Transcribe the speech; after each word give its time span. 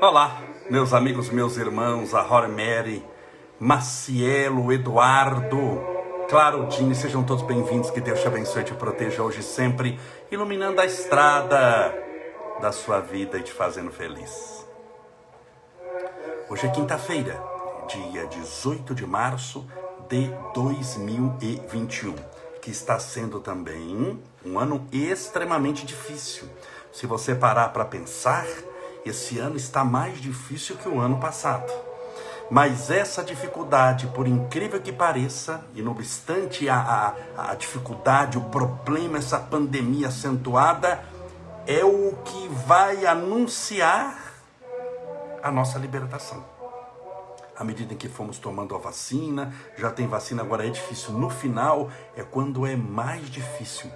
Olá, 0.00 0.40
meus 0.70 0.94
amigos, 0.94 1.28
meus 1.28 1.56
irmãos, 1.56 2.14
a 2.14 2.22
Mary, 2.48 3.04
Macielo, 3.58 4.72
Eduardo, 4.72 5.80
Claudine, 6.28 6.94
sejam 6.94 7.24
todos 7.24 7.42
bem-vindos, 7.42 7.90
que 7.90 8.00
Deus 8.00 8.20
te 8.20 8.28
abençoe 8.28 8.62
e 8.62 8.64
te 8.64 8.74
proteja 8.74 9.22
hoje 9.22 9.40
e 9.40 9.42
sempre, 9.42 9.98
iluminando 10.30 10.80
a 10.80 10.86
estrada 10.86 11.92
da 12.60 12.70
sua 12.70 13.00
vida 13.00 13.38
e 13.38 13.42
te 13.42 13.52
fazendo 13.52 13.90
feliz. 13.90 14.64
Hoje 16.48 16.66
é 16.66 16.70
quinta-feira, 16.70 17.42
dia 17.88 18.26
18 18.26 18.94
de 18.94 19.06
março 19.06 19.66
de 20.10 20.30
2021, 20.52 22.14
que 22.60 22.70
está 22.70 22.98
sendo 22.98 23.40
também 23.40 24.20
um 24.44 24.58
ano 24.58 24.86
extremamente 24.92 25.86
difícil. 25.86 26.46
Se 26.92 27.06
você 27.06 27.34
parar 27.34 27.70
para 27.70 27.86
pensar, 27.86 28.46
esse 29.06 29.38
ano 29.38 29.56
está 29.56 29.84
mais 29.84 30.20
difícil 30.20 30.76
que 30.76 30.86
o 30.86 31.00
ano 31.00 31.18
passado. 31.18 31.72
Mas 32.50 32.90
essa 32.90 33.24
dificuldade, 33.24 34.06
por 34.08 34.28
incrível 34.28 34.80
que 34.82 34.92
pareça, 34.92 35.64
e 35.74 35.80
não 35.80 35.92
obstante 35.92 36.68
a, 36.68 37.14
a, 37.38 37.52
a 37.52 37.54
dificuldade, 37.54 38.36
o 38.36 38.42
problema, 38.42 39.16
essa 39.16 39.38
pandemia 39.38 40.08
acentuada, 40.08 41.02
é 41.66 41.82
o 41.82 42.14
que 42.22 42.48
vai 42.66 43.06
anunciar 43.06 44.34
a 45.42 45.50
nossa 45.50 45.78
libertação. 45.78 46.57
À 47.58 47.64
medida 47.64 47.92
em 47.92 47.96
que 47.96 48.08
fomos 48.08 48.38
tomando 48.38 48.74
a 48.76 48.78
vacina, 48.78 49.52
já 49.76 49.90
tem 49.90 50.06
vacina, 50.06 50.42
agora 50.42 50.64
é 50.64 50.70
difícil. 50.70 51.12
No 51.12 51.28
final 51.28 51.90
é 52.16 52.22
quando 52.22 52.64
é 52.64 52.76
mais 52.76 53.28
difícil 53.28 53.90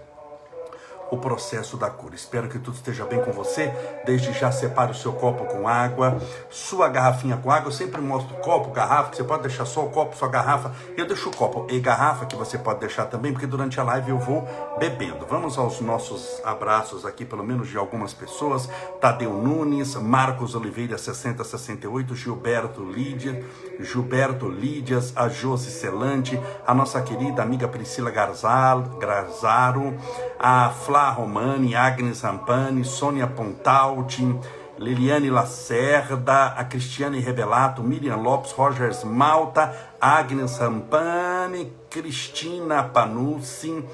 o 1.12 1.18
processo 1.18 1.76
da 1.76 1.90
cura. 1.90 2.14
Espero 2.14 2.48
que 2.48 2.58
tudo 2.58 2.74
esteja 2.74 3.04
bem 3.04 3.20
com 3.20 3.32
você. 3.32 3.70
Desde 4.06 4.32
já 4.32 4.50
separe 4.50 4.92
o 4.92 4.94
seu 4.94 5.12
copo 5.12 5.44
com 5.44 5.68
água, 5.68 6.16
sua 6.48 6.88
garrafinha 6.88 7.36
com 7.36 7.50
água. 7.50 7.68
Eu 7.68 7.72
sempre 7.72 8.00
mostro 8.00 8.34
copo, 8.36 8.70
garrafa, 8.70 9.10
que 9.10 9.18
você 9.18 9.24
pode 9.24 9.42
deixar 9.42 9.66
só 9.66 9.84
o 9.84 9.90
copo, 9.90 10.16
sua 10.16 10.28
garrafa. 10.28 10.72
Eu 10.96 11.06
deixo 11.06 11.28
o 11.28 11.36
copo 11.36 11.66
e 11.70 11.78
garrafa 11.80 12.24
que 12.24 12.34
você 12.34 12.56
pode 12.56 12.80
deixar 12.80 13.04
também, 13.04 13.30
porque 13.30 13.46
durante 13.46 13.78
a 13.78 13.82
live 13.82 14.10
eu 14.10 14.18
vou 14.18 14.48
bebendo. 14.78 15.26
Vamos 15.28 15.58
aos 15.58 15.82
nossos 15.82 16.40
abraços 16.44 17.04
aqui, 17.04 17.26
pelo 17.26 17.44
menos 17.44 17.68
de 17.68 17.76
algumas 17.76 18.14
pessoas. 18.14 18.66
Tadeu 18.98 19.34
Nunes, 19.34 19.94
Marcos 19.96 20.54
Oliveira 20.54 20.96
6068, 20.96 22.16
Gilberto 22.16 22.82
Lídia, 22.82 23.44
Gilberto 23.80 24.48
Lídias, 24.48 25.12
a 25.14 25.28
Josi 25.28 25.70
Celante, 25.70 26.40
a 26.66 26.72
nossa 26.72 27.02
querida 27.02 27.42
amiga 27.42 27.68
Priscila 27.68 28.10
Garzaro, 28.10 29.94
a 30.38 30.70
Romani, 31.10 31.74
Agnes 31.74 32.22
Rampani, 32.22 32.84
Sônia 32.84 33.26
Pontalti, 33.26 34.38
Liliane 34.78 35.30
Lacerda, 35.30 36.54
a 36.56 36.64
Cristiane 36.64 37.20
Rebelato, 37.20 37.82
Miriam 37.82 38.20
Lopes, 38.20 38.52
Rogers 38.52 39.04
Malta, 39.04 39.72
Agnes 40.00 40.58
Rampani, 40.58 41.72
Cristina 41.88 42.82
Panucci, 42.82 43.84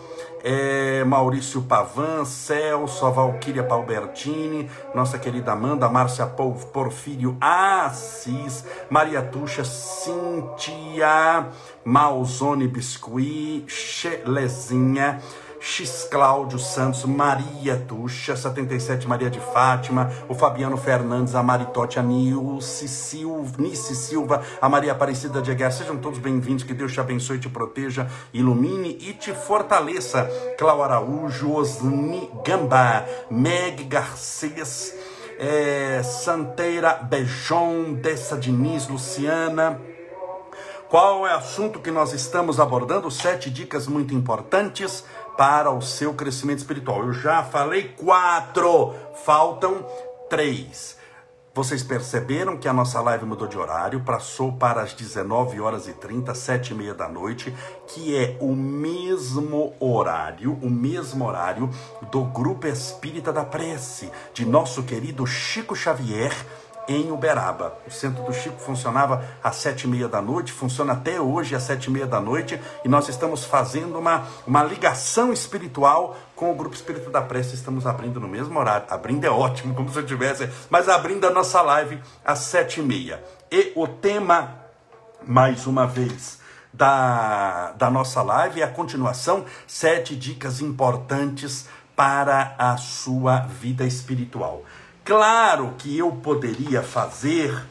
é, 0.42 1.04
Maurício 1.04 1.62
Pavan, 1.62 2.24
Celso, 2.24 3.04
a 3.04 3.10
Valquíria 3.10 3.62
Palbertini, 3.62 4.70
nossa 4.94 5.18
querida 5.18 5.52
Amanda, 5.52 5.88
Márcia 5.88 6.26
Porfírio 6.26 7.36
Assis, 7.40 8.64
Maria 8.88 9.20
Tuxa, 9.20 9.64
Cintia, 9.64 11.48
Malzone 11.84 12.68
Biscuit, 12.68 13.66
Chelezinha, 13.66 15.20
X 15.60 16.08
Cláudio 16.10 16.58
Santos, 16.58 17.04
Maria 17.04 17.76
Tuxa, 17.76 18.36
77 18.36 19.06
Maria 19.08 19.28
de 19.28 19.40
Fátima, 19.40 20.10
o 20.28 20.34
Fabiano 20.34 20.76
Fernandes, 20.76 21.34
a 21.34 21.42
Maritote, 21.42 21.98
a 21.98 22.02
Nilce 22.02 22.88
Silva, 22.88 23.54
Nice 23.58 23.94
Silva, 23.94 24.42
a 24.60 24.68
Maria 24.68 24.92
Aparecida 24.92 25.42
de 25.42 25.50
Aguiar. 25.50 25.72
Sejam 25.72 25.96
todos 25.96 26.18
bem-vindos, 26.18 26.64
que 26.64 26.74
Deus 26.74 26.92
te 26.92 27.00
abençoe, 27.00 27.38
te 27.38 27.48
proteja, 27.48 28.08
ilumine 28.32 28.96
e 29.00 29.12
te 29.12 29.32
fortaleça. 29.32 30.28
Clau 30.56 30.82
Araújo, 30.82 31.52
Osni 31.52 32.30
Gamba, 32.44 33.04
Meg 33.30 33.84
Garcês, 33.84 34.94
é, 35.38 36.02
Santeira 36.02 36.94
Bejon, 36.94 37.94
Dessa 37.94 38.36
Diniz, 38.36 38.88
Luciana. 38.88 39.97
Qual 40.88 41.26
é 41.26 41.34
o 41.34 41.36
assunto 41.36 41.80
que 41.80 41.90
nós 41.90 42.14
estamos 42.14 42.58
abordando? 42.58 43.10
Sete 43.10 43.50
dicas 43.50 43.86
muito 43.86 44.14
importantes 44.14 45.04
para 45.36 45.70
o 45.70 45.82
seu 45.82 46.14
crescimento 46.14 46.60
espiritual. 46.60 47.04
Eu 47.04 47.12
já 47.12 47.42
falei 47.42 47.94
quatro, 47.94 48.94
faltam 49.22 49.86
três. 50.30 50.96
Vocês 51.54 51.82
perceberam 51.82 52.56
que 52.56 52.66
a 52.66 52.72
nossa 52.72 53.02
live 53.02 53.26
mudou 53.26 53.46
de 53.46 53.58
horário, 53.58 54.00
passou 54.00 54.52
para 54.52 54.80
as 54.80 54.94
19 54.94 55.60
horas 55.60 55.86
e 55.88 55.92
30, 55.92 56.34
7 56.34 56.70
e 56.70 56.74
meia 56.74 56.94
da 56.94 57.06
noite, 57.06 57.54
que 57.88 58.16
é 58.16 58.38
o 58.40 58.54
mesmo 58.54 59.74
horário, 59.78 60.58
o 60.62 60.70
mesmo 60.70 61.26
horário 61.26 61.68
do 62.10 62.22
Grupo 62.24 62.66
Espírita 62.66 63.30
da 63.30 63.44
Prece, 63.44 64.10
de 64.32 64.46
nosso 64.46 64.84
querido 64.84 65.26
Chico 65.26 65.76
Xavier, 65.76 66.32
em 66.88 67.12
Uberaba. 67.12 67.76
O 67.86 67.90
centro 67.90 68.24
do 68.24 68.32
Chico 68.32 68.58
funcionava 68.58 69.22
às 69.44 69.56
sete 69.56 69.82
e 69.82 69.86
meia 69.86 70.08
da 70.08 70.22
noite, 70.22 70.50
funciona 70.50 70.94
até 70.94 71.20
hoje 71.20 71.54
às 71.54 71.62
sete 71.62 71.86
e 71.86 71.90
meia 71.90 72.06
da 72.06 72.20
noite, 72.20 72.58
e 72.84 72.88
nós 72.88 73.08
estamos 73.08 73.44
fazendo 73.44 73.98
uma, 73.98 74.26
uma 74.46 74.64
ligação 74.64 75.32
espiritual 75.32 76.16
com 76.34 76.50
o 76.50 76.54
Grupo 76.54 76.74
Espírito 76.74 77.10
da 77.10 77.20
Prece. 77.20 77.54
Estamos 77.54 77.86
abrindo 77.86 78.18
no 78.18 78.26
mesmo 78.26 78.58
horário. 78.58 78.86
Abrindo 78.88 79.24
é 79.24 79.30
ótimo, 79.30 79.74
como 79.76 79.92
se 79.92 79.98
eu 79.98 80.06
tivesse, 80.06 80.48
mas 80.70 80.88
abrindo 80.88 81.26
a 81.26 81.30
nossa 81.30 81.60
live 81.60 82.00
às 82.24 82.40
sete 82.40 82.80
e 82.80 82.82
meia. 82.82 83.22
E 83.52 83.72
o 83.76 83.86
tema, 83.86 84.54
mais 85.26 85.66
uma 85.66 85.86
vez, 85.86 86.38
da, 86.72 87.72
da 87.72 87.90
nossa 87.90 88.22
live 88.22 88.60
é 88.60 88.64
a 88.64 88.68
continuação, 88.68 89.44
sete 89.66 90.14
dicas 90.14 90.60
importantes 90.60 91.66
para 91.96 92.54
a 92.56 92.76
sua 92.76 93.40
vida 93.40 93.84
espiritual. 93.84 94.62
Claro 95.08 95.72
que 95.78 95.96
eu 95.96 96.12
poderia 96.12 96.82
fazer 96.82 97.64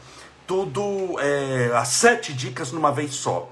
tudo, 0.44 1.20
é, 1.20 1.70
as 1.72 1.86
sete 1.86 2.32
dicas 2.32 2.72
numa 2.72 2.90
vez 2.90 3.14
só. 3.14 3.48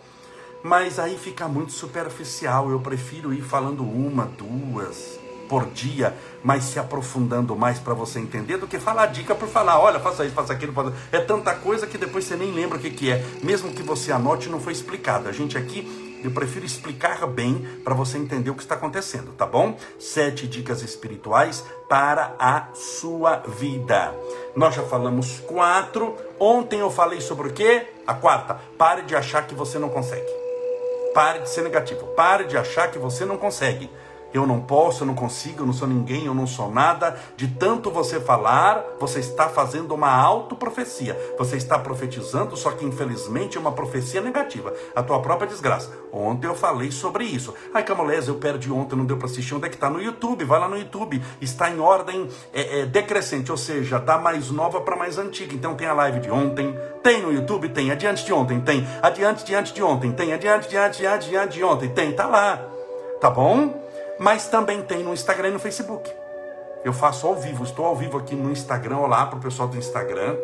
Mas 0.61 0.99
aí 0.99 1.17
fica 1.17 1.47
muito 1.47 1.71
superficial. 1.71 2.69
Eu 2.69 2.81
prefiro 2.81 3.33
ir 3.33 3.43
falando 3.43 3.85
uma, 3.85 4.27
duas 4.27 5.21
por 5.49 5.67
dia, 5.67 6.13
mas 6.43 6.65
se 6.65 6.81
aprofundando 6.81 7.55
mais 7.55 7.79
para 7.79 7.95
você 7.95 8.19
entender 8.19 8.57
do 8.57 8.67
que 8.67 8.81
falar 8.81 9.07
dica 9.07 9.37
por 9.37 9.47
falar. 9.47 9.79
Olha, 9.79 10.01
faça 10.01 10.25
isso, 10.25 10.35
faça 10.35 10.53
aquilo. 10.53 10.73
Faça... 10.73 10.93
É 11.13 11.21
tanta 11.21 11.55
coisa 11.55 11.87
que 11.87 11.97
depois 11.97 12.25
você 12.25 12.35
nem 12.35 12.51
lembra 12.51 12.79
o 12.79 12.81
que, 12.81 12.91
que 12.91 13.09
é. 13.09 13.25
Mesmo 13.41 13.71
que 13.71 13.85
você 13.85 14.11
anote, 14.11 14.49
não 14.49 14.59
foi 14.59 14.73
explicado. 14.73 15.29
A 15.29 15.33
gente 15.33 15.57
aqui 15.57 16.06
eu 16.27 16.33
prefiro 16.33 16.67
explicar 16.67 17.27
bem 17.27 17.81
para 17.85 17.95
você 17.95 18.19
entender 18.19 18.51
o 18.51 18.55
que 18.55 18.63
está 18.63 18.75
acontecendo, 18.75 19.33
tá 19.33 19.47
bom? 19.47 19.77
Sete 19.99 20.47
dicas 20.47 20.83
espirituais 20.83 21.65
para 21.89 22.35
a 22.39 22.69
sua 22.75 23.37
vida. 23.47 24.13
Nós 24.57 24.75
já 24.75 24.83
falamos 24.83 25.41
quatro. 25.47 26.17
Ontem 26.39 26.81
eu 26.81 26.91
falei 26.91 27.21
sobre 27.21 27.49
o 27.49 27.53
quê? 27.53 27.87
A 28.07 28.15
quarta. 28.15 28.61
Pare 28.77 29.03
de 29.03 29.15
achar 29.15 29.47
que 29.47 29.55
você 29.55 29.79
não 29.79 29.89
consegue. 29.89 30.27
Pare 31.15 31.39
de 31.41 31.49
ser 31.49 31.63
negativo. 31.63 32.07
Pare 32.09 32.45
de 32.45 32.57
achar 32.59 32.91
que 32.91 32.99
você 32.99 33.25
não 33.25 33.37
consegue 33.37 33.89
eu 34.33 34.47
não 34.47 34.61
posso, 34.61 35.03
eu 35.03 35.07
não 35.07 35.15
consigo, 35.15 35.63
eu 35.63 35.67
não 35.67 35.73
sou 35.73 35.89
ninguém, 35.89 36.27
eu 36.27 36.35
não 36.35 36.47
sou 36.47 36.71
nada. 36.71 37.19
De 37.37 37.49
tanto 37.49 37.91
você 37.91 38.21
falar, 38.21 38.85
você 38.99 39.21
está 39.21 39.49
fazendo 39.49 39.95
uma 39.95 40.11
autoprofecia. 40.11 41.17
Você 41.39 41.57
está 41.57 41.79
profetizando, 41.79 42.57
só 42.57 42.71
que 42.73 42.85
infelizmente 42.85 43.57
é 43.57 43.61
uma 43.61 43.73
profecia 43.73 44.21
negativa. 44.21 44.73
A 44.95 45.03
tua 45.03 45.21
própria 45.21 45.49
desgraça. 45.49 45.91
Ontem 46.13 46.47
eu 46.47 46.55
falei 46.55 46.91
sobre 46.91 47.25
isso. 47.25 47.55
Ai, 47.73 47.83
Camolés, 47.83 48.29
eu 48.29 48.37
perdi 48.37 48.71
ontem, 48.71 48.97
não 48.97 49.05
deu 49.05 49.17
para 49.17 49.27
assistir. 49.27 49.55
Onde 49.55 49.67
é 49.67 49.69
que 49.69 49.77
está? 49.77 49.89
No 49.89 50.01
YouTube. 50.01 50.45
Vai 50.45 50.61
lá 50.61 50.69
no 50.69 50.79
YouTube. 50.79 51.23
Está 51.41 51.71
em 51.71 51.81
ordem 51.81 52.29
é, 52.53 52.81
é, 52.81 52.87
decrescente, 52.87 53.51
ou 53.51 53.59
seja, 53.59 53.99
da 53.99 54.19
mais 54.19 54.51
nova 54.51 54.81
para 54.81 54.97
mais 54.97 55.19
antiga. 55.19 55.55
Então 55.55 55.75
tem 55.75 55.87
a 55.87 55.95
live 55.95 56.21
de 56.21 56.31
ontem, 56.31 56.77
tem 57.03 57.23
no 57.23 57.33
YouTube, 57.33 57.69
tem 57.69 57.91
adiante 57.91 58.25
de 58.25 58.33
ontem, 58.33 58.61
tem 58.61 58.87
adiante, 59.03 59.45
diante 59.45 59.73
de 59.73 59.83
ontem, 59.83 60.13
tem 60.13 60.33
adiante, 60.33 60.69
diante, 60.69 60.99
diante, 60.99 61.29
diante 61.29 61.55
de 61.55 61.65
ontem, 61.65 61.89
tem, 61.89 62.13
tá 62.13 62.27
lá. 62.27 62.61
Tá 63.21 63.31
bom? 63.31 63.86
Mas 64.19 64.49
também 64.49 64.83
tem 64.83 65.03
no 65.03 65.13
Instagram 65.13 65.49
e 65.49 65.53
no 65.53 65.59
Facebook. 65.59 66.11
Eu 66.85 66.93
faço 66.93 67.27
ao 67.27 67.35
vivo, 67.35 67.65
estou 67.65 67.85
ao 67.85 67.97
vivo 67.97 68.17
aqui 68.19 68.35
no 68.35 68.51
Instagram. 68.51 68.99
Olá 68.99 69.27
para 69.27 69.39
o 69.39 69.43
pessoal 69.43 69.69
do 69.69 69.77
Instagram. 69.77 70.37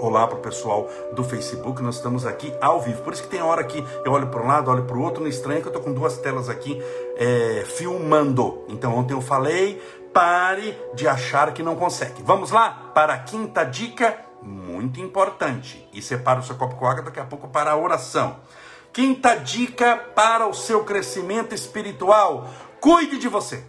Olá 0.00 0.28
para 0.28 0.38
o 0.38 0.40
pessoal 0.40 0.88
do 1.12 1.24
Facebook, 1.24 1.82
nós 1.82 1.96
estamos 1.96 2.24
aqui 2.24 2.54
ao 2.60 2.80
vivo. 2.80 3.02
Por 3.02 3.12
isso 3.12 3.22
que 3.24 3.28
tem 3.28 3.42
hora 3.42 3.64
que 3.64 3.84
eu 4.04 4.12
olho 4.12 4.28
para 4.28 4.40
um 4.40 4.46
lado, 4.46 4.70
olho 4.70 4.84
para 4.84 4.96
o 4.96 5.02
outro, 5.02 5.20
não 5.20 5.28
estranho 5.28 5.60
que 5.60 5.66
eu 5.66 5.72
estou 5.72 5.82
com 5.82 5.92
duas 5.92 6.18
telas 6.18 6.48
aqui 6.48 6.80
é, 7.16 7.64
filmando. 7.66 8.64
Então 8.68 8.96
ontem 8.96 9.12
eu 9.12 9.20
falei, 9.20 9.82
pare 10.14 10.78
de 10.94 11.08
achar 11.08 11.52
que 11.52 11.64
não 11.64 11.74
consegue. 11.74 12.22
Vamos 12.22 12.52
lá 12.52 12.92
para 12.94 13.14
a 13.14 13.18
quinta 13.18 13.64
dica, 13.64 14.16
muito 14.40 15.00
importante. 15.00 15.88
E 15.92 16.00
separa 16.00 16.38
o 16.38 16.44
seu 16.44 16.54
copo 16.54 16.76
com 16.76 16.86
água 16.86 17.02
daqui 17.02 17.18
a 17.18 17.24
pouco 17.24 17.48
para 17.48 17.72
a 17.72 17.76
oração. 17.76 18.36
Quinta 18.92 19.34
dica 19.34 19.96
para 20.14 20.46
o 20.46 20.54
seu 20.54 20.84
crescimento 20.84 21.54
espiritual: 21.54 22.48
cuide 22.80 23.18
de 23.18 23.28
você. 23.28 23.64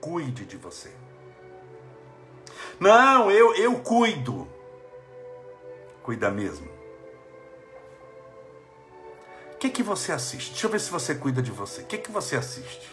Cuide 0.00 0.44
de 0.44 0.56
você. 0.56 0.90
Não, 2.78 3.30
eu, 3.30 3.54
eu 3.54 3.78
cuido. 3.80 4.48
Cuida 6.02 6.30
mesmo. 6.30 6.68
O 9.54 9.56
que, 9.58 9.70
que 9.70 9.82
você 9.82 10.12
assiste? 10.12 10.50
Deixa 10.50 10.66
eu 10.66 10.70
ver 10.70 10.80
se 10.80 10.90
você 10.90 11.14
cuida 11.14 11.40
de 11.40 11.50
você. 11.50 11.82
O 11.82 11.86
que, 11.86 11.96
que 11.96 12.10
você 12.10 12.36
assiste? 12.36 12.92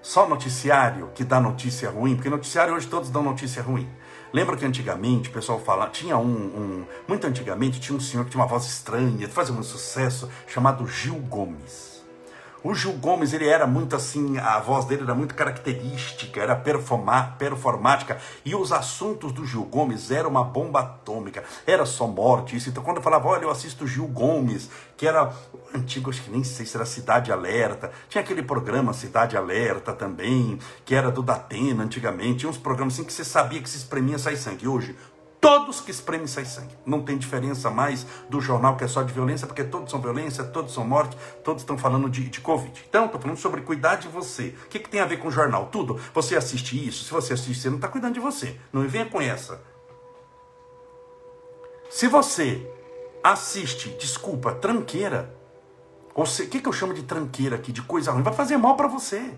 Só 0.00 0.28
noticiário 0.28 1.10
que 1.14 1.24
dá 1.24 1.40
notícia 1.40 1.90
ruim? 1.90 2.14
Porque 2.14 2.28
noticiário 2.28 2.74
hoje 2.74 2.86
todos 2.86 3.10
dão 3.10 3.22
notícia 3.22 3.62
ruim. 3.62 3.90
Lembra 4.32 4.56
que 4.56 4.64
antigamente 4.64 5.30
o 5.30 5.32
pessoal 5.32 5.58
fala, 5.58 5.88
tinha 5.88 6.16
um, 6.18 6.26
um, 6.26 6.86
muito 7.08 7.26
antigamente 7.26 7.80
tinha 7.80 7.96
um 7.96 8.00
senhor 8.00 8.24
que 8.24 8.30
tinha 8.32 8.42
uma 8.42 8.48
voz 8.48 8.64
estranha, 8.66 9.28
fazia 9.28 9.54
muito 9.54 9.68
sucesso, 9.68 10.30
chamado 10.46 10.86
Gil 10.86 11.14
Gomes. 11.20 12.03
O 12.64 12.74
Gil 12.74 12.94
Gomes, 12.94 13.34
ele 13.34 13.46
era 13.46 13.66
muito 13.66 13.94
assim, 13.94 14.38
a 14.38 14.58
voz 14.58 14.86
dele 14.86 15.02
era 15.02 15.14
muito 15.14 15.34
característica, 15.34 16.40
era 16.40 16.56
performática, 16.56 18.18
e 18.42 18.54
os 18.54 18.72
assuntos 18.72 19.32
do 19.32 19.44
Gil 19.44 19.64
Gomes 19.64 20.10
eram 20.10 20.30
uma 20.30 20.42
bomba 20.42 20.80
atômica, 20.80 21.44
era 21.66 21.84
só 21.84 22.06
morte, 22.06 22.56
isso. 22.56 22.70
Então, 22.70 22.82
quando 22.82 22.96
eu 22.96 23.02
falava, 23.02 23.28
olha, 23.28 23.42
eu 23.44 23.50
assisto 23.50 23.86
Gil 23.86 24.06
Gomes, 24.06 24.70
que 24.96 25.06
era 25.06 25.30
antigo, 25.74 26.08
acho 26.08 26.22
que 26.22 26.30
nem 26.30 26.42
sei 26.42 26.64
se 26.64 26.74
era 26.74 26.86
Cidade 26.86 27.30
Alerta, 27.30 27.92
tinha 28.08 28.24
aquele 28.24 28.42
programa 28.42 28.94
Cidade 28.94 29.36
Alerta 29.36 29.92
também, 29.92 30.58
que 30.86 30.94
era 30.94 31.10
do 31.10 31.22
Datena 31.22 31.84
antigamente, 31.84 32.38
tinha 32.38 32.50
uns 32.50 32.56
programas 32.56 32.94
assim 32.94 33.04
que 33.04 33.12
você 33.12 33.24
sabia 33.26 33.60
que 33.60 33.68
se 33.68 33.76
espremia 33.76 34.18
sai 34.18 34.36
sangue. 34.36 34.66
Hoje, 34.66 34.96
Todos 35.44 35.78
que 35.78 35.90
espremem 35.90 36.26
sai 36.26 36.46
sangue. 36.46 36.74
Não 36.86 37.02
tem 37.02 37.18
diferença 37.18 37.68
mais 37.68 38.06
do 38.30 38.40
jornal 38.40 38.78
que 38.78 38.84
é 38.84 38.88
só 38.88 39.02
de 39.02 39.12
violência, 39.12 39.46
porque 39.46 39.62
todos 39.62 39.90
são 39.90 40.00
violência, 40.00 40.42
todos 40.42 40.72
são 40.72 40.86
morte, 40.86 41.18
todos 41.44 41.62
estão 41.62 41.76
falando 41.76 42.08
de, 42.08 42.30
de 42.30 42.40
Covid. 42.40 42.82
Então, 42.88 43.04
estou 43.04 43.20
falando 43.20 43.36
sobre 43.36 43.60
cuidar 43.60 43.96
de 43.96 44.08
você. 44.08 44.54
O 44.64 44.68
que, 44.70 44.78
que 44.78 44.88
tem 44.88 45.00
a 45.00 45.04
ver 45.04 45.18
com 45.18 45.28
o 45.28 45.30
jornal? 45.30 45.66
Tudo. 45.66 46.00
Você 46.14 46.34
assiste 46.34 46.88
isso, 46.88 47.04
se 47.04 47.10
você 47.10 47.34
assiste, 47.34 47.60
você 47.60 47.68
não 47.68 47.76
está 47.76 47.88
cuidando 47.88 48.14
de 48.14 48.20
você. 48.20 48.58
Não 48.72 48.88
venha 48.88 49.04
com 49.04 49.20
essa. 49.20 49.60
Se 51.90 52.08
você 52.08 52.66
assiste, 53.22 53.90
desculpa, 54.00 54.54
tranqueira, 54.54 55.36
ou 56.14 56.24
o 56.24 56.26
que, 56.26 56.58
que 56.58 56.66
eu 56.66 56.72
chamo 56.72 56.94
de 56.94 57.02
tranqueira 57.02 57.56
aqui, 57.56 57.70
de 57.70 57.82
coisa 57.82 58.12
ruim, 58.12 58.22
vai 58.22 58.32
fazer 58.32 58.56
mal 58.56 58.76
para 58.78 58.88
você. 58.88 59.34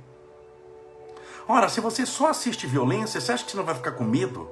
Ora, 1.48 1.68
se 1.68 1.80
você 1.80 2.06
só 2.06 2.28
assiste 2.28 2.64
violência, 2.64 3.20
você 3.20 3.32
acha 3.32 3.44
que 3.44 3.50
você 3.50 3.56
não 3.56 3.64
vai 3.64 3.74
ficar 3.74 3.90
com 3.90 4.04
medo? 4.04 4.48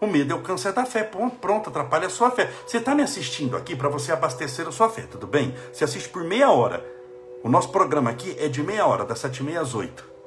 O 0.00 0.06
medo 0.06 0.32
é 0.32 0.36
o 0.36 0.42
câncer 0.42 0.72
da 0.72 0.84
fé. 0.84 1.02
Pronto, 1.02 1.70
atrapalha 1.70 2.06
a 2.06 2.10
sua 2.10 2.30
fé. 2.30 2.50
Você 2.66 2.78
está 2.78 2.94
me 2.94 3.02
assistindo 3.02 3.56
aqui 3.56 3.74
para 3.74 3.88
você 3.88 4.12
abastecer 4.12 4.66
a 4.66 4.72
sua 4.72 4.88
fé, 4.88 5.02
tudo 5.02 5.26
bem? 5.26 5.54
Você 5.72 5.84
assiste 5.84 6.08
por 6.08 6.22
meia 6.22 6.50
hora. 6.50 6.84
O 7.42 7.48
nosso 7.48 7.70
programa 7.70 8.10
aqui 8.10 8.36
é 8.38 8.48
de 8.48 8.62
meia 8.62 8.86
hora, 8.86 9.04
das 9.04 9.18
sete 9.18 9.38
e 9.38 9.42
meia 9.42 9.60
às 9.60 9.74
oito. 9.74 10.17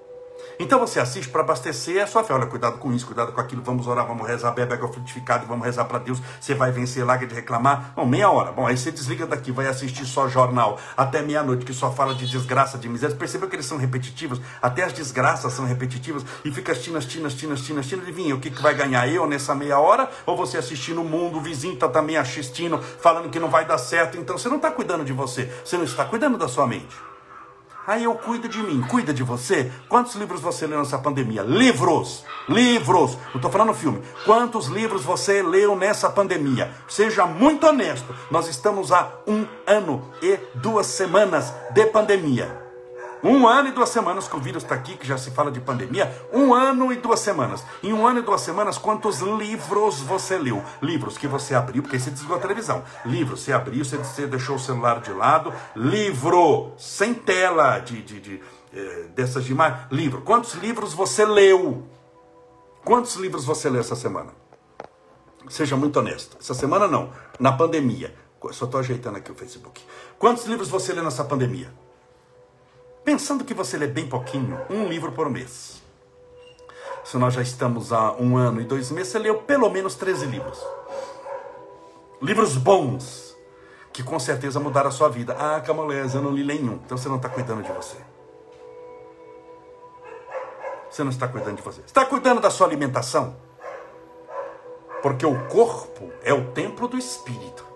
Então 0.61 0.77
você 0.77 0.99
assiste 0.99 1.27
para 1.27 1.41
abastecer 1.41 2.03
a 2.03 2.05
sua 2.05 2.23
fé. 2.23 2.35
Olha, 2.35 2.45
cuidado 2.45 2.77
com 2.77 2.93
isso, 2.93 3.07
cuidado 3.07 3.31
com 3.31 3.41
aquilo, 3.41 3.63
vamos 3.63 3.87
orar, 3.87 4.05
vamos 4.05 4.27
rezar, 4.27 4.51
bebe 4.51 4.75
água 4.75 4.87
frutificada, 4.89 5.43
vamos 5.43 5.65
rezar 5.65 5.85
para 5.85 5.97
Deus. 5.97 6.21
Você 6.39 6.53
vai 6.53 6.71
vencer, 6.71 7.03
larga 7.03 7.25
de 7.25 7.33
reclamar. 7.33 7.93
Bom, 7.95 8.05
meia 8.05 8.29
hora. 8.29 8.51
Bom, 8.51 8.67
aí 8.67 8.77
você 8.77 8.91
desliga 8.91 9.25
daqui, 9.25 9.51
vai 9.51 9.65
assistir 9.65 10.05
só 10.05 10.29
jornal 10.29 10.79
até 10.95 11.23
meia-noite, 11.23 11.65
que 11.65 11.73
só 11.73 11.91
fala 11.91 12.13
de 12.13 12.27
desgraça, 12.27 12.77
de 12.77 12.87
miséria. 12.87 13.15
Percebeu 13.15 13.49
que 13.49 13.55
eles 13.55 13.65
são 13.65 13.79
repetitivos? 13.79 14.39
Até 14.61 14.83
as 14.83 14.93
desgraças 14.93 15.51
são 15.51 15.65
repetitivas 15.65 16.23
e 16.45 16.51
fica 16.51 16.73
assistindo, 16.73 16.97
assistindo, 16.97 17.25
assistindo, 17.25 17.53
assistindo, 17.53 17.79
assistindo. 17.79 18.01
Adivinha, 18.03 18.35
o 18.35 18.39
que, 18.39 18.51
que 18.51 18.61
vai 18.61 18.75
ganhar? 18.75 19.07
Eu 19.11 19.25
nessa 19.25 19.55
meia 19.55 19.79
hora? 19.79 20.07
Ou 20.27 20.37
você 20.37 20.59
assistindo 20.59 21.01
o 21.01 21.03
mundo, 21.03 21.39
o 21.39 21.41
vizinho 21.41 21.73
está 21.73 21.89
também 21.89 22.17
assistindo, 22.17 22.77
falando 22.77 23.31
que 23.31 23.39
não 23.39 23.49
vai 23.49 23.65
dar 23.65 23.79
certo. 23.79 24.15
Então 24.15 24.37
você 24.37 24.47
não 24.47 24.57
está 24.57 24.69
cuidando 24.69 25.03
de 25.03 25.11
você, 25.11 25.51
você 25.65 25.75
não 25.75 25.85
está 25.85 26.05
cuidando 26.05 26.37
da 26.37 26.47
sua 26.47 26.67
mente. 26.67 27.10
Aí 27.87 28.03
eu 28.03 28.13
cuido 28.15 28.47
de 28.47 28.59
mim, 28.59 28.81
cuida 28.81 29.13
de 29.13 29.23
você. 29.23 29.71
Quantos 29.89 30.15
livros 30.15 30.39
você 30.39 30.67
leu 30.67 30.79
nessa 30.79 30.99
pandemia? 30.99 31.41
Livros! 31.41 32.23
Livros! 32.47 33.17
Não 33.29 33.37
estou 33.37 33.51
falando 33.51 33.73
filme. 33.73 34.01
Quantos 34.23 34.67
livros 34.67 35.03
você 35.03 35.41
leu 35.41 35.75
nessa 35.75 36.09
pandemia? 36.09 36.71
Seja 36.87 37.25
muito 37.25 37.65
honesto. 37.65 38.13
Nós 38.29 38.47
estamos 38.47 38.91
há 38.91 39.11
um 39.27 39.45
ano 39.65 40.11
e 40.21 40.37
duas 40.55 40.85
semanas 40.87 41.53
de 41.73 41.85
pandemia. 41.87 42.60
Um 43.23 43.47
ano 43.47 43.69
e 43.69 43.71
duas 43.71 43.89
semanas 43.89 44.27
que 44.27 44.35
o 44.35 44.39
vírus 44.39 44.63
está 44.63 44.73
aqui, 44.73 44.97
que 44.97 45.07
já 45.07 45.17
se 45.17 45.31
fala 45.31 45.51
de 45.51 45.59
pandemia. 45.59 46.11
Um 46.33 46.53
ano 46.53 46.91
e 46.91 46.95
duas 46.95 47.19
semanas. 47.19 47.63
Em 47.83 47.93
um 47.93 48.07
ano 48.07 48.19
e 48.19 48.21
duas 48.23 48.41
semanas, 48.41 48.77
quantos 48.77 49.19
livros 49.19 49.99
você 50.01 50.37
leu? 50.37 50.63
Livros 50.81 51.17
que 51.17 51.27
você 51.27 51.53
abriu, 51.53 51.83
porque 51.83 51.99
você 51.99 52.09
desligou 52.09 52.37
a 52.37 52.39
televisão. 52.39 52.83
Livros, 53.05 53.41
você 53.41 53.53
abriu, 53.53 53.85
você, 53.85 54.25
deixou 54.25 54.55
o 54.55 54.59
celular 54.59 55.01
de 55.01 55.11
lado. 55.11 55.53
Livro, 55.75 56.73
sem 56.77 57.13
tela 57.13 57.77
de, 57.79 58.01
de, 58.01 58.19
de 58.19 58.41
é, 58.73 59.03
dessas. 59.15 59.45
Livro. 59.91 60.21
Quantos 60.21 60.55
livros 60.55 60.93
você 60.93 61.25
leu? 61.25 61.87
Quantos 62.83 63.15
livros 63.15 63.45
você 63.45 63.69
leu 63.69 63.81
essa 63.81 63.95
semana? 63.95 64.31
Seja 65.47 65.75
muito 65.75 65.99
honesto. 65.99 66.37
Essa 66.39 66.53
semana 66.53 66.87
não. 66.87 67.11
Na 67.39 67.51
pandemia. 67.51 68.15
Só 68.51 68.65
estou 68.65 68.79
ajeitando 68.79 69.17
aqui 69.17 69.31
o 69.31 69.35
Facebook. 69.35 69.79
Quantos 70.17 70.45
livros 70.45 70.69
você 70.69 70.93
leu 70.93 71.03
nessa 71.03 71.23
pandemia? 71.23 71.71
Pensando 73.03 73.43
que 73.43 73.53
você 73.53 73.77
lê 73.77 73.87
bem 73.87 74.07
pouquinho, 74.07 74.59
um 74.69 74.87
livro 74.87 75.11
por 75.11 75.29
mês. 75.29 75.81
Se 77.03 77.17
nós 77.17 77.33
já 77.33 77.41
estamos 77.41 77.91
há 77.91 78.13
um 78.13 78.37
ano 78.37 78.61
e 78.61 78.63
dois 78.63 78.91
meses, 78.91 79.11
você 79.11 79.19
leu 79.19 79.39
pelo 79.41 79.69
menos 79.69 79.95
13 79.95 80.27
livros. 80.27 80.63
Livros 82.21 82.55
bons, 82.55 83.35
que 83.91 84.03
com 84.03 84.19
certeza 84.19 84.59
mudaram 84.59 84.89
a 84.89 84.91
sua 84.91 85.09
vida. 85.09 85.35
Ah, 85.37 85.59
Camolés, 85.59 86.13
eu 86.13 86.21
não 86.21 86.31
li 86.31 86.43
nenhum. 86.43 86.79
Então 86.85 86.97
você 86.97 87.09
não 87.09 87.15
está 87.15 87.27
cuidando 87.27 87.63
de 87.63 87.71
você. 87.71 87.97
Você 90.89 91.03
não 91.03 91.09
está 91.09 91.27
cuidando 91.27 91.55
de 91.55 91.63
você. 91.63 91.81
Está 91.81 92.05
cuidando 92.05 92.39
da 92.39 92.51
sua 92.51 92.67
alimentação? 92.67 93.35
Porque 95.01 95.25
o 95.25 95.47
corpo 95.47 96.11
é 96.23 96.33
o 96.33 96.51
templo 96.51 96.87
do 96.87 96.97
espírito. 96.97 97.70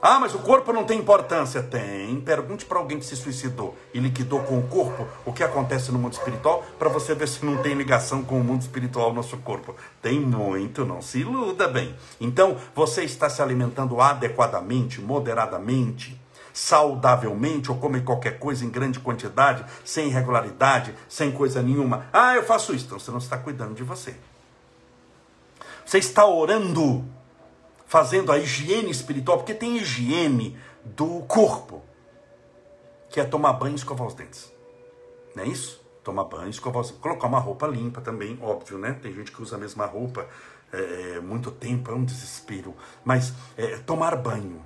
Ah, 0.00 0.20
mas 0.20 0.32
o 0.32 0.38
corpo 0.38 0.72
não 0.72 0.84
tem 0.84 0.98
importância. 0.98 1.60
Tem. 1.60 2.20
Pergunte 2.20 2.64
para 2.64 2.78
alguém 2.78 2.98
que 3.00 3.04
se 3.04 3.16
suicidou 3.16 3.76
e 3.92 3.98
liquidou 3.98 4.40
com 4.40 4.58
o 4.58 4.62
corpo 4.68 5.06
o 5.26 5.32
que 5.32 5.42
acontece 5.42 5.90
no 5.90 5.98
mundo 5.98 6.12
espiritual 6.12 6.64
para 6.78 6.88
você 6.88 7.14
ver 7.14 7.26
se 7.26 7.44
não 7.44 7.56
tem 7.58 7.74
ligação 7.74 8.22
com 8.22 8.40
o 8.40 8.44
mundo 8.44 8.62
espiritual 8.62 9.08
no 9.08 9.16
nosso 9.16 9.36
corpo. 9.38 9.74
Tem 10.00 10.20
muito, 10.20 10.84
não 10.84 11.02
se 11.02 11.20
iluda 11.20 11.66
bem. 11.66 11.96
Então, 12.20 12.56
você 12.74 13.02
está 13.02 13.28
se 13.28 13.42
alimentando 13.42 14.00
adequadamente, 14.00 15.00
moderadamente, 15.00 16.20
saudavelmente 16.52 17.70
ou 17.70 17.78
come 17.78 18.00
qualquer 18.00 18.38
coisa 18.38 18.64
em 18.64 18.70
grande 18.70 19.00
quantidade, 19.00 19.64
sem 19.84 20.06
irregularidade, 20.06 20.94
sem 21.08 21.32
coisa 21.32 21.60
nenhuma. 21.60 22.06
Ah, 22.12 22.36
eu 22.36 22.44
faço 22.44 22.72
isso. 22.72 22.86
Então, 22.86 23.00
você 23.00 23.10
não 23.10 23.18
está 23.18 23.36
cuidando 23.36 23.74
de 23.74 23.82
você. 23.82 24.14
Você 25.84 25.98
está 25.98 26.24
orando 26.24 27.04
fazendo 27.88 28.30
a 28.30 28.38
higiene 28.38 28.90
espiritual, 28.90 29.38
porque 29.38 29.54
tem 29.54 29.78
higiene 29.78 30.56
do 30.84 31.22
corpo, 31.22 31.82
que 33.08 33.18
é 33.18 33.24
tomar 33.24 33.54
banho 33.54 33.72
e 33.72 33.76
escovar 33.76 34.06
os 34.06 34.14
dentes. 34.14 34.52
Não 35.34 35.42
é 35.42 35.48
isso? 35.48 35.82
Tomar 36.04 36.24
banho, 36.24 36.50
escovar 36.50 36.82
os 36.82 36.88
dentes. 36.88 37.02
Colocar 37.02 37.26
uma 37.26 37.38
roupa 37.38 37.66
limpa 37.66 38.02
também, 38.02 38.38
óbvio, 38.42 38.78
né? 38.78 38.92
Tem 38.92 39.12
gente 39.12 39.32
que 39.32 39.42
usa 39.42 39.56
a 39.56 39.58
mesma 39.58 39.86
roupa 39.86 40.28
é, 40.70 41.14
é 41.16 41.20
muito 41.20 41.50
tempo, 41.50 41.90
é 41.90 41.94
um 41.94 42.04
desespero. 42.04 42.74
Mas 43.02 43.32
é, 43.56 43.78
tomar 43.78 44.14
banho. 44.16 44.62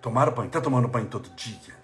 Tomar 0.00 0.30
banho. 0.30 0.46
Está 0.46 0.60
tomando 0.60 0.88
banho 0.88 1.06
todo 1.06 1.28
dia? 1.36 1.81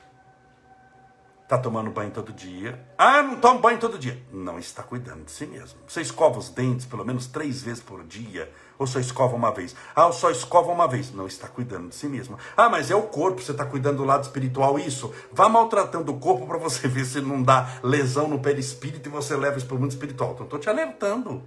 Está 1.49 1.57
tomando 1.57 1.91
banho 1.91 2.11
todo 2.11 2.31
dia. 2.31 2.79
Ah, 2.99 3.23
não 3.23 3.37
toma 3.37 3.59
banho 3.59 3.79
todo 3.79 3.99
dia. 3.99 4.23
Não 4.31 4.59
está 4.59 4.83
cuidando 4.83 5.25
de 5.25 5.31
si 5.31 5.47
mesmo. 5.47 5.79
Você 5.87 6.03
escova 6.03 6.39
os 6.39 6.51
dentes 6.51 6.85
pelo 6.85 7.07
menos 7.07 7.27
três 7.27 7.63
vezes 7.63 7.83
por 7.83 8.05
dia. 8.05 8.53
Ou 8.79 8.87
só 8.87 9.01
escova 9.01 9.35
uma 9.35 9.51
vez? 9.51 9.75
Ah, 9.97 10.03
eu 10.03 10.13
só 10.13 10.31
escova 10.31 10.71
uma 10.71 10.87
vez. 10.87 11.11
Não 11.11 11.27
está 11.27 11.49
cuidando 11.49 11.89
de 11.89 11.95
si 11.95 12.07
mesmo. 12.07 12.37
Ah, 12.55 12.69
mas 12.69 12.91
é 12.91 12.95
o 12.95 13.05
corpo, 13.05 13.41
você 13.41 13.53
está 13.53 13.65
cuidando 13.65 13.97
do 13.97 14.05
lado 14.05 14.25
espiritual. 14.25 14.79
Isso. 14.79 15.11
Vá 15.33 15.49
maltratando 15.49 16.13
o 16.13 16.21
corpo 16.21 16.47
para 16.47 16.59
você 16.59 16.85
ver 16.87 17.07
se 17.07 17.19
não 17.23 17.43
dá 17.43 17.67
lesão 17.83 18.29
no 18.29 18.41
perispírito 18.41 19.09
e 19.09 19.11
você 19.11 19.35
leva 19.35 19.57
isso 19.57 19.67
para 19.67 19.77
o 19.79 19.81
mundo 19.81 19.93
espiritual. 19.93 20.33
Então, 20.35 20.45
estou 20.45 20.59
te 20.59 20.69
alertando. 20.69 21.43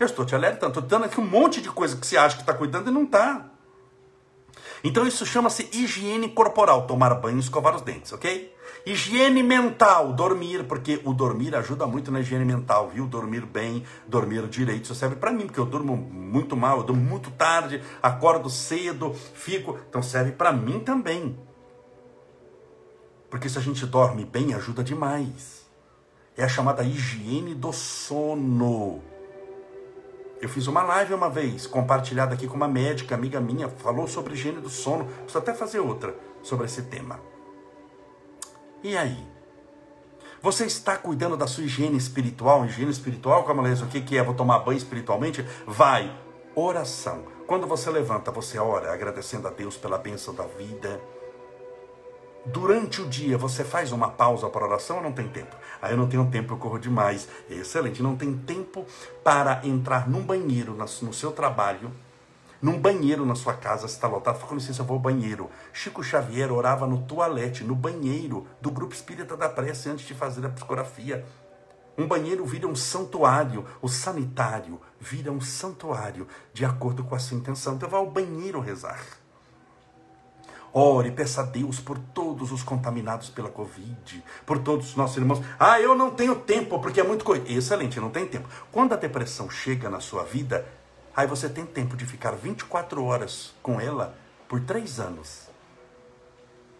Eu 0.00 0.06
estou 0.06 0.24
te 0.24 0.34
alertando. 0.34 0.78
Estou 0.78 0.82
dando 0.82 1.04
aqui 1.04 1.20
um 1.20 1.26
monte 1.26 1.60
de 1.60 1.68
coisa 1.68 1.94
que 1.94 2.06
você 2.06 2.16
acha 2.16 2.36
que 2.36 2.42
está 2.42 2.54
cuidando 2.54 2.88
e 2.88 2.94
não 2.94 3.02
está. 3.02 3.50
Então, 4.84 5.06
isso 5.06 5.24
chama-se 5.24 5.66
higiene 5.72 6.28
corporal. 6.28 6.86
Tomar 6.86 7.14
banho 7.14 7.38
e 7.38 7.40
escovar 7.40 7.74
os 7.74 7.80
dentes, 7.80 8.12
ok? 8.12 8.54
Higiene 8.84 9.42
mental, 9.42 10.12
dormir, 10.12 10.64
porque 10.64 11.00
o 11.04 11.14
dormir 11.14 11.56
ajuda 11.56 11.86
muito 11.86 12.12
na 12.12 12.20
higiene 12.20 12.44
mental, 12.44 12.90
viu? 12.90 13.06
Dormir 13.06 13.46
bem, 13.46 13.82
dormir 14.06 14.46
direito, 14.46 14.84
isso 14.84 14.94
serve 14.94 15.16
para 15.16 15.32
mim, 15.32 15.46
porque 15.46 15.58
eu 15.58 15.64
durmo 15.64 15.96
muito 15.96 16.54
mal, 16.54 16.78
eu 16.78 16.84
durmo 16.84 17.02
muito 17.02 17.30
tarde, 17.30 17.82
acordo 18.02 18.50
cedo, 18.50 19.14
fico, 19.14 19.78
então 19.88 20.02
serve 20.02 20.32
para 20.32 20.52
mim 20.52 20.80
também. 20.80 21.34
Porque 23.30 23.48
se 23.48 23.56
a 23.56 23.62
gente 23.62 23.86
dorme 23.86 24.26
bem, 24.26 24.52
ajuda 24.52 24.84
demais. 24.84 25.64
É 26.36 26.44
a 26.44 26.48
chamada 26.48 26.82
higiene 26.82 27.54
do 27.54 27.72
sono. 27.72 29.13
Eu 30.44 30.48
fiz 30.50 30.66
uma 30.66 30.82
live 30.82 31.14
uma 31.14 31.30
vez, 31.30 31.66
compartilhada 31.66 32.34
aqui 32.34 32.46
com 32.46 32.54
uma 32.54 32.68
médica, 32.68 33.14
amiga 33.14 33.40
minha, 33.40 33.66
falou 33.66 34.06
sobre 34.06 34.34
higiene 34.34 34.60
do 34.60 34.68
sono. 34.68 35.06
Preciso 35.06 35.38
até 35.38 35.54
fazer 35.54 35.80
outra 35.80 36.14
sobre 36.42 36.66
esse 36.66 36.82
tema. 36.82 37.18
E 38.82 38.94
aí? 38.94 39.26
Você 40.42 40.66
está 40.66 40.98
cuidando 40.98 41.34
da 41.34 41.46
sua 41.46 41.64
higiene 41.64 41.96
espiritual? 41.96 42.66
Higiene 42.66 42.90
espiritual, 42.90 43.44
como 43.44 43.66
ela 43.66 43.74
o 43.74 43.88
que 43.88 44.18
é? 44.18 44.22
Vou 44.22 44.34
tomar 44.34 44.58
banho 44.58 44.76
espiritualmente? 44.76 45.42
Vai. 45.66 46.14
Oração. 46.54 47.24
Quando 47.46 47.66
você 47.66 47.88
levanta, 47.88 48.30
você 48.30 48.58
ora 48.58 48.92
agradecendo 48.92 49.48
a 49.48 49.50
Deus 49.50 49.78
pela 49.78 49.96
bênção 49.96 50.34
da 50.34 50.44
vida. 50.44 51.00
Durante 52.46 53.00
o 53.00 53.08
dia, 53.08 53.38
você 53.38 53.64
faz 53.64 53.90
uma 53.90 54.10
pausa 54.10 54.48
para 54.48 54.64
oração 54.64 54.98
ou 54.98 55.02
não 55.02 55.12
tem 55.12 55.28
tempo? 55.28 55.56
Aí 55.80 55.90
ah, 55.90 55.92
eu 55.92 55.96
não 55.96 56.08
tenho 56.08 56.30
tempo, 56.30 56.52
eu 56.52 56.58
corro 56.58 56.78
demais. 56.78 57.28
Excelente. 57.48 58.02
Não 58.02 58.16
tem 58.16 58.36
tempo 58.36 58.86
para 59.22 59.60
entrar 59.64 60.08
num 60.08 60.22
banheiro 60.22 60.74
no 60.74 61.12
seu 61.12 61.32
trabalho 61.32 61.90
num 62.64 62.80
banheiro 62.80 63.26
na 63.26 63.34
sua 63.34 63.52
casa, 63.52 63.86
se 63.86 63.92
está 63.92 64.08
lotado, 64.08 64.36
fala 64.36 64.48
com 64.48 64.54
licença, 64.54 64.80
eu 64.80 64.86
vou 64.86 64.94
ao 64.94 65.00
banheiro. 65.00 65.50
Chico 65.70 66.02
Xavier 66.02 66.50
orava 66.50 66.86
no 66.86 67.02
toalete, 67.02 67.62
no 67.62 67.74
banheiro 67.74 68.46
do 68.58 68.70
grupo 68.70 68.94
espírita 68.94 69.36
da 69.36 69.50
prece 69.50 69.90
antes 69.90 70.06
de 70.06 70.14
fazer 70.14 70.46
a 70.46 70.48
psicografia. 70.48 71.26
Um 71.98 72.06
banheiro 72.06 72.46
vira 72.46 72.66
um 72.66 72.74
santuário, 72.74 73.66
o 73.82 73.88
sanitário 73.88 74.80
vira 74.98 75.30
um 75.30 75.42
santuário, 75.42 76.26
de 76.54 76.64
acordo 76.64 77.04
com 77.04 77.14
a 77.14 77.18
sua 77.18 77.36
intenção. 77.36 77.74
Então 77.74 77.86
vá 77.86 77.98
ao 77.98 78.10
banheiro 78.10 78.60
rezar. 78.60 79.04
Ore, 80.76 81.12
peça 81.12 81.40
a 81.40 81.44
Deus 81.44 81.78
por 81.78 81.98
todos 81.98 82.50
os 82.50 82.62
contaminados 82.62 83.30
pela 83.30 83.48
Covid, 83.48 84.24
por 84.44 84.58
todos 84.58 84.88
os 84.88 84.96
nossos 84.96 85.16
irmãos. 85.16 85.40
Ah, 85.58 85.80
eu 85.80 85.94
não 85.94 86.10
tenho 86.10 86.34
tempo, 86.34 86.80
porque 86.80 87.00
é 87.00 87.04
muito 87.04 87.24
coisa. 87.24 87.50
Excelente, 87.50 88.00
não 88.00 88.10
tem 88.10 88.26
tempo. 88.26 88.48
Quando 88.72 88.92
a 88.92 88.96
depressão 88.96 89.48
chega 89.48 89.88
na 89.88 90.00
sua 90.00 90.24
vida, 90.24 90.66
Aí 91.16 91.28
você 91.28 91.48
tem 91.48 91.64
tempo 91.64 91.96
de 91.96 92.04
ficar 92.04 92.32
24 92.32 93.04
horas 93.04 93.54
com 93.62 93.80
ela 93.80 94.16
por 94.48 94.60
três 94.60 94.98
anos. 94.98 95.48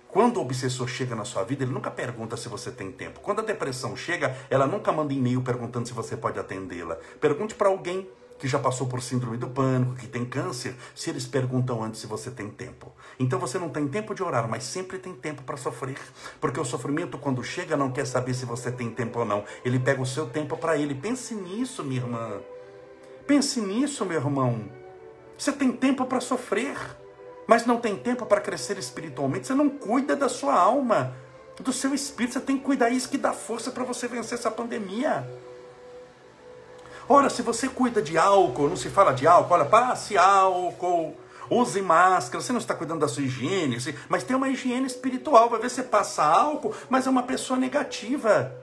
Quando 0.09 0.39
o 0.39 0.43
obsessor 0.43 0.89
chega 0.89 1.15
na 1.15 1.25
sua 1.25 1.45
vida, 1.45 1.63
ele 1.63 1.73
nunca 1.73 1.91
pergunta 1.91 2.37
se 2.37 2.49
você 2.49 2.73
tem 2.73 2.91
tempo. 2.91 3.21
Quando 3.21 3.41
a 3.41 3.45
depressão 3.45 3.97
chega, 3.97 4.37
ela 4.51 4.67
nunca 4.67 4.91
manda 4.91 5.13
e-mail 5.13 5.41
perguntando 5.41 5.87
se 5.87 5.95
você 5.95 6.17
pode 6.17 6.39
atendê-la. 6.39 6.97
Pergunte 7.21 7.55
para 7.55 7.69
alguém 7.69 8.09
que 8.39 8.49
já 8.49 8.59
passou 8.59 8.87
por 8.87 9.01
síndrome 9.01 9.37
do 9.37 9.49
pânico, 9.49 9.95
que 9.95 10.07
tem 10.07 10.25
câncer, 10.25 10.75
se 10.95 11.11
eles 11.11 11.27
perguntam 11.27 11.83
antes 11.83 12.01
se 12.01 12.07
você 12.07 12.31
tem 12.31 12.51
tempo. 12.51 12.93
Então 13.19 13.39
você 13.39 13.59
não 13.59 13.69
tem 13.69 13.87
tempo 13.89 14.15
de 14.15 14.23
orar, 14.23 14.49
mas 14.49 14.65
sempre 14.65 14.99
tem 14.99 15.15
tempo 15.15 15.43
para 15.43 15.57
sofrer. 15.57 15.99
Porque 16.41 16.59
o 16.59 16.65
sofrimento, 16.65 17.17
quando 17.17 17.43
chega, 17.43 17.77
não 17.77 17.91
quer 17.91 18.07
saber 18.07 18.35
se 18.35 18.45
você 18.45 18.71
tem 18.71 18.91
tempo 18.91 19.21
ou 19.21 19.25
não. 19.25 19.45
Ele 19.65 19.79
pega 19.79 20.03
o 20.03 20.07
seu 20.07 20.27
tempo 20.27 20.57
para 20.57 20.77
ele. 20.77 20.95
Pense 20.95 21.35
nisso, 21.35 21.83
minha 21.85 22.01
irmã. 22.01 22.41
Pense 23.27 23.61
nisso, 23.61 24.05
meu 24.05 24.19
irmão. 24.19 24.69
Você 25.39 25.53
tem 25.53 25.73
tempo 25.73 26.05
para 26.05 26.21
sofrer, 26.21 26.77
mas 27.47 27.65
não 27.65 27.79
tem 27.79 27.97
tempo 27.97 28.27
para 28.27 28.41
crescer 28.41 28.79
espiritualmente. 28.79 29.47
Você 29.47 29.55
não 29.55 29.69
cuida 29.71 30.15
da 30.15 30.29
sua 30.29 30.55
alma, 30.55 31.15
do 31.61 31.73
seu 31.73 31.95
espírito. 31.95 32.35
Você 32.35 32.41
tem 32.41 32.59
que 32.59 32.65
cuidar 32.65 32.91
isso 32.91 33.09
que 33.09 33.19
dá 33.19 33.33
força 33.33 33.71
para 33.71 33.85
você 33.85 34.07
vencer 34.07 34.39
essa 34.39 34.51
pandemia. 34.51 35.27
Ora, 37.09 37.29
se 37.29 37.43
você 37.43 37.69
cuida 37.69 38.01
de 38.01 38.17
álcool, 38.17 38.69
não 38.69 38.77
se 38.77 38.89
fala 38.89 39.13
de 39.13 39.27
álcool, 39.27 39.55
olha, 39.55 39.65
passe 39.67 40.17
álcool, 40.17 41.15
use 41.51 41.83
máscara, 41.83 42.43
você 42.43 42.53
não 42.53 42.61
está 42.61 42.75
cuidando 42.75 43.01
da 43.01 43.09
sua 43.09 43.23
higiene, 43.23 43.77
mas 44.09 44.25
tem 44.25 44.35
uma 44.35 44.49
higiene 44.49 44.87
espiritual. 44.87 45.51
Vai 45.51 45.61
ver 45.61 45.71
você 45.71 45.83
passa 45.83 46.25
álcool, 46.25 46.75
mas 46.89 47.07
é 47.07 47.11
uma 47.11 47.23
pessoa 47.23 47.59
negativa 47.59 48.55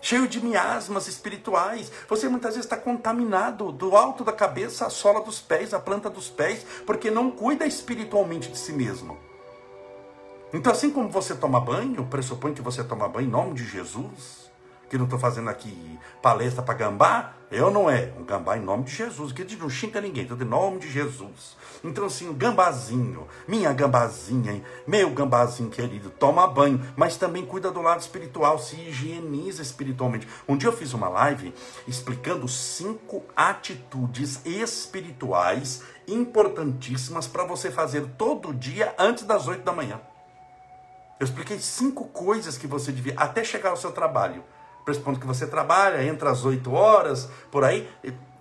cheio 0.00 0.28
de 0.28 0.44
miasmas 0.44 1.06
espirituais. 1.06 1.90
Você 2.08 2.28
muitas 2.28 2.54
vezes 2.54 2.66
está 2.66 2.76
contaminado 2.76 3.72
do 3.72 3.96
alto 3.96 4.24
da 4.24 4.32
cabeça 4.32 4.86
à 4.86 4.90
sola 4.90 5.20
dos 5.22 5.40
pés, 5.40 5.72
à 5.72 5.78
planta 5.78 6.10
dos 6.10 6.28
pés, 6.28 6.66
porque 6.84 7.10
não 7.10 7.30
cuida 7.30 7.64
espiritualmente 7.64 8.50
de 8.50 8.58
si 8.58 8.72
mesmo. 8.72 9.16
Então, 10.52 10.72
assim 10.72 10.90
como 10.90 11.08
você 11.08 11.34
toma 11.34 11.60
banho, 11.60 12.04
pressupõe 12.06 12.52
que 12.52 12.60
você 12.60 12.84
toma 12.84 13.08
banho 13.08 13.26
em 13.26 13.30
nome 13.30 13.54
de 13.54 13.64
Jesus 13.64 14.44
que 14.94 14.98
não 14.98 15.06
estou 15.06 15.18
fazendo 15.18 15.50
aqui 15.50 15.98
palestra 16.22 16.62
para 16.62 16.74
gambá, 16.74 17.34
eu 17.54 17.70
não 17.70 17.88
é. 17.88 18.12
Um 18.18 18.24
gambá 18.24 18.56
em 18.56 18.60
nome 18.60 18.84
de 18.84 18.94
Jesus, 18.94 19.32
que 19.32 19.44
não 19.56 19.70
xinga 19.70 20.00
ninguém, 20.00 20.26
tudo 20.26 20.42
em 20.42 20.48
nome 20.48 20.80
de 20.80 20.90
Jesus. 20.90 21.56
Então, 21.84 22.06
assim, 22.06 22.28
o 22.28 22.34
gambazinho, 22.34 23.28
minha 23.46 23.72
gambazinha, 23.72 24.64
meu 24.86 25.10
gambazinho 25.10 25.70
querido, 25.70 26.10
toma 26.10 26.46
banho, 26.46 26.80
mas 26.96 27.16
também 27.16 27.46
cuida 27.46 27.70
do 27.70 27.80
lado 27.80 28.00
espiritual, 28.00 28.58
se 28.58 28.76
higieniza 28.76 29.62
espiritualmente. 29.62 30.26
Um 30.48 30.56
dia 30.56 30.68
eu 30.68 30.76
fiz 30.76 30.92
uma 30.92 31.08
live 31.08 31.54
explicando 31.86 32.48
cinco 32.48 33.22
atitudes 33.36 34.40
espirituais 34.44 35.82
importantíssimas 36.08 37.26
para 37.26 37.44
você 37.44 37.70
fazer 37.70 38.06
todo 38.18 38.52
dia 38.52 38.94
antes 38.98 39.24
das 39.24 39.46
oito 39.46 39.62
da 39.62 39.72
manhã. 39.72 40.00
Eu 41.20 41.24
expliquei 41.24 41.58
cinco 41.60 42.06
coisas 42.06 42.58
que 42.58 42.66
você 42.66 42.90
devia, 42.90 43.14
até 43.16 43.44
chegar 43.44 43.70
ao 43.70 43.76
seu 43.76 43.92
trabalho 43.92 44.42
pressupondo 44.84 45.18
que 45.18 45.26
você 45.26 45.46
trabalha, 45.46 46.04
entra 46.04 46.30
às 46.30 46.44
8 46.44 46.72
horas, 46.72 47.28
por 47.50 47.64
aí. 47.64 47.88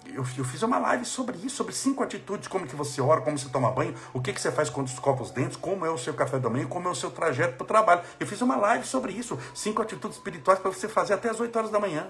Eu, 0.05 0.23
eu, 0.37 0.43
fiz 0.43 0.61
uma 0.61 0.77
live 0.77 1.05
sobre 1.05 1.37
isso, 1.37 1.55
sobre 1.55 1.73
cinco 1.73 2.03
atitudes, 2.03 2.47
como 2.47 2.67
que 2.67 2.75
você 2.75 3.01
ora, 3.01 3.21
como 3.21 3.37
você 3.37 3.49
toma 3.49 3.71
banho, 3.71 3.95
o 4.13 4.21
que, 4.21 4.33
que 4.33 4.39
você 4.39 4.51
faz 4.51 4.69
quando 4.69 4.87
escova 4.87 5.23
os 5.23 5.31
dentes, 5.31 5.57
como 5.57 5.85
é 5.85 5.89
o 5.89 5.97
seu 5.97 6.13
café 6.13 6.37
da 6.37 6.49
manhã, 6.49 6.67
como 6.67 6.87
é 6.87 6.91
o 6.91 6.95
seu 6.95 7.09
trajeto 7.09 7.55
para 7.55 7.63
o 7.63 7.67
trabalho. 7.67 8.01
Eu 8.19 8.27
fiz 8.27 8.41
uma 8.41 8.55
live 8.57 8.85
sobre 8.85 9.13
isso, 9.13 9.39
cinco 9.55 9.81
atitudes 9.81 10.17
espirituais 10.17 10.59
para 10.59 10.69
você 10.69 10.87
fazer 10.87 11.13
até 11.13 11.29
as 11.29 11.39
8 11.39 11.55
horas 11.57 11.71
da 11.71 11.79
manhã. 11.79 12.09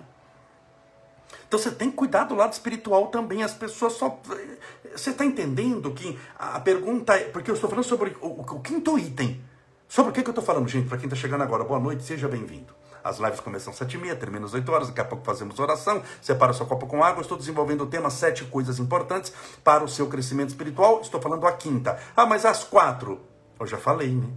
Então 1.47 1.59
você 1.59 1.69
tem 1.69 1.91
que 1.91 1.95
cuidar 1.95 2.23
do 2.23 2.33
lado 2.33 2.51
espiritual 2.51 3.07
também. 3.07 3.43
As 3.43 3.53
pessoas 3.53 3.93
só. 3.93 4.19
Você 4.91 5.11
está 5.11 5.23
entendendo 5.23 5.91
que 5.91 6.17
a 6.37 6.59
pergunta 6.59 7.13
é. 7.15 7.25
Porque 7.25 7.51
eu 7.51 7.53
estou 7.53 7.69
falando 7.69 7.85
sobre 7.85 8.17
o, 8.21 8.41
o 8.41 8.59
quinto 8.59 8.97
item. 8.97 9.39
Sobre 9.87 10.09
o 10.09 10.13
que, 10.13 10.23
que 10.23 10.29
eu 10.29 10.31
estou 10.31 10.43
falando, 10.43 10.67
gente? 10.67 10.89
Para 10.89 10.97
quem 10.97 11.05
está 11.05 11.15
chegando 11.15 11.43
agora, 11.43 11.63
boa 11.63 11.79
noite, 11.79 12.03
seja 12.03 12.27
bem-vindo. 12.27 12.73
As 13.03 13.19
lives 13.19 13.39
começam 13.39 13.73
às 13.73 13.79
7h30, 13.79 14.17
terminam 14.17 14.45
às 14.45 14.53
8 14.53 14.71
horas. 14.71 14.87
Daqui 14.87 15.01
a 15.01 15.05
pouco 15.05 15.25
fazemos 15.25 15.59
oração. 15.59 16.01
Separa 16.21 16.53
sua 16.53 16.65
copa 16.65 16.85
com 16.85 17.03
água. 17.03 17.21
Estou 17.21 17.37
desenvolvendo 17.37 17.81
o 17.81 17.87
tema 17.87 18.09
sete 18.09 18.45
coisas 18.45 18.79
importantes 18.79 19.33
para 19.63 19.83
o 19.83 19.89
seu 19.89 20.07
crescimento 20.07 20.49
espiritual. 20.49 21.01
Estou 21.01 21.21
falando 21.21 21.45
a 21.45 21.51
quinta. 21.51 21.99
Ah, 22.15 22.25
mas 22.25 22.45
às 22.45 22.63
quatro. 22.63 23.19
Eu 23.59 23.67
já 23.67 23.77
falei, 23.77 24.13
né? 24.13 24.29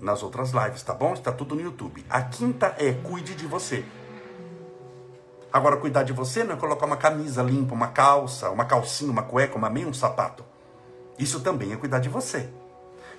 Nas 0.00 0.22
outras 0.22 0.52
lives, 0.52 0.82
tá 0.82 0.94
bom? 0.94 1.12
Está 1.12 1.32
tudo 1.32 1.56
no 1.56 1.60
YouTube. 1.60 2.04
A 2.08 2.22
quinta 2.22 2.74
é 2.78 2.92
cuide 2.92 3.34
de 3.34 3.46
você. 3.46 3.84
Agora, 5.52 5.76
cuidar 5.76 6.02
de 6.02 6.12
você 6.12 6.44
não 6.44 6.54
é 6.54 6.58
colocar 6.58 6.86
uma 6.86 6.96
camisa 6.96 7.42
limpa, 7.42 7.74
uma 7.74 7.88
calça, 7.88 8.50
uma 8.50 8.64
calcinha, 8.64 9.10
uma 9.10 9.22
cueca, 9.22 9.56
uma 9.56 9.70
meia, 9.70 9.88
um 9.88 9.94
sapato. 9.94 10.44
Isso 11.18 11.40
também 11.40 11.72
é 11.72 11.76
cuidar 11.76 11.98
de 11.98 12.08
você. 12.08 12.48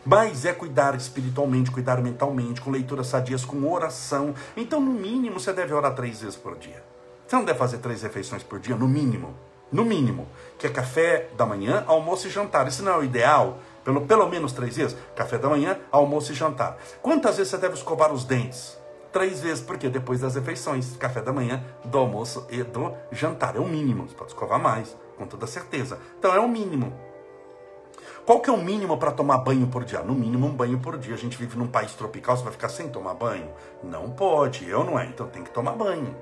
Mas 0.06 0.46
é 0.46 0.54
cuidar 0.54 0.96
espiritualmente, 0.96 1.72
cuidar 1.72 2.02
mentalmente, 2.02 2.62
com 2.62 2.72
leituras 2.72 3.08
sadias, 3.08 3.44
com 3.44 3.70
oração. 3.72 4.34
Então, 4.56 4.80
no 4.80 4.92
mínimo, 4.92 5.40
você 5.40 5.52
deve 5.52 5.74
orar 5.74 5.94
três 5.94 6.22
vezes 6.22 6.36
por 6.36 6.58
dia. 6.58 6.84
Você 7.28 7.36
não 7.36 7.46
deve 7.46 7.60
fazer 7.60 7.78
três 7.78 8.02
refeições 8.02 8.42
por 8.42 8.60
dia, 8.60 8.76
no 8.76 8.88
mínimo. 8.88 9.36
No 9.72 9.86
mínimo. 9.86 10.28
Que 10.58 10.68
é 10.68 10.70
café 10.70 11.30
da 11.38 11.46
manhã, 11.46 11.84
almoço 11.86 12.28
e 12.28 12.32
jantar. 12.32 12.68
Isso 12.68 12.82
não 12.82 12.94
é 12.94 12.98
o 12.98 13.04
ideal? 13.04 13.60
Pelo, 13.84 14.02
pelo 14.02 14.28
menos 14.28 14.52
três 14.52 14.76
vezes? 14.78 14.98
Café 15.16 15.38
da 15.38 15.50
manhã, 15.50 15.78
almoço 15.92 16.32
e 16.32 16.36
jantar. 16.36 16.78
Quantas 17.02 17.38
vezes 17.38 17.52
você 17.52 17.58
deve 17.58 17.76
escovar 17.76 18.12
os 18.12 18.24
dentes? 18.24 18.78
Três 19.12 19.42
vezes, 19.42 19.64
porque 19.64 19.90
depois 19.90 20.22
das 20.22 20.36
refeições, 20.36 20.96
café 20.98 21.22
da 21.22 21.34
manhã, 21.34 21.64
do 21.84 21.98
almoço 21.98 22.48
e 22.50 22.64
do 22.64 22.94
jantar. 23.12 23.56
É 23.56 23.60
o 23.60 23.68
mínimo. 23.68 24.08
Você 24.08 24.16
pode 24.16 24.32
escovar 24.32 24.60
mais, 24.60 24.96
com 25.18 25.26
toda 25.26 25.46
certeza. 25.46 26.00
Então 26.18 26.34
é 26.34 26.40
o 26.40 26.48
mínimo. 26.48 27.09
Qual 28.30 28.40
que 28.40 28.48
é 28.48 28.54
o 28.54 28.64
mínimo 28.64 28.96
para 28.96 29.12
tomar 29.12 29.40
banho 29.40 29.66
por 29.66 29.84
dia? 29.84 30.04
No 30.04 30.14
mínimo 30.14 30.46
um 30.46 30.54
banho 30.54 30.78
por 30.78 31.00
dia. 31.00 31.16
A 31.16 31.18
gente 31.18 31.36
vive 31.36 31.58
num 31.58 31.66
país 31.66 31.94
tropical, 31.94 32.38
você 32.38 32.44
vai 32.44 32.54
ficar 32.54 32.70
sem 32.70 32.88
tomar 32.88 33.16
banho? 33.16 33.50
Não 33.84 34.12
pode, 34.12 34.70
eu 34.70 34.84
não 34.84 35.00
é, 35.00 35.08
então 35.08 35.26
tem 35.26 35.44
que 35.44 35.50
tomar 35.50 35.72
banho. 35.72 36.16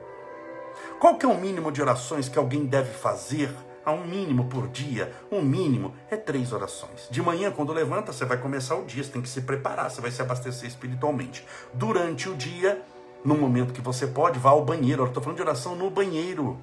Qual 1.02 1.18
que 1.18 1.26
é 1.26 1.30
o 1.30 1.38
mínimo 1.38 1.70
de 1.70 1.82
orações 1.82 2.30
que 2.30 2.40
alguém 2.40 2.66
deve 2.66 2.94
fazer? 2.94 3.54
Há 3.86 3.92
um 3.92 4.08
mínimo 4.08 4.46
por 4.46 4.70
dia, 4.70 5.12
um 5.30 5.42
mínimo 5.42 5.94
é 6.10 6.16
três 6.16 6.54
orações. 6.54 7.10
De 7.12 7.22
manhã, 7.22 7.52
quando 7.52 7.74
levanta, 7.74 8.14
você 8.14 8.24
vai 8.24 8.38
começar 8.38 8.78
o 8.78 8.86
dia, 8.86 9.04
você 9.04 9.12
tem 9.12 9.22
que 9.22 9.28
se 9.28 9.42
preparar, 9.42 9.92
você 9.92 10.00
vai 10.00 10.10
se 10.10 10.22
abastecer 10.22 10.70
espiritualmente. 10.70 11.46
Durante 11.74 12.30
o 12.30 12.36
dia, 12.38 12.82
no 13.22 13.36
momento 13.36 13.74
que 13.74 13.82
você 13.82 14.08
pode, 14.08 14.40
vá 14.40 14.52
ao 14.52 14.64
banheiro. 14.64 15.04
Eu 15.04 15.08
estou 15.08 15.22
falando 15.22 15.36
de 15.36 15.44
oração 15.44 15.76
no 15.76 15.90
banheiro. 15.90 16.58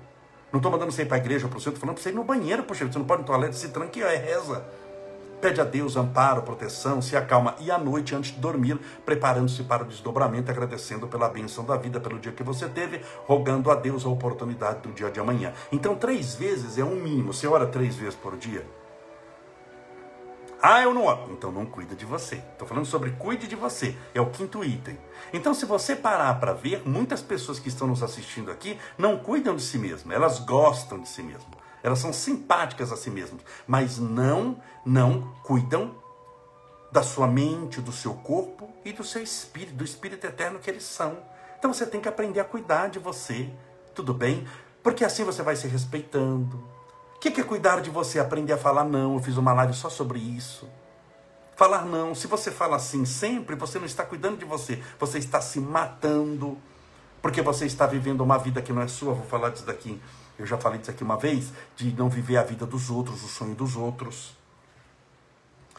Não 0.51 0.59
estou 0.59 0.73
mandando 0.73 0.91
você 0.91 1.03
ir 1.03 1.07
para 1.07 1.19
a 1.19 1.21
igreja, 1.21 1.49
para 1.49 1.59
o 1.59 1.61
centro, 1.61 1.75
estou 1.75 1.81
falando 1.81 1.97
para 1.97 2.03
você 2.03 2.11
ir 2.11 2.15
no 2.15 2.25
banheiro, 2.25 2.63
poxa, 2.63 2.87
você 2.87 2.99
não 2.99 3.05
pode 3.05 3.23
no 3.23 3.27
toalete, 3.27 3.57
se 3.57 3.69
tranque 3.69 4.01
é 4.01 4.17
reza. 4.17 4.65
Pede 5.45 5.61
a 5.61 5.65
Deus 5.65 5.95
amparo, 5.95 6.41
proteção, 6.41 7.03
se 7.03 7.19
acalma 7.19 7.55
e 7.61 7.71
à 7.71 7.77
noite, 7.77 8.15
antes 8.15 8.33
de 8.33 8.41
dormir, 8.41 8.81
preparando-se 9.05 9.63
para 9.65 9.83
o 9.83 9.87
desdobramento, 9.87 10.51
agradecendo 10.51 11.07
pela 11.07 11.29
bênção 11.29 11.67
da 11.67 11.77
vida, 11.77 12.01
pelo 12.01 12.19
dia 12.19 12.33
que 12.33 12.43
você 12.43 12.67
teve, 12.67 13.03
rogando 13.27 13.71
a 13.71 13.75
Deus 13.75 14.07
a 14.07 14.09
oportunidade 14.09 14.81
do 14.81 14.91
dia 14.91 15.11
de 15.11 15.21
amanhã. 15.21 15.53
Então, 15.71 15.97
três 15.97 16.35
vezes 16.35 16.79
é 16.79 16.83
um 16.83 16.97
mínimo. 16.97 17.31
Você 17.31 17.47
ora 17.47 17.67
três 17.67 17.95
vezes 17.95 18.15
por 18.15 18.39
dia? 18.39 18.67
Ah, 20.63 20.81
eu 20.81 20.95
não 20.95 21.05
oro. 21.05 21.31
Então 21.31 21.53
não 21.53 21.67
cuida 21.67 21.95
de 21.95 22.07
você. 22.07 22.37
Estou 22.37 22.67
falando 22.67 22.87
sobre 22.87 23.11
cuide 23.11 23.47
de 23.47 23.55
você. 23.55 23.95
É 24.15 24.23
o 24.23 24.31
quinto 24.31 24.65
item. 24.65 24.99
Então, 25.31 25.53
se 25.53 25.67
você 25.67 25.95
parar 25.95 26.41
para 26.41 26.55
ver, 26.55 26.81
muitas 26.87 27.21
pessoas 27.21 27.59
que 27.59 27.69
estão 27.69 27.87
nos 27.87 28.03
assistindo 28.03 28.51
aqui 28.51 28.79
não 28.97 29.19
cuidam 29.19 29.55
de 29.55 29.63
si 29.63 29.77
mesmas. 29.77 30.17
Elas 30.17 30.39
gostam 30.39 30.99
de 30.99 31.07
si 31.07 31.23
mesmas. 31.23 31.54
Elas 31.85 31.99
são 31.99 32.15
simpáticas 32.15 32.91
a 32.91 32.97
si 32.97 33.11
mesmas, 33.11 33.43
mas 33.67 33.99
não, 33.99 34.59
não 34.87 35.35
cuidam 35.43 35.95
da 36.91 37.03
sua 37.03 37.27
mente, 37.27 37.79
do 37.83 37.93
seu 37.93 38.15
corpo 38.15 38.71
e 38.83 38.91
do 38.91 39.05
seu 39.05 39.23
espírito, 39.23 39.75
do 39.75 39.85
espírito 39.85 40.27
eterno 40.27 40.59
que 40.59 40.71
eles 40.71 40.85
são. 40.85 41.19
Então 41.59 41.75
você 41.75 41.85
tem 41.85 42.01
que 42.01 42.09
aprender 42.09 42.41
a 42.41 42.45
cuidar 42.45 42.89
de 42.89 42.99
você, 42.99 43.51
tudo 43.95 44.15
bem? 44.15 44.47
Porque 44.83 45.05
assim 45.05 45.25
você 45.25 45.43
vai 45.43 45.57
se 45.57 45.69
respeitando. 45.69 46.57
O 47.17 47.19
que 47.19 47.39
é 47.41 47.45
cuidar 47.45 47.83
de 47.83 47.91
você? 47.91 48.19
Aprender 48.19 48.55
a 48.55 48.59
falar 48.59 48.85
não. 48.85 49.15
Eu 49.15 49.21
fiz 49.21 49.37
uma 49.37 49.53
live 49.53 49.75
só 49.75 49.91
sobre 49.91 50.19
isso. 50.19 50.67
Falar 51.55 51.85
não. 51.85 52.15
Se 52.15 52.27
você 52.27 52.51
fala 52.51 52.77
assim 52.77 53.05
sempre, 53.05 53.57
você 53.57 53.79
não 53.79 53.87
está 53.87 54.05
cuidando 54.05 54.39
de 54.39 54.45
você. 54.45 54.83
Você 54.99 55.19
está 55.19 55.41
se 55.41 55.61
matando. 55.61 56.59
Porque 57.23 57.43
você 57.43 57.67
está 57.67 57.87
vivendo 57.87 58.21
uma 58.23 58.39
vida 58.39 58.61
que 58.61 58.73
não 58.73 58.83
é 58.83 58.89
sua. 58.89 59.15
Vou 59.15 59.27
falar 59.27 59.51
disso 59.51 59.65
daqui. 59.65 60.01
Eu 60.39 60.47
já 60.47 60.59
falei 60.59 60.79
disso 60.79 60.91
aqui 60.91 61.03
uma 61.03 61.17
vez. 61.17 61.53
De 61.77 61.93
não 61.93 62.09
viver 62.09 62.37
a 62.37 62.43
vida 62.43 62.67
dos 62.67 62.91
outros, 62.91 63.23
o 63.23 63.29
sonho 63.29 63.55
dos 63.55 63.77
outros. 63.77 64.37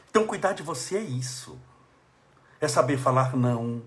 Então, 0.09 0.25
cuidar 0.25 0.53
de 0.53 0.63
você 0.63 0.97
é 0.97 1.01
isso. 1.01 1.57
É 2.59 2.67
saber 2.67 2.97
falar 2.97 3.35
não 3.35 3.81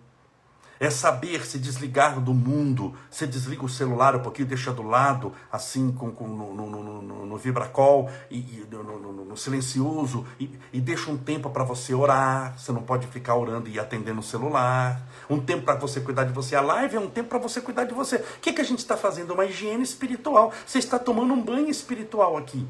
é 0.80 0.90
saber 0.90 1.44
se 1.46 1.58
desligar 1.58 2.20
do 2.20 2.32
mundo. 2.34 2.94
Você 3.10 3.26
desliga 3.26 3.64
o 3.64 3.68
celular 3.68 4.16
um 4.16 4.20
pouquinho, 4.20 4.48
deixa 4.48 4.72
do 4.72 4.82
lado, 4.82 5.32
assim, 5.50 5.92
com, 5.92 6.10
com 6.10 6.28
no, 6.28 6.54
no, 6.54 6.70
no, 7.02 7.26
no 7.26 7.36
vibracol, 7.36 8.10
e, 8.30 8.38
e 8.38 8.66
no, 8.70 9.36
silencioso, 9.36 10.26
e, 10.38 10.50
e 10.72 10.80
deixa 10.80 11.10
um 11.10 11.16
tempo 11.16 11.48
para 11.50 11.64
você 11.64 11.94
orar. 11.94 12.58
Você 12.58 12.72
não 12.72 12.82
pode 12.82 13.06
ficar 13.06 13.36
orando 13.36 13.68
e 13.68 13.78
atendendo 13.78 14.20
o 14.20 14.22
celular. 14.22 15.00
Um 15.30 15.40
tempo 15.40 15.64
para 15.64 15.74
você 15.76 16.00
cuidar 16.00 16.24
de 16.24 16.32
você. 16.32 16.56
A 16.56 16.60
live 16.60 16.96
é 16.96 17.00
um 17.00 17.08
tempo 17.08 17.28
para 17.28 17.38
você 17.38 17.60
cuidar 17.60 17.84
de 17.84 17.94
você. 17.94 18.16
O 18.16 18.40
que, 18.40 18.52
que 18.52 18.60
a 18.60 18.64
gente 18.64 18.80
está 18.80 18.96
fazendo? 18.96 19.32
Uma 19.32 19.46
higiene 19.46 19.82
espiritual. 19.82 20.52
Você 20.66 20.78
está 20.78 20.98
tomando 20.98 21.32
um 21.32 21.42
banho 21.42 21.68
espiritual 21.68 22.36
aqui. 22.36 22.66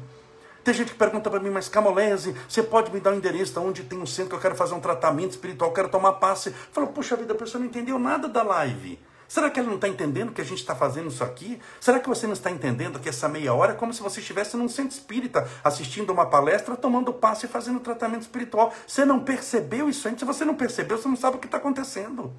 Tem 0.69 0.75
gente 0.75 0.91
que 0.91 0.99
pergunta 0.99 1.31
para 1.31 1.39
mim, 1.39 1.49
mas 1.49 1.67
Camolese, 1.67 2.35
você 2.47 2.61
pode 2.61 2.93
me 2.93 2.99
dar 2.99 3.09
o 3.09 3.13
um 3.13 3.17
endereço 3.17 3.59
onde 3.59 3.81
tem 3.81 3.97
um 3.97 4.05
centro 4.05 4.29
que 4.29 4.35
eu 4.35 4.39
quero 4.39 4.55
fazer 4.55 4.75
um 4.75 4.79
tratamento 4.79 5.31
espiritual, 5.31 5.73
quero 5.73 5.89
tomar 5.89 6.11
passe? 6.13 6.51
Falou, 6.71 6.91
puxa 6.91 7.15
vida, 7.15 7.33
a 7.33 7.35
pessoa 7.35 7.59
não 7.59 7.67
entendeu 7.67 7.97
nada 7.97 8.27
da 8.27 8.43
live. 8.43 8.99
Será 9.27 9.49
que 9.49 9.59
ela 9.59 9.67
não 9.67 9.77
está 9.77 9.87
entendendo 9.87 10.31
que 10.31 10.41
a 10.41 10.43
gente 10.43 10.59
está 10.59 10.75
fazendo 10.75 11.07
isso 11.07 11.23
aqui? 11.23 11.59
Será 11.81 11.99
que 11.99 12.07
você 12.07 12.27
não 12.27 12.33
está 12.33 12.51
entendendo 12.51 12.99
que 12.99 13.09
essa 13.09 13.27
meia 13.27 13.51
hora 13.51 13.71
é 13.71 13.75
como 13.75 13.91
se 13.91 14.03
você 14.03 14.19
estivesse 14.19 14.55
num 14.55 14.69
centro 14.69 14.91
espírita, 14.91 15.49
assistindo 15.63 16.13
uma 16.13 16.27
palestra, 16.27 16.77
tomando 16.77 17.11
passe 17.11 17.47
e 17.47 17.49
fazendo 17.49 17.79
tratamento 17.79 18.21
espiritual? 18.21 18.71
Você 18.85 19.03
não 19.03 19.21
percebeu 19.21 19.89
isso 19.89 20.07
antes? 20.07 20.19
Se 20.19 20.25
você 20.25 20.45
não 20.45 20.53
percebeu, 20.53 20.99
você 20.99 21.07
não 21.07 21.15
sabe 21.15 21.37
o 21.37 21.39
que 21.39 21.47
está 21.47 21.57
acontecendo. 21.57 22.31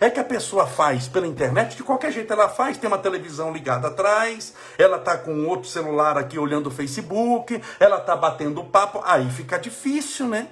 É 0.00 0.10
que 0.10 0.20
a 0.20 0.24
pessoa 0.24 0.66
faz 0.66 1.08
pela 1.08 1.26
internet, 1.26 1.76
de 1.76 1.82
qualquer 1.82 2.12
jeito 2.12 2.32
ela 2.32 2.48
faz, 2.48 2.76
tem 2.76 2.88
uma 2.88 2.98
televisão 2.98 3.52
ligada 3.52 3.88
atrás, 3.88 4.54
ela 4.78 4.98
tá 4.98 5.16
com 5.16 5.46
outro 5.46 5.68
celular 5.68 6.18
aqui 6.18 6.38
olhando 6.38 6.66
o 6.66 6.70
Facebook, 6.70 7.60
ela 7.78 8.00
tá 8.00 8.16
batendo 8.16 8.64
papo, 8.64 9.00
aí 9.04 9.30
fica 9.30 9.58
difícil, 9.58 10.28
né? 10.28 10.48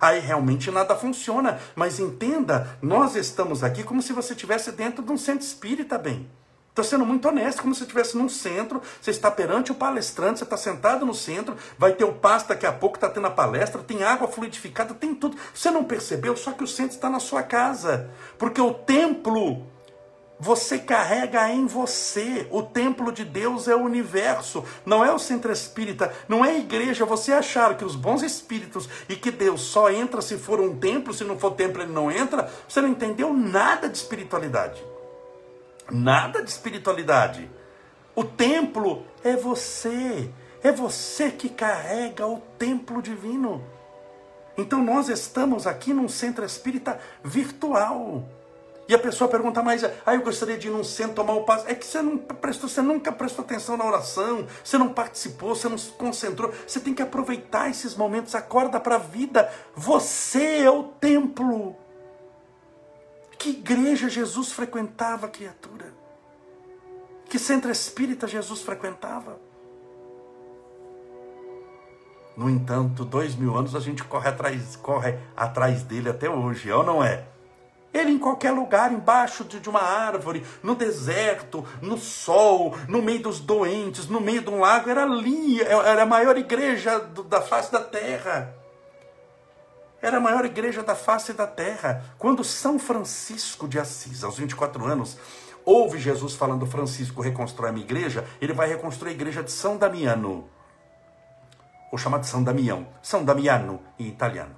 Aí 0.00 0.20
realmente 0.20 0.70
nada 0.70 0.94
funciona. 0.94 1.58
Mas 1.74 1.98
entenda, 1.98 2.76
nós 2.82 3.16
estamos 3.16 3.64
aqui 3.64 3.82
como 3.82 4.02
se 4.02 4.12
você 4.12 4.34
estivesse 4.34 4.70
dentro 4.72 5.02
de 5.02 5.10
um 5.10 5.16
centro 5.16 5.46
espírita, 5.46 5.96
bem. 5.96 6.28
Estou 6.74 6.84
sendo 6.84 7.06
muito 7.06 7.28
honesto, 7.28 7.62
como 7.62 7.72
se 7.72 7.82
estivesse 7.82 8.16
num 8.16 8.28
centro, 8.28 8.82
você 9.00 9.12
está 9.12 9.30
perante 9.30 9.70
o 9.70 9.76
palestrante, 9.76 10.40
você 10.40 10.44
está 10.44 10.56
sentado 10.56 11.06
no 11.06 11.14
centro, 11.14 11.56
vai 11.78 11.92
ter 11.92 12.02
o 12.02 12.14
pasto 12.14 12.48
daqui 12.48 12.66
a 12.66 12.72
pouco, 12.72 12.96
está 12.96 13.08
tendo 13.08 13.28
a 13.28 13.30
palestra, 13.30 13.80
tem 13.80 14.02
água 14.02 14.26
fluidificada, 14.26 14.92
tem 14.92 15.14
tudo. 15.14 15.36
Você 15.54 15.70
não 15.70 15.84
percebeu, 15.84 16.36
só 16.36 16.50
que 16.50 16.64
o 16.64 16.66
centro 16.66 16.96
está 16.96 17.08
na 17.08 17.20
sua 17.20 17.44
casa. 17.44 18.10
Porque 18.36 18.60
o 18.60 18.74
templo 18.74 19.64
você 20.36 20.76
carrega 20.76 21.48
em 21.48 21.64
você. 21.64 22.48
O 22.50 22.60
templo 22.60 23.12
de 23.12 23.24
Deus 23.24 23.68
é 23.68 23.76
o 23.76 23.84
universo, 23.84 24.64
não 24.84 25.04
é 25.04 25.14
o 25.14 25.18
centro 25.18 25.52
espírita, 25.52 26.12
não 26.26 26.44
é 26.44 26.50
a 26.50 26.58
igreja. 26.58 27.04
Você 27.04 27.32
achar 27.32 27.76
que 27.76 27.84
os 27.84 27.94
bons 27.94 28.20
espíritos 28.24 28.88
e 29.08 29.14
que 29.14 29.30
Deus 29.30 29.60
só 29.60 29.92
entra 29.92 30.20
se 30.20 30.36
for 30.36 30.60
um 30.60 30.76
templo, 30.76 31.14
se 31.14 31.22
não 31.22 31.38
for 31.38 31.52
templo 31.52 31.80
ele 31.80 31.92
não 31.92 32.10
entra, 32.10 32.50
você 32.68 32.80
não 32.80 32.88
entendeu 32.88 33.32
nada 33.32 33.88
de 33.88 33.96
espiritualidade. 33.96 34.82
Nada 35.90 36.42
de 36.42 36.50
espiritualidade. 36.50 37.50
O 38.14 38.24
templo 38.24 39.04
é 39.22 39.36
você. 39.36 40.30
É 40.62 40.72
você 40.72 41.30
que 41.30 41.48
carrega 41.48 42.26
o 42.26 42.40
templo 42.58 43.02
divino. 43.02 43.62
Então 44.56 44.82
nós 44.82 45.08
estamos 45.08 45.66
aqui 45.66 45.92
num 45.92 46.08
centro 46.08 46.44
espírita 46.44 46.98
virtual. 47.22 48.24
E 48.86 48.94
a 48.94 48.98
pessoa 48.98 49.30
pergunta, 49.30 49.62
mas 49.62 49.82
ah, 49.82 50.14
eu 50.14 50.22
gostaria 50.22 50.58
de 50.58 50.68
ir 50.68 50.70
num 50.70 50.84
centro 50.84 51.14
tomar 51.14 51.34
o 51.34 51.44
passo. 51.44 51.66
É 51.66 51.74
que 51.74 51.86
você 51.86 52.02
não 52.02 52.18
prestou, 52.18 52.68
você 52.68 52.82
nunca 52.82 53.10
prestou 53.10 53.44
atenção 53.44 53.76
na 53.76 53.84
oração, 53.84 54.46
você 54.62 54.76
não 54.76 54.90
participou, 54.90 55.54
você 55.54 55.68
não 55.68 55.78
se 55.78 55.90
concentrou. 55.92 56.52
Você 56.66 56.78
tem 56.80 56.94
que 56.94 57.02
aproveitar 57.02 57.70
esses 57.70 57.94
momentos, 57.94 58.34
acorda 58.34 58.78
para 58.78 58.96
a 58.96 58.98
vida. 58.98 59.50
Você 59.74 60.58
é 60.58 60.70
o 60.70 60.84
templo. 60.84 61.76
Que 63.44 63.50
igreja 63.50 64.08
Jesus 64.08 64.52
frequentava, 64.52 65.28
criatura? 65.28 65.92
Que 67.28 67.38
centro 67.38 67.70
espírita 67.70 68.26
Jesus 68.26 68.62
frequentava? 68.62 69.38
No 72.34 72.48
entanto, 72.48 73.04
dois 73.04 73.36
mil 73.36 73.54
anos 73.54 73.74
a 73.74 73.80
gente 73.80 74.02
corre 74.02 74.30
atrás, 74.30 74.76
corre 74.76 75.18
atrás 75.36 75.82
dele 75.82 76.08
até 76.08 76.26
hoje, 76.26 76.70
é 76.70 76.74
ou 76.74 76.82
não 76.82 77.04
é? 77.04 77.26
Ele 77.92 78.12
em 78.12 78.18
qualquer 78.18 78.50
lugar, 78.52 78.90
embaixo 78.90 79.44
de, 79.44 79.68
uma 79.68 79.82
árvore, 79.82 80.42
no 80.62 80.74
deserto, 80.74 81.66
no 81.82 81.98
sol, 81.98 82.74
no 82.88 83.02
meio 83.02 83.24
dos 83.24 83.40
doentes, 83.40 84.08
no 84.08 84.22
meio 84.22 84.40
de 84.40 84.48
um 84.48 84.60
lago, 84.60 84.88
era 84.88 85.02
ali, 85.02 85.60
era 85.60 86.04
a 86.04 86.06
maior 86.06 86.38
igreja 86.38 86.98
da 87.28 87.42
face 87.42 87.70
da 87.70 87.80
terra. 87.80 88.63
Era 90.04 90.18
a 90.18 90.20
maior 90.20 90.44
igreja 90.44 90.82
da 90.82 90.94
face 90.94 91.32
da 91.32 91.46
terra. 91.46 92.04
Quando 92.18 92.44
São 92.44 92.78
Francisco 92.78 93.66
de 93.66 93.78
Assis, 93.78 94.22
aos 94.22 94.36
24 94.36 94.84
anos, 94.84 95.16
ouve 95.64 95.98
Jesus 95.98 96.34
falando: 96.34 96.66
Francisco 96.66 97.22
reconstrói 97.22 97.70
a 97.70 97.72
minha 97.72 97.86
igreja, 97.86 98.22
ele 98.38 98.52
vai 98.52 98.68
reconstruir 98.68 99.12
a 99.12 99.14
igreja 99.14 99.42
de 99.42 99.50
São 99.50 99.78
Damiano. 99.78 100.46
Ou 101.90 101.96
chamado 101.96 102.26
São 102.26 102.44
Damião. 102.44 102.86
São 103.02 103.24
Damiano 103.24 103.80
em 103.98 104.06
italiano. 104.06 104.54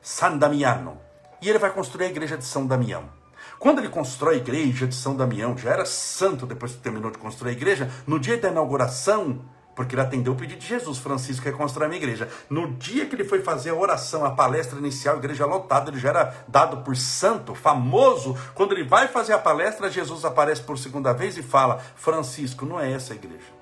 San 0.00 0.36
Damiano. 0.36 1.00
E 1.42 1.48
ele 1.48 1.58
vai 1.58 1.72
construir 1.72 2.04
a 2.04 2.10
igreja 2.10 2.38
de 2.38 2.44
São 2.44 2.64
Damião. 2.64 3.10
Quando 3.58 3.80
ele 3.80 3.88
constrói 3.88 4.36
a 4.36 4.38
igreja 4.38 4.86
de 4.86 4.94
São 4.94 5.16
Damião, 5.16 5.58
já 5.58 5.72
era 5.72 5.84
santo 5.84 6.46
depois 6.46 6.76
que 6.76 6.78
terminou 6.78 7.10
de 7.10 7.18
construir 7.18 7.50
a 7.50 7.54
igreja, 7.54 7.90
no 8.06 8.20
dia 8.20 8.38
da 8.38 8.50
inauguração, 8.50 9.44
porque 9.78 9.94
ele 9.94 10.02
atendeu 10.02 10.32
o 10.32 10.36
pedido 10.36 10.58
de 10.58 10.66
Jesus, 10.66 10.98
Francisco 10.98 11.44
reconstruir 11.44 11.84
a 11.84 11.88
minha 11.88 12.00
igreja. 12.00 12.28
No 12.50 12.72
dia 12.72 13.06
que 13.06 13.14
ele 13.14 13.22
foi 13.22 13.42
fazer 13.42 13.70
a 13.70 13.76
oração, 13.76 14.24
a 14.24 14.32
palestra 14.32 14.76
inicial, 14.76 15.14
a 15.14 15.18
igreja 15.18 15.46
lotada, 15.46 15.88
ele 15.88 16.00
já 16.00 16.08
era 16.08 16.34
dado 16.48 16.78
por 16.78 16.96
santo, 16.96 17.54
famoso. 17.54 18.36
Quando 18.56 18.72
ele 18.72 18.82
vai 18.82 19.06
fazer 19.06 19.34
a 19.34 19.38
palestra, 19.38 19.88
Jesus 19.88 20.24
aparece 20.24 20.62
por 20.62 20.76
segunda 20.76 21.12
vez 21.12 21.38
e 21.38 21.44
fala: 21.44 21.78
Francisco, 21.94 22.66
não 22.66 22.80
é 22.80 22.90
essa 22.90 23.12
a 23.12 23.16
igreja, 23.16 23.52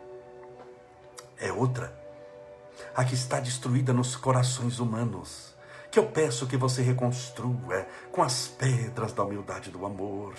é 1.39 1.53
outra. 1.53 1.95
A 2.95 3.05
que 3.05 3.13
está 3.13 3.39
destruída 3.39 3.93
nos 3.93 4.17
corações 4.17 4.79
humanos 4.79 5.55
que 5.97 6.01
eu 6.01 6.07
peço 6.07 6.47
que 6.47 6.59
você 6.59 6.83
reconstrua 6.83 7.87
com 8.13 8.23
as 8.23 8.49
pedras 8.49 9.15
da 9.15 9.25
humildade 9.25 9.71
do 9.71 9.87
amor. 9.87 10.35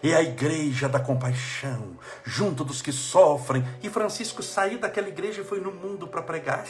E 0.00 0.14
a 0.14 0.22
igreja 0.22 0.88
da 0.88 1.00
compaixão, 1.00 1.98
junto 2.22 2.62
dos 2.62 2.80
que 2.80 2.92
sofrem. 2.92 3.66
E 3.82 3.90
Francisco 3.90 4.44
saiu 4.44 4.78
daquela 4.78 5.08
igreja 5.08 5.40
e 5.40 5.44
foi 5.44 5.58
no 5.58 5.72
mundo 5.72 6.06
para 6.06 6.22
pregar. 6.22 6.68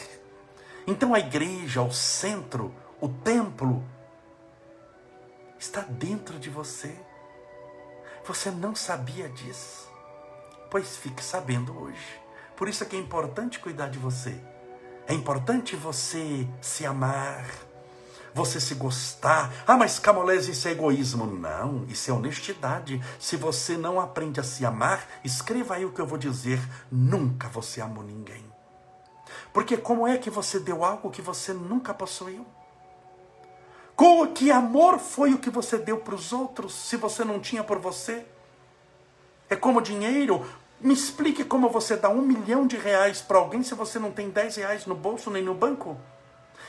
Então 0.87 1.13
a 1.13 1.19
igreja, 1.19 1.83
o 1.83 1.91
centro, 1.91 2.73
o 2.99 3.07
templo, 3.07 3.83
está 5.59 5.81
dentro 5.81 6.39
de 6.39 6.49
você. 6.49 6.91
Você 8.25 8.49
não 8.49 8.73
sabia 8.73 9.29
disso? 9.29 9.87
Pois 10.71 10.97
fique 10.97 11.23
sabendo 11.23 11.79
hoje. 11.79 12.19
Por 12.57 12.67
isso 12.67 12.83
é 12.83 12.87
que 12.87 12.95
é 12.95 12.99
importante 12.99 13.59
cuidar 13.59 13.89
de 13.89 13.99
você. 13.99 14.35
É 15.05 15.13
importante 15.13 15.75
você 15.75 16.47
se 16.59 16.83
amar 16.83 17.45
você 18.33 18.59
se 18.59 18.75
gostar. 18.75 19.53
Ah, 19.67 19.77
mas 19.77 19.99
Camolese, 19.99 20.51
isso 20.51 20.67
é 20.67 20.71
egoísmo. 20.71 21.25
Não, 21.25 21.85
isso 21.87 22.09
é 22.09 22.13
honestidade. 22.13 23.01
Se 23.19 23.35
você 23.35 23.77
não 23.77 23.99
aprende 23.99 24.39
a 24.39 24.43
se 24.43 24.65
amar, 24.65 25.07
escreva 25.23 25.75
aí 25.75 25.85
o 25.85 25.91
que 25.91 26.01
eu 26.01 26.07
vou 26.07 26.17
dizer. 26.17 26.59
Nunca 26.91 27.47
você 27.47 27.81
amou 27.81 28.03
ninguém. 28.03 28.43
Porque 29.51 29.77
como 29.77 30.07
é 30.07 30.17
que 30.17 30.29
você 30.29 30.59
deu 30.59 30.83
algo 30.83 31.11
que 31.11 31.21
você 31.21 31.53
nunca 31.53 31.93
possuiu? 31.93 32.45
Com 33.95 34.27
que 34.33 34.51
amor 34.51 34.97
foi 34.97 35.33
o 35.33 35.37
que 35.37 35.51
você 35.51 35.77
deu 35.77 35.97
para 35.97 36.15
os 36.15 36.33
outros 36.33 36.73
se 36.73 36.97
você 36.97 37.23
não 37.23 37.39
tinha 37.39 37.63
por 37.63 37.77
você? 37.77 38.25
É 39.47 39.55
como 39.55 39.81
dinheiro. 39.81 40.43
Me 40.81 40.93
explique 40.93 41.45
como 41.45 41.69
você 41.69 41.95
dá 41.95 42.09
um 42.09 42.21
milhão 42.21 42.65
de 42.65 42.75
reais 42.75 43.21
para 43.21 43.37
alguém 43.37 43.61
se 43.61 43.75
você 43.75 43.99
não 43.99 44.11
tem 44.11 44.29
dez 44.29 44.55
reais 44.55 44.85
no 44.87 44.95
bolso 44.95 45.29
nem 45.29 45.43
no 45.43 45.53
banco. 45.53 45.95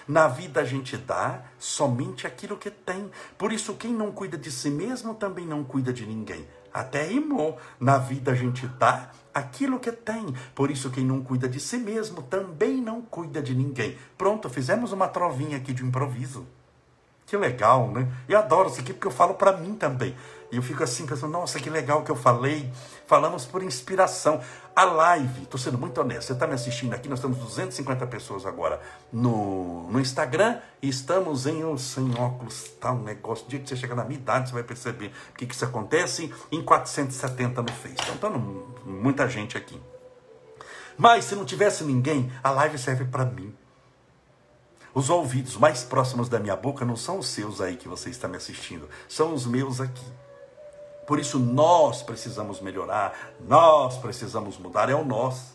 Na 0.07 0.29
vida 0.29 0.61
a 0.61 0.65
gente 0.65 0.97
dá 0.97 1.43
somente 1.59 2.27
aquilo 2.27 2.57
que 2.57 2.71
tem. 2.71 3.11
Por 3.39 3.53
isso, 3.53 3.75
quem 3.75 3.93
não 3.93 4.13
cuida 4.13 4.37
de 4.37 4.51
si 4.51 4.71
mesmo 4.71 5.15
também 5.15 5.47
não 5.47 5.65
cuida 5.65 5.93
de 5.93 6.05
ninguém. 6.05 6.47
Até 6.73 7.05
rimou. 7.05 7.59
Na 7.81 7.97
vida 7.97 8.33
a 8.33 8.35
gente 8.35 8.67
dá 8.67 9.11
aquilo 9.33 9.81
que 9.81 9.91
tem. 9.91 10.27
Por 10.55 10.71
isso, 10.71 10.91
quem 10.91 11.05
não 11.05 11.23
cuida 11.23 11.49
de 11.49 11.59
si 11.59 11.79
mesmo 11.79 12.23
também 12.23 12.83
não 12.83 13.01
cuida 13.01 13.41
de 13.41 13.55
ninguém. 13.55 13.97
Pronto, 14.19 14.51
fizemos 14.51 14.93
uma 14.93 15.09
trovinha 15.09 15.57
aqui 15.57 15.73
de 15.73 15.83
improviso. 15.83 16.47
Que 17.27 17.37
legal, 17.37 17.91
né? 17.91 18.07
Eu 18.29 18.39
adoro 18.39 18.69
isso 18.69 18.81
aqui 18.81 18.93
porque 18.93 19.07
eu 19.07 19.11
falo 19.11 19.35
para 19.35 19.57
mim 19.57 19.75
também. 19.75 20.15
E 20.55 20.57
eu 20.57 20.63
fico 20.63 20.85
assim 20.85 21.05
pensando, 21.05 21.33
nossa, 21.33 21.59
que 21.59 21.69
legal 21.69 22.05
que 22.05 22.13
eu 22.13 22.15
falei. 22.15 22.71
Falamos 23.09 23.45
por 23.45 23.61
inspiração. 23.61 24.41
A 24.75 24.85
live, 24.85 25.43
estou 25.43 25.59
sendo 25.59 25.77
muito 25.77 26.01
honesto, 26.01 26.29
você 26.29 26.33
está 26.33 26.47
me 26.47 26.55
assistindo 26.55 26.95
aqui, 26.95 27.09
nós 27.09 27.19
temos 27.19 27.39
250 27.39 28.07
pessoas 28.07 28.47
agora 28.47 28.81
no, 29.13 29.91
no 29.91 30.01
Instagram 30.01 30.59
e 30.81 30.89
estamos 30.89 31.47
em 31.47 31.65
oh, 31.65 31.77
sem 31.77 32.09
óculos, 32.17 32.71
tá 32.81 32.93
um 32.93 33.03
negócio. 33.03 33.47
O 33.47 33.49
dia 33.49 33.59
que 33.59 33.69
você 33.69 33.75
chegar 33.75 33.97
na 33.97 34.05
minha 34.05 34.19
idade, 34.19 34.49
você 34.49 34.55
vai 34.55 34.63
perceber 34.63 35.13
o 35.33 35.37
que, 35.37 35.45
que 35.45 35.55
isso 35.55 35.65
acontece 35.65 36.33
em 36.53 36.63
470 36.63 37.61
no 37.61 37.73
Face. 37.73 37.97
Então, 38.15 38.31
tá 38.31 38.39
muita 38.87 39.29
gente 39.29 39.57
aqui. 39.57 39.81
Mas 40.97 41.25
se 41.25 41.35
não 41.35 41.45
tivesse 41.45 41.83
ninguém, 41.83 42.31
a 42.45 42.51
live 42.51 42.79
serve 42.79 43.07
para 43.07 43.25
mim. 43.25 43.53
Os 44.95 45.11
ouvidos 45.11 45.57
mais 45.57 45.83
próximos 45.83 46.29
da 46.29 46.39
minha 46.39 46.55
boca 46.55 46.85
não 46.85 46.95
são 46.95 47.19
os 47.19 47.27
seus 47.27 47.61
aí 47.61 47.77
que 47.77 47.89
você 47.89 48.11
está 48.11 48.29
me 48.29 48.37
assistindo, 48.37 48.89
são 49.09 49.35
os 49.35 49.47
meus 49.47 49.81
aqui. 49.81 50.24
Por 51.07 51.19
isso 51.19 51.39
nós 51.39 52.03
precisamos 52.03 52.61
melhorar, 52.61 53.33
nós 53.47 53.99
precisamos 53.99 54.57
mudar, 54.59 54.89
é 54.89 54.95
o 54.95 55.05
nós. 55.05 55.55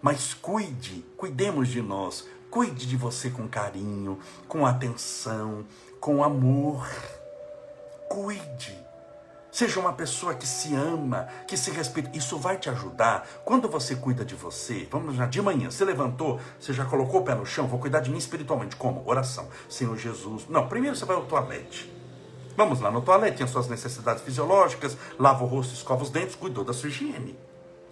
Mas 0.00 0.32
cuide, 0.32 1.04
cuidemos 1.16 1.68
de 1.68 1.82
nós, 1.82 2.26
cuide 2.50 2.86
de 2.86 2.96
você 2.96 3.28
com 3.30 3.46
carinho, 3.46 4.18
com 4.48 4.64
atenção, 4.64 5.64
com 6.00 6.24
amor. 6.24 6.88
Cuide. 8.08 8.78
Seja 9.52 9.80
uma 9.80 9.92
pessoa 9.92 10.34
que 10.34 10.46
se 10.46 10.74
ama, 10.74 11.28
que 11.46 11.56
se 11.56 11.70
respeita. 11.72 12.16
Isso 12.16 12.38
vai 12.38 12.56
te 12.56 12.70
ajudar. 12.70 13.28
Quando 13.44 13.68
você 13.68 13.96
cuida 13.96 14.24
de 14.24 14.34
você, 14.34 14.86
vamos 14.90 15.18
lá, 15.18 15.26
de 15.26 15.42
manhã, 15.42 15.70
você 15.70 15.84
levantou, 15.84 16.40
você 16.58 16.72
já 16.72 16.84
colocou 16.84 17.20
o 17.20 17.24
pé 17.24 17.34
no 17.34 17.44
chão, 17.44 17.66
vou 17.66 17.80
cuidar 17.80 18.00
de 18.00 18.10
mim 18.10 18.18
espiritualmente. 18.18 18.76
Como? 18.76 19.02
Oração. 19.06 19.48
Senhor 19.68 19.96
Jesus. 19.96 20.46
Não, 20.48 20.68
primeiro 20.68 20.96
você 20.96 21.04
vai 21.04 21.16
ao 21.16 21.24
toalete. 21.24 21.99
Vamos 22.56 22.80
lá 22.80 22.90
no 22.90 23.00
toalete, 23.00 23.38
tem 23.38 23.44
as 23.44 23.50
suas 23.50 23.68
necessidades 23.68 24.22
fisiológicas, 24.22 24.96
lava 25.18 25.44
o 25.44 25.46
rosto, 25.46 25.74
escova 25.74 26.02
os 26.02 26.10
dentes, 26.10 26.34
cuidou 26.34 26.64
da 26.64 26.72
sua 26.72 26.88
higiene. 26.88 27.38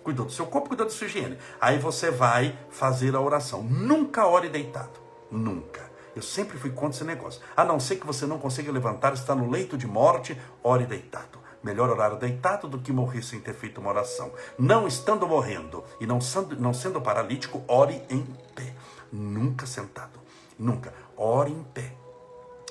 Cuidou 0.03 0.27
do 0.27 0.33
seu 0.33 0.47
corpo, 0.47 0.68
cuidou 0.68 0.87
da 0.87 0.92
sua 0.92 1.07
higiene. 1.07 1.38
Aí 1.61 1.79
você 1.79 2.11
vai 2.11 2.59
fazer 2.71 3.14
a 3.14 3.21
oração. 3.21 3.62
Nunca 3.62 4.27
ore 4.27 4.49
deitado. 4.49 5.01
Nunca. 5.31 5.88
Eu 6.16 6.23
sempre 6.23 6.59
fui 6.59 6.71
contra 6.71 6.97
esse 6.97 7.05
negócio. 7.05 7.40
A 7.57 7.64
não 7.64 7.79
ser 7.79 7.97
que 7.97 8.07
você 8.07 8.27
não 8.27 8.38
consiga 8.38 8.73
levantar, 8.73 9.12
está 9.12 9.35
no 9.35 9.51
leito 9.51 9.77
de 9.77 9.87
morte, 9.87 10.37
ore 10.62 10.87
deitado. 10.87 11.38
Melhor 11.62 11.90
orar 11.90 12.16
deitado 12.16 12.68
do 12.68 12.79
que 12.79 12.92
morrer 12.92 13.23
sem 13.23 13.40
ter 13.40 13.53
feito 13.53 13.81
uma 13.81 13.90
oração. 13.90 14.33
Não 14.59 14.87
estando 14.87 15.27
morrendo 15.27 15.85
e 16.01 16.07
não 16.07 16.21
sendo, 16.21 16.59
não 16.59 16.73
sendo 16.73 17.01
paralítico, 17.01 17.62
ore 17.68 18.03
em 18.09 18.23
pé. 18.55 18.73
Nunca 19.12 19.66
sentado. 19.66 20.18
Nunca. 20.59 20.92
Ore 21.16 21.53
em 21.53 21.62
pé. 21.62 21.92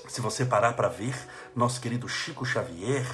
Se 0.08 0.22
você 0.22 0.46
parar 0.46 0.74
para 0.74 0.88
ver, 0.88 1.16
nosso 1.56 1.82
querido 1.82 2.08
Chico 2.08 2.46
Xavier, 2.46 3.06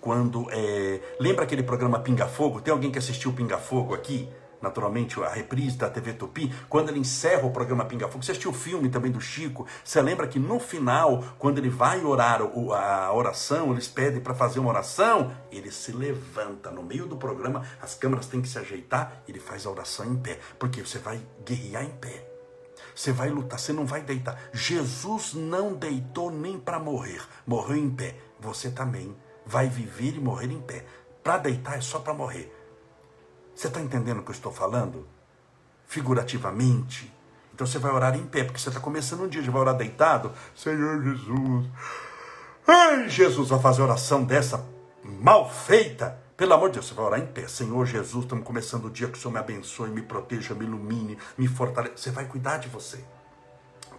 quando. 0.00 0.46
É... 0.50 1.00
Lembra 1.18 1.44
aquele 1.44 1.62
programa 1.62 1.98
Pinga 1.98 2.26
Fogo? 2.26 2.60
Tem 2.60 2.72
alguém 2.72 2.90
que 2.90 2.98
assistiu 2.98 3.32
Pinga 3.32 3.58
Fogo 3.58 3.94
aqui? 3.94 4.28
Naturalmente, 4.60 5.22
a 5.22 5.28
reprise 5.28 5.76
da 5.76 5.90
TV 5.90 6.14
Tupi, 6.14 6.50
quando 6.70 6.88
ele 6.88 6.98
encerra 6.98 7.46
o 7.46 7.50
programa 7.50 7.84
Pinga 7.84 8.08
Fogo, 8.08 8.24
você 8.24 8.30
assistiu 8.30 8.50
o 8.50 8.54
filme 8.54 8.88
também 8.88 9.12
do 9.12 9.20
Chico, 9.20 9.66
você 9.84 10.00
lembra 10.00 10.26
que 10.26 10.38
no 10.38 10.58
final, 10.58 11.22
quando 11.38 11.58
ele 11.58 11.68
vai 11.68 12.02
orar 12.02 12.40
a 12.40 13.12
oração, 13.12 13.72
eles 13.72 13.88
pedem 13.88 14.22
para 14.22 14.34
fazer 14.34 14.60
uma 14.60 14.70
oração, 14.70 15.36
ele 15.52 15.70
se 15.70 15.92
levanta 15.92 16.70
no 16.70 16.82
meio 16.82 17.04
do 17.04 17.18
programa, 17.18 17.62
as 17.82 17.94
câmeras 17.94 18.26
têm 18.26 18.40
que 18.40 18.48
se 18.48 18.58
ajeitar, 18.58 19.22
ele 19.28 19.38
faz 19.38 19.66
a 19.66 19.70
oração 19.70 20.06
em 20.06 20.16
pé, 20.16 20.38
porque 20.58 20.80
você 20.80 20.98
vai 20.98 21.20
guerrear 21.44 21.84
em 21.84 21.90
pé. 21.90 22.33
Você 22.94 23.12
vai 23.12 23.28
lutar, 23.28 23.58
você 23.58 23.72
não 23.72 23.84
vai 23.84 24.02
deitar. 24.02 24.38
Jesus 24.52 25.34
não 25.34 25.74
deitou 25.74 26.30
nem 26.30 26.58
para 26.58 26.78
morrer, 26.78 27.20
morreu 27.46 27.76
em 27.76 27.90
pé. 27.90 28.16
Você 28.40 28.70
também 28.70 29.14
vai 29.44 29.68
viver 29.68 30.14
e 30.14 30.20
morrer 30.20 30.50
em 30.50 30.60
pé. 30.60 30.84
Para 31.22 31.38
deitar 31.38 31.76
é 31.76 31.80
só 31.80 31.98
para 31.98 32.14
morrer. 32.14 32.54
Você 33.54 33.68
está 33.68 33.80
entendendo 33.80 34.18
o 34.18 34.22
que 34.22 34.30
eu 34.30 34.34
estou 34.34 34.52
falando? 34.52 35.06
Figurativamente. 35.86 37.12
Então 37.52 37.66
você 37.66 37.78
vai 37.78 37.92
orar 37.92 38.16
em 38.16 38.26
pé, 38.26 38.44
porque 38.44 38.58
você 38.58 38.68
está 38.68 38.80
começando 38.80 39.22
um 39.22 39.28
dia, 39.28 39.42
já 39.42 39.50
vai 39.50 39.60
orar 39.60 39.76
deitado. 39.76 40.32
Senhor 40.54 41.02
Jesus. 41.02 41.66
Ai, 42.66 43.08
Jesus, 43.08 43.50
vai 43.50 43.60
fazer 43.60 43.82
oração 43.82 44.24
dessa 44.24 44.64
mal 45.04 45.50
feita. 45.50 46.23
Pelo 46.36 46.52
amor 46.52 46.68
de 46.68 46.74
Deus, 46.74 46.86
você 46.86 46.94
vai 46.94 47.04
orar 47.04 47.20
em 47.20 47.26
pé. 47.26 47.46
Senhor 47.46 47.86
Jesus, 47.86 48.24
estamos 48.24 48.44
começando 48.44 48.86
o 48.86 48.90
dia 48.90 49.06
que 49.06 49.16
o 49.16 49.20
Senhor 49.20 49.32
me 49.32 49.38
abençoe, 49.38 49.88
me 49.88 50.02
proteja, 50.02 50.52
me 50.52 50.64
ilumine, 50.64 51.16
me 51.38 51.46
fortaleça. 51.46 51.96
Você 51.96 52.10
vai 52.10 52.24
cuidar 52.24 52.56
de 52.56 52.68
você. 52.68 53.04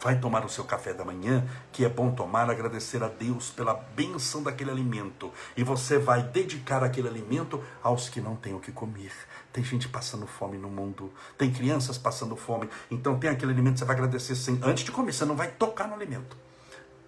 Vai 0.02 0.20
tomar 0.20 0.44
o 0.44 0.50
seu 0.50 0.66
café 0.66 0.94
da 0.94 1.06
manhã, 1.06 1.48
que 1.72 1.86
é 1.86 1.90
bom 1.90 2.12
tomar, 2.12 2.50
agradecer 2.50 3.02
a 3.02 3.08
Deus 3.08 3.52
pela 3.52 3.74
benção 3.74 4.44
daquele 4.44 4.70
alimento. 4.70 5.32
E 5.56 5.64
você 5.64 5.98
vai 5.98 6.24
dedicar 6.24 6.84
aquele 6.84 7.08
alimento 7.08 7.64
aos 7.82 8.10
que 8.10 8.20
não 8.20 8.36
têm 8.36 8.54
o 8.54 8.60
que 8.60 8.72
comer. 8.74 9.14
Tem 9.54 9.64
gente 9.64 9.88
passando 9.88 10.28
fome 10.28 10.58
no 10.58 10.70
mundo, 10.70 11.14
tem 11.38 11.50
crianças 11.50 11.98
passando 11.98 12.36
fome. 12.36 12.70
Então 12.92 13.18
tem 13.18 13.30
aquele 13.30 13.54
alimento, 13.54 13.80
você 13.80 13.86
vai 13.86 13.96
agradecer. 13.96 14.34
Antes 14.62 14.84
de 14.84 14.92
comer, 14.92 15.14
você 15.14 15.24
não 15.24 15.38
vai 15.38 15.48
tocar 15.48 15.88
no 15.88 15.96
alimento. 15.96 16.36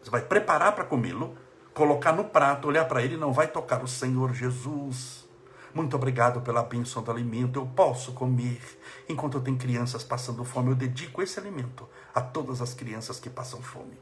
Você 0.01 0.09
vai 0.09 0.21
preparar 0.21 0.71
para 0.71 0.85
comê-lo 0.85 1.35
colocar 1.77 2.11
no 2.11 2.23
prato, 2.23 2.67
olhar 2.67 2.85
para 2.85 3.03
ele 3.03 3.15
não 3.15 3.31
vai 3.31 3.45
tocar 3.45 3.83
o 3.83 3.87
Senhor 3.87 4.33
Jesus. 4.33 5.27
Muito 5.75 5.95
obrigado 5.95 6.41
pela 6.41 6.63
bênção 6.63 7.03
do 7.03 7.11
alimento. 7.11 7.59
Eu 7.59 7.67
posso 7.67 8.13
comer. 8.13 8.59
Enquanto 9.07 9.37
eu 9.37 9.41
tenho 9.41 9.57
crianças 9.57 10.03
passando 10.03 10.43
fome, 10.43 10.71
eu 10.71 10.75
dedico 10.75 11.21
esse 11.21 11.39
alimento 11.39 11.87
a 12.15 12.19
todas 12.19 12.63
as 12.63 12.73
crianças 12.73 13.19
que 13.19 13.29
passam 13.29 13.61
fome. 13.61 13.95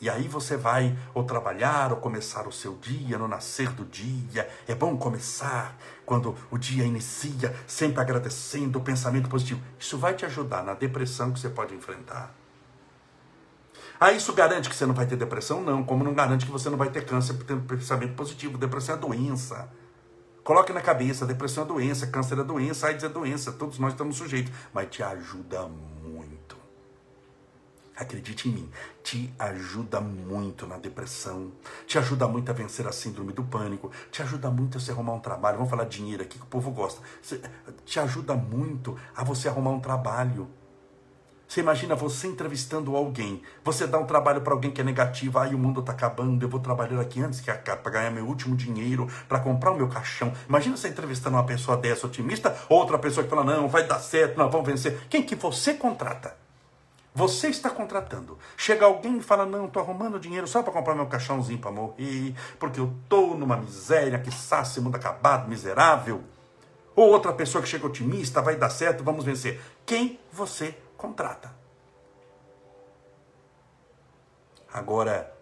E 0.00 0.08
aí 0.08 0.28
você 0.28 0.56
vai 0.56 0.96
ou 1.12 1.24
trabalhar 1.24 1.90
ou 1.90 1.96
começar 1.96 2.46
o 2.46 2.52
seu 2.52 2.76
dia, 2.76 3.18
no 3.18 3.26
nascer 3.26 3.70
do 3.72 3.84
dia. 3.84 4.48
É 4.68 4.74
bom 4.74 4.96
começar 4.96 5.76
quando 6.06 6.36
o 6.52 6.56
dia 6.56 6.84
inicia, 6.84 7.52
sempre 7.66 8.00
agradecendo 8.00 8.78
o 8.78 8.82
pensamento 8.82 9.28
positivo. 9.28 9.60
Isso 9.76 9.98
vai 9.98 10.14
te 10.14 10.24
ajudar 10.24 10.62
na 10.62 10.74
depressão 10.74 11.32
que 11.32 11.40
você 11.40 11.50
pode 11.50 11.74
enfrentar. 11.74 12.39
Ah, 14.02 14.12
isso 14.12 14.32
garante 14.32 14.70
que 14.70 14.74
você 14.74 14.86
não 14.86 14.94
vai 14.94 15.06
ter 15.06 15.14
depressão? 15.14 15.60
Não. 15.60 15.84
Como 15.84 16.02
não 16.02 16.14
garante 16.14 16.46
que 16.46 16.50
você 16.50 16.70
não 16.70 16.78
vai 16.78 16.88
ter 16.88 17.04
câncer 17.04 17.34
por 17.34 17.44
ter 17.44 17.60
pensamento 17.60 18.14
positivo? 18.14 18.56
Depressão 18.56 18.94
é 18.94 18.98
doença. 18.98 19.70
Coloque 20.42 20.72
na 20.72 20.80
cabeça, 20.80 21.26
depressão 21.26 21.64
é 21.64 21.66
doença, 21.66 22.06
câncer 22.06 22.38
é 22.38 22.42
doença, 22.42 22.86
AIDS 22.86 23.04
é 23.04 23.10
doença, 23.10 23.52
todos 23.52 23.78
nós 23.78 23.92
estamos 23.92 24.16
sujeitos, 24.16 24.50
mas 24.72 24.88
te 24.88 25.02
ajuda 25.02 25.68
muito. 25.68 26.56
Acredite 27.94 28.48
em 28.48 28.52
mim, 28.52 28.70
te 29.04 29.30
ajuda 29.38 30.00
muito 30.00 30.66
na 30.66 30.78
depressão, 30.78 31.52
te 31.86 31.98
ajuda 31.98 32.26
muito 32.26 32.50
a 32.50 32.54
vencer 32.54 32.86
a 32.88 32.92
síndrome 32.92 33.34
do 33.34 33.44
pânico, 33.44 33.92
te 34.10 34.22
ajuda 34.22 34.50
muito 34.50 34.78
a 34.78 34.80
você 34.80 34.92
arrumar 34.92 35.12
um 35.12 35.20
trabalho. 35.20 35.58
Vamos 35.58 35.68
falar 35.68 35.84
dinheiro 35.84 36.22
aqui 36.22 36.38
que 36.38 36.44
o 36.44 36.48
povo 36.48 36.70
gosta. 36.70 37.02
Te 37.84 38.00
ajuda 38.00 38.34
muito 38.34 38.96
a 39.14 39.22
você 39.22 39.46
arrumar 39.46 39.72
um 39.72 39.80
trabalho. 39.80 40.48
Você 41.50 41.62
imagina 41.62 41.96
você 41.96 42.28
entrevistando 42.28 42.94
alguém, 42.94 43.42
você 43.64 43.84
dá 43.84 43.98
um 43.98 44.06
trabalho 44.06 44.40
para 44.40 44.52
alguém 44.52 44.70
que 44.70 44.80
é 44.80 44.84
negativo, 44.84 45.36
aí 45.36 45.52
o 45.52 45.58
mundo 45.58 45.80
está 45.80 45.90
acabando, 45.90 46.40
eu 46.40 46.48
vou 46.48 46.60
trabalhar 46.60 47.00
aqui 47.00 47.20
antes 47.20 47.40
que 47.40 47.50
acabe 47.50 47.82
para 47.82 47.90
ganhar 47.90 48.10
meu 48.12 48.24
último 48.24 48.54
dinheiro, 48.54 49.08
para 49.28 49.40
comprar 49.40 49.72
o 49.72 49.76
meu 49.76 49.88
caixão. 49.88 50.32
Imagina 50.48 50.76
você 50.76 50.86
entrevistando 50.86 51.34
uma 51.34 51.42
pessoa 51.42 51.76
dessa 51.76 52.06
otimista, 52.06 52.56
outra 52.68 53.00
pessoa 53.00 53.24
que 53.24 53.30
fala, 53.30 53.42
não, 53.42 53.66
vai 53.66 53.84
dar 53.84 53.98
certo, 53.98 54.38
nós 54.38 54.48
vamos 54.48 54.64
vencer. 54.64 55.00
Quem 55.10 55.24
que 55.24 55.34
você 55.34 55.74
contrata? 55.74 56.36
Você 57.12 57.48
está 57.48 57.68
contratando. 57.68 58.38
Chega 58.56 58.86
alguém 58.86 59.18
e 59.18 59.20
fala: 59.20 59.44
Não, 59.44 59.64
estou 59.64 59.82
arrumando 59.82 60.20
dinheiro 60.20 60.46
só 60.46 60.62
para 60.62 60.72
comprar 60.72 60.94
meu 60.94 61.06
caixãozinho 61.06 61.58
para 61.58 61.72
morrer, 61.72 62.32
porque 62.60 62.78
eu 62.78 62.94
estou 63.02 63.36
numa 63.36 63.56
miséria, 63.56 64.20
que 64.20 64.30
sácio, 64.30 64.80
mundo 64.80 64.94
acabado, 64.94 65.48
miserável. 65.48 66.22
Ou 66.94 67.08
outra 67.10 67.32
pessoa 67.32 67.60
que 67.60 67.68
chega 67.68 67.86
otimista, 67.86 68.40
vai 68.40 68.54
dar 68.54 68.70
certo, 68.70 69.02
vamos 69.02 69.24
vencer. 69.24 69.60
Quem 69.84 70.20
você 70.32 70.76
contrata. 71.00 71.50
Agora, 74.72 75.34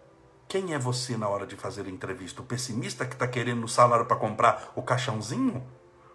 quem 0.47 0.73
é 0.73 0.79
você 0.79 1.15
na 1.15 1.27
hora 1.27 1.45
de 1.45 1.55
fazer 1.55 1.85
a 1.85 1.89
entrevista? 1.89 2.41
O 2.41 2.45
pessimista 2.45 3.05
que 3.05 3.13
está 3.13 3.27
querendo 3.27 3.63
o 3.65 3.67
salário 3.67 4.05
para 4.05 4.15
comprar 4.15 4.71
o 4.75 4.81
caixãozinho? 4.81 5.63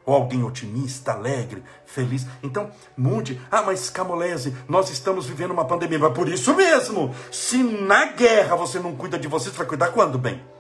Ou 0.07 0.15
alguém 0.15 0.43
otimista, 0.43 1.13
alegre, 1.13 1.63
feliz? 1.87 2.27
Então, 2.43 2.71
mude. 2.97 3.41
Ah, 3.51 3.63
mas 3.63 3.89
Camolese, 3.89 4.55
nós 4.69 4.91
estamos 4.91 5.27
vivendo 5.27 5.53
uma 5.53 5.65
pandemia. 5.65 5.99
Mas 5.99 6.13
por 6.13 6.29
isso 6.29 6.55
mesmo, 6.55 7.15
se 7.31 7.63
na 7.63 8.07
guerra 8.07 8.57
você 8.57 8.81
não 8.81 8.97
cuida 8.97 9.19
de 9.19 9.29
você, 9.29 9.51
você 9.51 9.57
vai 9.57 9.67
cuidar 9.67 9.93
quando, 9.93 10.19
bem? 10.19 10.54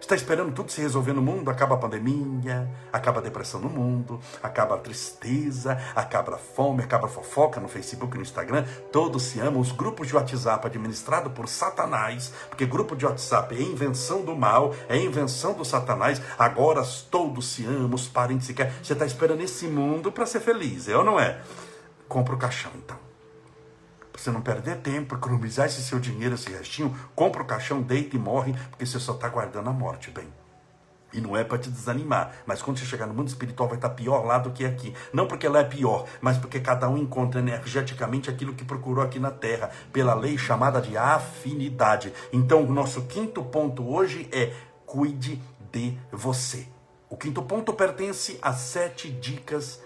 Está 0.00 0.14
esperando 0.14 0.52
tudo 0.52 0.72
se 0.72 0.80
resolver 0.80 1.12
no 1.12 1.22
mundo? 1.22 1.50
Acaba 1.50 1.74
a 1.74 1.78
pandemia, 1.78 2.68
acaba 2.92 3.20
a 3.20 3.22
depressão 3.22 3.60
no 3.60 3.68
mundo, 3.68 4.18
acaba 4.42 4.74
a 4.74 4.78
tristeza, 4.78 5.78
acaba 5.94 6.34
a 6.34 6.38
fome, 6.38 6.82
acaba 6.82 7.06
a 7.06 7.08
fofoca 7.08 7.60
no 7.60 7.68
Facebook 7.68 8.16
no 8.16 8.22
Instagram. 8.22 8.64
Todos 8.90 9.22
se 9.24 9.38
amam. 9.38 9.60
Os 9.60 9.72
grupos 9.72 10.08
de 10.08 10.16
WhatsApp 10.16 10.66
administrados 10.66 11.32
por 11.32 11.48
Satanás, 11.48 12.32
porque 12.48 12.66
grupo 12.66 12.96
de 12.96 13.04
WhatsApp 13.04 13.54
é 13.54 13.62
invenção 13.62 14.24
do 14.24 14.34
mal, 14.34 14.74
é 14.88 14.96
invenção 14.96 15.52
do 15.52 15.64
Satanás. 15.64 16.20
Agora 16.38 16.82
todos 17.10 17.52
se 17.52 17.64
amam, 17.66 17.94
os 17.94 18.08
parentes 18.08 18.46
se 18.46 18.54
querem. 18.54 18.72
Você 18.82 18.94
está 18.94 19.04
esperando 19.04 19.42
esse 19.42 19.66
mundo 19.66 20.10
para 20.10 20.26
ser 20.26 20.40
feliz, 20.40 20.88
é 20.88 20.96
ou 20.96 21.04
não 21.04 21.20
é? 21.20 21.40
Compra 22.08 22.34
o 22.34 22.38
caixão 22.38 22.72
então. 22.74 23.09
Você 24.20 24.30
não 24.30 24.42
perder 24.42 24.76
tempo, 24.76 25.14
economizar 25.14 25.64
esse 25.64 25.80
seu 25.80 25.98
dinheiro, 25.98 26.34
esse 26.34 26.50
restinho, 26.52 26.94
compra 27.14 27.42
o 27.42 27.46
caixão, 27.46 27.80
deita 27.80 28.16
e 28.16 28.18
morre, 28.18 28.52
porque 28.68 28.84
você 28.84 29.00
só 29.00 29.14
está 29.14 29.26
guardando 29.30 29.70
a 29.70 29.72
morte, 29.72 30.10
bem. 30.10 30.28
E 31.10 31.22
não 31.22 31.34
é 31.34 31.42
para 31.42 31.56
te 31.56 31.70
desanimar, 31.70 32.30
mas 32.44 32.60
quando 32.60 32.78
você 32.78 32.84
chegar 32.84 33.06
no 33.06 33.14
mundo 33.14 33.28
espiritual 33.28 33.66
vai 33.66 33.78
estar 33.78 33.88
tá 33.88 33.94
pior 33.94 34.26
lá 34.26 34.36
do 34.36 34.50
que 34.50 34.66
aqui. 34.66 34.94
Não 35.10 35.26
porque 35.26 35.48
lá 35.48 35.60
é 35.60 35.64
pior, 35.64 36.06
mas 36.20 36.36
porque 36.36 36.60
cada 36.60 36.86
um 36.86 36.98
encontra 36.98 37.40
energeticamente 37.40 38.28
aquilo 38.28 38.52
que 38.52 38.62
procurou 38.62 39.02
aqui 39.02 39.18
na 39.18 39.30
Terra, 39.30 39.70
pela 39.90 40.12
lei 40.12 40.36
chamada 40.36 40.82
de 40.82 40.98
afinidade. 40.98 42.12
Então, 42.30 42.62
o 42.62 42.70
nosso 42.70 43.06
quinto 43.06 43.42
ponto 43.42 43.88
hoje 43.90 44.28
é 44.30 44.52
cuide 44.84 45.40
de 45.72 45.96
você. 46.12 46.68
O 47.08 47.16
quinto 47.16 47.42
ponto 47.42 47.72
pertence 47.72 48.38
a 48.42 48.52
sete 48.52 49.10
dicas 49.10 49.80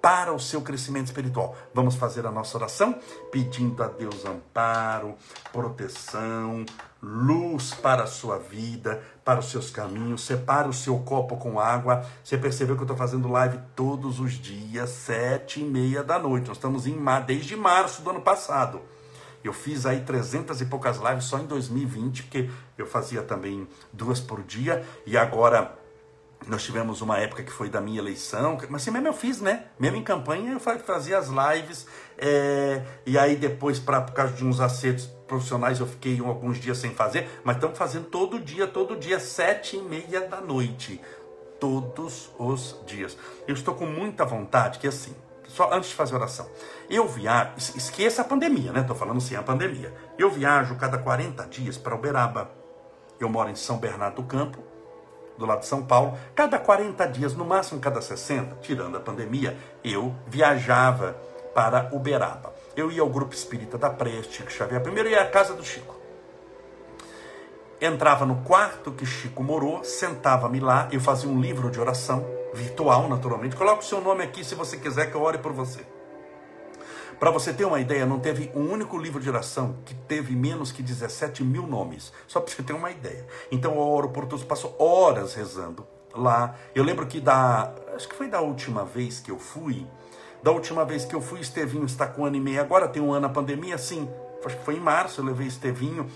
para 0.00 0.32
o 0.32 0.38
seu 0.38 0.62
crescimento 0.62 1.06
espiritual. 1.06 1.56
Vamos 1.74 1.94
fazer 1.94 2.26
a 2.26 2.30
nossa 2.30 2.56
oração 2.56 2.98
pedindo 3.30 3.82
a 3.82 3.88
Deus 3.88 4.24
amparo, 4.24 5.14
proteção, 5.52 6.64
luz 7.02 7.74
para 7.74 8.04
a 8.04 8.06
sua 8.06 8.38
vida, 8.38 9.02
para 9.24 9.40
os 9.40 9.50
seus 9.50 9.70
caminhos. 9.70 10.24
Separe 10.24 10.68
o 10.68 10.72
seu 10.72 10.98
copo 11.00 11.36
com 11.36 11.58
água. 11.58 12.04
Você 12.22 12.36
percebeu 12.38 12.76
que 12.76 12.82
eu 12.82 12.84
estou 12.84 12.96
fazendo 12.96 13.28
live 13.28 13.58
todos 13.74 14.20
os 14.20 14.32
dias, 14.32 14.90
sete 14.90 15.60
e 15.60 15.64
meia 15.64 16.02
da 16.02 16.18
noite. 16.18 16.48
Nós 16.48 16.56
estamos 16.56 16.86
em 16.86 16.98
desde 17.26 17.56
março 17.56 18.02
do 18.02 18.10
ano 18.10 18.20
passado. 18.20 18.80
Eu 19.42 19.52
fiz 19.52 19.86
aí 19.86 20.00
trezentas 20.00 20.60
e 20.60 20.66
poucas 20.66 20.98
lives 20.98 21.24
só 21.24 21.38
em 21.38 21.46
2020, 21.46 22.24
porque 22.24 22.50
eu 22.76 22.86
fazia 22.86 23.22
também 23.22 23.68
duas 23.92 24.20
por 24.20 24.42
dia 24.42 24.84
e 25.06 25.16
agora 25.16 25.78
nós 26.46 26.62
tivemos 26.62 27.00
uma 27.00 27.18
época 27.18 27.42
que 27.42 27.50
foi 27.50 27.68
da 27.68 27.80
minha 27.80 27.98
eleição, 27.98 28.56
mas 28.70 28.82
assim 28.82 28.90
mesmo 28.90 29.08
eu 29.08 29.12
fiz, 29.12 29.40
né? 29.40 29.64
Mesmo 29.78 29.96
em 29.96 30.02
campanha 30.02 30.52
eu 30.52 30.60
fazia 30.60 31.18
as 31.18 31.28
lives, 31.28 31.86
é, 32.16 32.82
e 33.04 33.18
aí 33.18 33.36
depois, 33.36 33.78
pra, 33.78 34.00
por 34.00 34.14
causa 34.14 34.32
de 34.32 34.44
uns 34.44 34.60
acertos 34.60 35.06
profissionais, 35.26 35.78
eu 35.80 35.86
fiquei 35.86 36.18
alguns 36.20 36.58
dias 36.58 36.78
sem 36.78 36.94
fazer, 36.94 37.28
mas 37.44 37.56
estamos 37.56 37.76
fazendo 37.76 38.06
todo 38.06 38.40
dia, 38.40 38.66
todo 38.66 38.96
dia, 38.96 39.20
sete 39.20 39.76
e 39.76 39.82
meia 39.82 40.22
da 40.22 40.40
noite. 40.40 41.00
Todos 41.60 42.30
os 42.38 42.76
dias. 42.86 43.18
Eu 43.46 43.54
estou 43.54 43.74
com 43.74 43.84
muita 43.84 44.24
vontade, 44.24 44.78
que 44.78 44.86
assim, 44.86 45.12
só 45.48 45.72
antes 45.72 45.90
de 45.90 45.96
fazer 45.96 46.14
oração, 46.14 46.48
eu 46.88 47.06
viajo, 47.08 47.50
esqueça 47.56 48.22
a 48.22 48.24
pandemia, 48.24 48.72
né? 48.72 48.80
Estou 48.80 48.94
falando 48.94 49.20
sem 49.20 49.36
a 49.36 49.42
pandemia. 49.42 49.92
Eu 50.16 50.30
viajo 50.30 50.76
cada 50.76 50.98
40 50.98 51.44
dias 51.46 51.76
para 51.76 51.94
Uberaba. 51.96 52.50
Eu 53.18 53.28
moro 53.28 53.50
em 53.50 53.56
São 53.56 53.76
Bernardo 53.76 54.22
do 54.22 54.22
Campo, 54.22 54.62
do 55.38 55.46
lado 55.46 55.60
de 55.60 55.66
São 55.66 55.82
Paulo, 55.82 56.18
cada 56.34 56.58
40 56.58 57.06
dias, 57.06 57.34
no 57.34 57.44
máximo 57.44 57.80
cada 57.80 58.02
60, 58.02 58.56
tirando 58.60 58.96
a 58.96 59.00
pandemia, 59.00 59.56
eu 59.84 60.14
viajava 60.26 61.16
para 61.54 61.88
Uberaba. 61.92 62.52
Eu 62.76 62.90
ia 62.90 63.00
ao 63.00 63.08
grupo 63.08 63.34
espírita 63.34 63.78
da 63.78 63.88
Preste, 63.88 64.38
Chico 64.38 64.52
Xavier. 64.52 64.82
Primeiro 64.82 65.08
ia 65.08 65.22
à 65.22 65.26
casa 65.26 65.54
do 65.54 65.64
Chico. 65.64 65.96
Entrava 67.80 68.26
no 68.26 68.42
quarto 68.42 68.90
que 68.90 69.06
Chico 69.06 69.42
morou, 69.42 69.84
sentava-me 69.84 70.58
lá, 70.58 70.88
eu 70.90 71.00
fazia 71.00 71.30
um 71.30 71.40
livro 71.40 71.70
de 71.70 71.80
oração, 71.80 72.26
virtual 72.52 73.08
naturalmente. 73.08 73.54
Coloque 73.54 73.84
o 73.84 73.86
seu 73.86 74.00
nome 74.00 74.24
aqui 74.24 74.44
se 74.44 74.56
você 74.56 74.76
quiser 74.76 75.10
que 75.10 75.14
eu 75.14 75.22
ore 75.22 75.38
por 75.38 75.52
você. 75.52 75.97
Para 77.18 77.32
você 77.32 77.52
ter 77.52 77.64
uma 77.64 77.80
ideia, 77.80 78.06
não 78.06 78.20
teve 78.20 78.50
um 78.54 78.70
único 78.70 78.96
livro 78.96 79.20
de 79.20 79.28
oração 79.28 79.76
que 79.84 79.92
teve 79.92 80.36
menos 80.36 80.70
que 80.70 80.82
17 80.82 81.42
mil 81.42 81.66
nomes. 81.66 82.12
Só 82.28 82.40
para 82.40 82.54
você 82.54 82.62
ter 82.62 82.72
uma 82.72 82.92
ideia. 82.92 83.26
Então 83.50 83.74
eu 83.74 83.80
oro 83.80 84.10
por 84.10 84.26
todos, 84.26 84.44
passo 84.44 84.72
horas 84.78 85.34
rezando 85.34 85.84
lá. 86.14 86.54
Eu 86.74 86.84
lembro 86.84 87.06
que 87.06 87.20
da. 87.20 87.74
Acho 87.94 88.08
que 88.08 88.14
foi 88.14 88.28
da 88.28 88.40
última 88.40 88.84
vez 88.84 89.18
que 89.18 89.32
eu 89.32 89.38
fui. 89.38 89.84
Da 90.44 90.52
última 90.52 90.84
vez 90.84 91.04
que 91.04 91.14
eu 91.14 91.20
fui, 91.20 91.40
Estevinho 91.40 91.84
está 91.84 92.06
com 92.06 92.22
um 92.22 92.24
ano 92.24 92.36
e 92.36 92.40
meio. 92.40 92.60
Agora 92.60 92.86
tem 92.86 93.02
um 93.02 93.12
ano 93.12 93.26
a 93.26 93.30
pandemia, 93.30 93.76
sim. 93.76 94.08
Acho 94.44 94.56
que 94.56 94.64
foi 94.64 94.76
em 94.76 94.80
março, 94.80 95.20
eu 95.20 95.24
levei 95.24 95.48
Estevinho. 95.48 96.08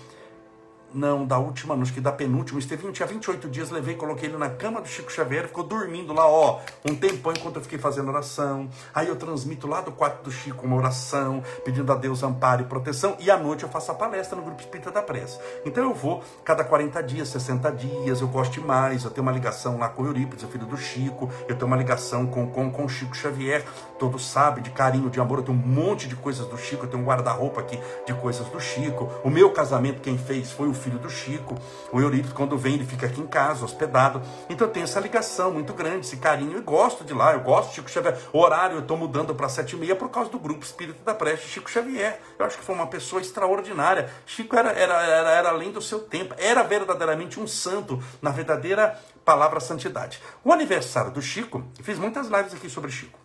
Não, 0.93 1.25
da 1.25 1.39
última, 1.39 1.73
acho 1.73 1.91
que 1.91 1.99
da 1.99 2.11
penúltima. 2.11 2.57
O 2.57 2.59
Estevinho 2.59 2.93
tinha 2.93 3.07
28 3.07 3.49
dias, 3.49 3.71
levei, 3.71 3.95
coloquei 3.95 4.29
ele 4.29 4.37
na 4.37 4.49
cama 4.49 4.79
do 4.79 4.87
Chico 4.87 5.11
Xavier, 5.11 5.47
ficou 5.47 5.63
dormindo 5.63 6.13
lá, 6.13 6.27
ó, 6.27 6.59
um 6.87 6.93
tempão 6.93 7.33
enquanto 7.35 7.55
eu 7.55 7.63
fiquei 7.63 7.79
fazendo 7.79 8.09
oração. 8.09 8.69
Aí 8.93 9.07
eu 9.07 9.15
transmito 9.15 9.65
lá 9.65 9.81
do 9.81 9.91
quarto 9.91 10.23
do 10.23 10.31
Chico 10.31 10.67
uma 10.67 10.75
oração, 10.75 11.41
pedindo 11.65 11.91
a 11.91 11.95
Deus 11.95 12.21
amparo 12.21 12.61
e 12.61 12.65
proteção. 12.65 13.17
E 13.19 13.31
à 13.31 13.37
noite 13.37 13.63
eu 13.63 13.69
faço 13.69 13.91
a 13.91 13.95
palestra 13.95 14.35
no 14.35 14.43
Grupo 14.43 14.61
Espírita 14.61 14.91
da 14.91 15.01
Prece. 15.01 15.39
Então 15.65 15.83
eu 15.83 15.95
vou 15.95 16.23
cada 16.43 16.63
40 16.63 17.01
dias, 17.01 17.29
60 17.29 17.71
dias, 17.71 18.21
eu 18.21 18.27
gosto 18.27 18.53
demais. 18.53 19.03
Eu 19.03 19.09
tenho 19.09 19.25
uma 19.25 19.31
ligação 19.31 19.79
lá 19.79 19.89
com 19.89 20.03
o 20.03 20.05
Eurípides, 20.05 20.43
o 20.43 20.47
filho 20.47 20.67
do 20.67 20.77
Chico. 20.77 21.27
Eu 21.47 21.55
tenho 21.55 21.65
uma 21.65 21.77
ligação 21.77 22.27
com, 22.27 22.47
com, 22.47 22.69
com 22.69 22.85
o 22.85 22.89
Chico 22.89 23.15
Xavier. 23.15 23.65
Todos 23.97 24.29
sabem, 24.29 24.61
de 24.61 24.69
carinho, 24.69 25.09
de 25.09 25.19
amor. 25.19 25.39
Eu 25.39 25.45
tenho 25.45 25.57
um 25.57 25.61
monte 25.61 26.07
de 26.07 26.15
coisas 26.15 26.45
do 26.45 26.57
Chico. 26.57 26.85
Eu 26.85 26.89
tenho 26.89 27.01
um 27.01 27.05
guarda-roupa 27.05 27.61
aqui 27.61 27.79
de 28.05 28.13
coisas 28.13 28.45
do 28.47 28.59
Chico. 28.59 29.09
O 29.23 29.29
meu 29.31 29.51
casamento, 29.51 30.01
quem 30.01 30.19
fez 30.19 30.51
foi 30.51 30.67
o 30.67 30.73
filho 30.83 30.99
do 30.99 31.09
Chico. 31.09 31.57
O 31.91 31.99
Eurípides, 31.99 32.33
quando 32.33 32.57
vem, 32.57 32.75
ele 32.75 32.85
fica 32.85 33.05
aqui 33.05 33.21
em 33.21 33.27
casa, 33.27 33.63
hospedado. 33.63 34.21
Então 34.49 34.67
eu 34.67 34.73
tenho 34.73 34.83
essa 34.83 34.99
ligação 34.99 35.51
muito 35.51 35.73
grande, 35.73 36.05
esse 36.05 36.17
carinho, 36.17 36.57
e 36.57 36.61
gosto 36.61 37.03
de 37.03 37.13
lá. 37.13 37.33
Eu 37.33 37.39
gosto 37.39 37.69
de 37.69 37.75
Chico 37.75 37.89
Xavier. 37.89 38.19
O 38.31 38.39
horário 38.39 38.75
eu 38.75 38.81
estou 38.81 38.97
mudando 38.97 39.33
para 39.33 39.49
sete 39.49 39.75
e 39.75 39.79
meia 39.79 39.95
por 39.95 40.09
causa 40.09 40.29
do 40.29 40.37
grupo 40.37 40.65
Espírito 40.65 41.03
da 41.03 41.13
Preste, 41.13 41.47
Chico 41.47 41.69
Xavier. 41.69 42.19
Eu 42.37 42.45
acho 42.45 42.57
que 42.57 42.63
foi 42.63 42.75
uma 42.75 42.87
pessoa 42.87 43.21
extraordinária. 43.21 44.09
Chico 44.25 44.55
era, 44.55 44.71
era, 44.71 45.01
era, 45.01 45.31
era 45.31 45.49
além 45.49 45.71
do 45.71 45.81
seu 45.81 45.99
tempo, 45.99 46.35
era 46.37 46.61
verdadeiramente 46.63 47.39
um 47.39 47.47
santo, 47.47 48.01
na 48.21 48.29
verdadeira 48.29 48.99
palavra 49.23 49.59
santidade. 49.59 50.19
O 50.43 50.51
aniversário 50.51 51.11
do 51.11 51.21
Chico, 51.21 51.63
fiz 51.81 51.97
muitas 51.97 52.27
lives 52.27 52.53
aqui 52.53 52.69
sobre 52.69 52.91
Chico. 52.91 53.19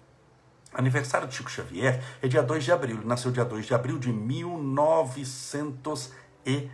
Aniversário 0.73 1.27
de 1.27 1.35
Chico 1.35 1.51
Xavier 1.51 2.01
é 2.23 2.29
dia 2.29 2.43
2 2.43 2.65
de 2.65 2.73
abril. 2.73 2.99
Ele 2.99 3.07
nasceu 3.07 3.33
dia 3.33 3.45
2 3.45 3.67
de 3.67 3.75
abril 3.75 3.99
de 3.99 4.13
1900 4.13 6.13
e 6.47 6.71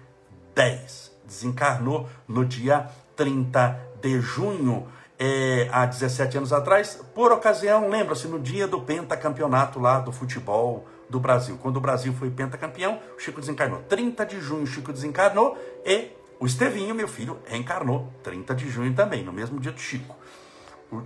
10. 0.54 1.12
Desencarnou 1.26 2.08
no 2.28 2.44
dia 2.44 2.88
30 3.16 3.80
de 4.00 4.20
junho, 4.20 4.86
é, 5.18 5.68
há 5.72 5.86
17 5.86 6.38
anos 6.38 6.52
atrás, 6.52 7.00
por 7.14 7.32
ocasião, 7.32 7.88
lembra-se, 7.88 8.26
no 8.26 8.38
dia 8.38 8.66
do 8.66 8.80
pentacampeonato 8.80 9.78
lá 9.78 10.00
do 10.00 10.12
futebol 10.12 10.86
do 11.08 11.20
Brasil. 11.20 11.58
Quando 11.62 11.76
o 11.76 11.80
Brasil 11.80 12.12
foi 12.12 12.30
pentacampeão, 12.30 13.00
o 13.16 13.20
Chico 13.20 13.40
desencarnou. 13.40 13.80
30 13.82 14.26
de 14.26 14.40
junho, 14.40 14.64
o 14.64 14.66
Chico 14.66 14.92
desencarnou 14.92 15.56
e 15.84 16.10
o 16.40 16.46
Estevinho, 16.46 16.94
meu 16.94 17.08
filho, 17.08 17.38
reencarnou. 17.46 18.12
30 18.22 18.54
de 18.54 18.68
junho 18.68 18.94
também, 18.94 19.22
no 19.22 19.32
mesmo 19.32 19.58
dia 19.60 19.72
do 19.72 19.80
Chico, 19.80 20.16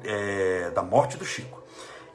é, 0.05 0.71
da 0.71 0.83
morte 0.83 1.17
do 1.17 1.25
Chico. 1.25 1.63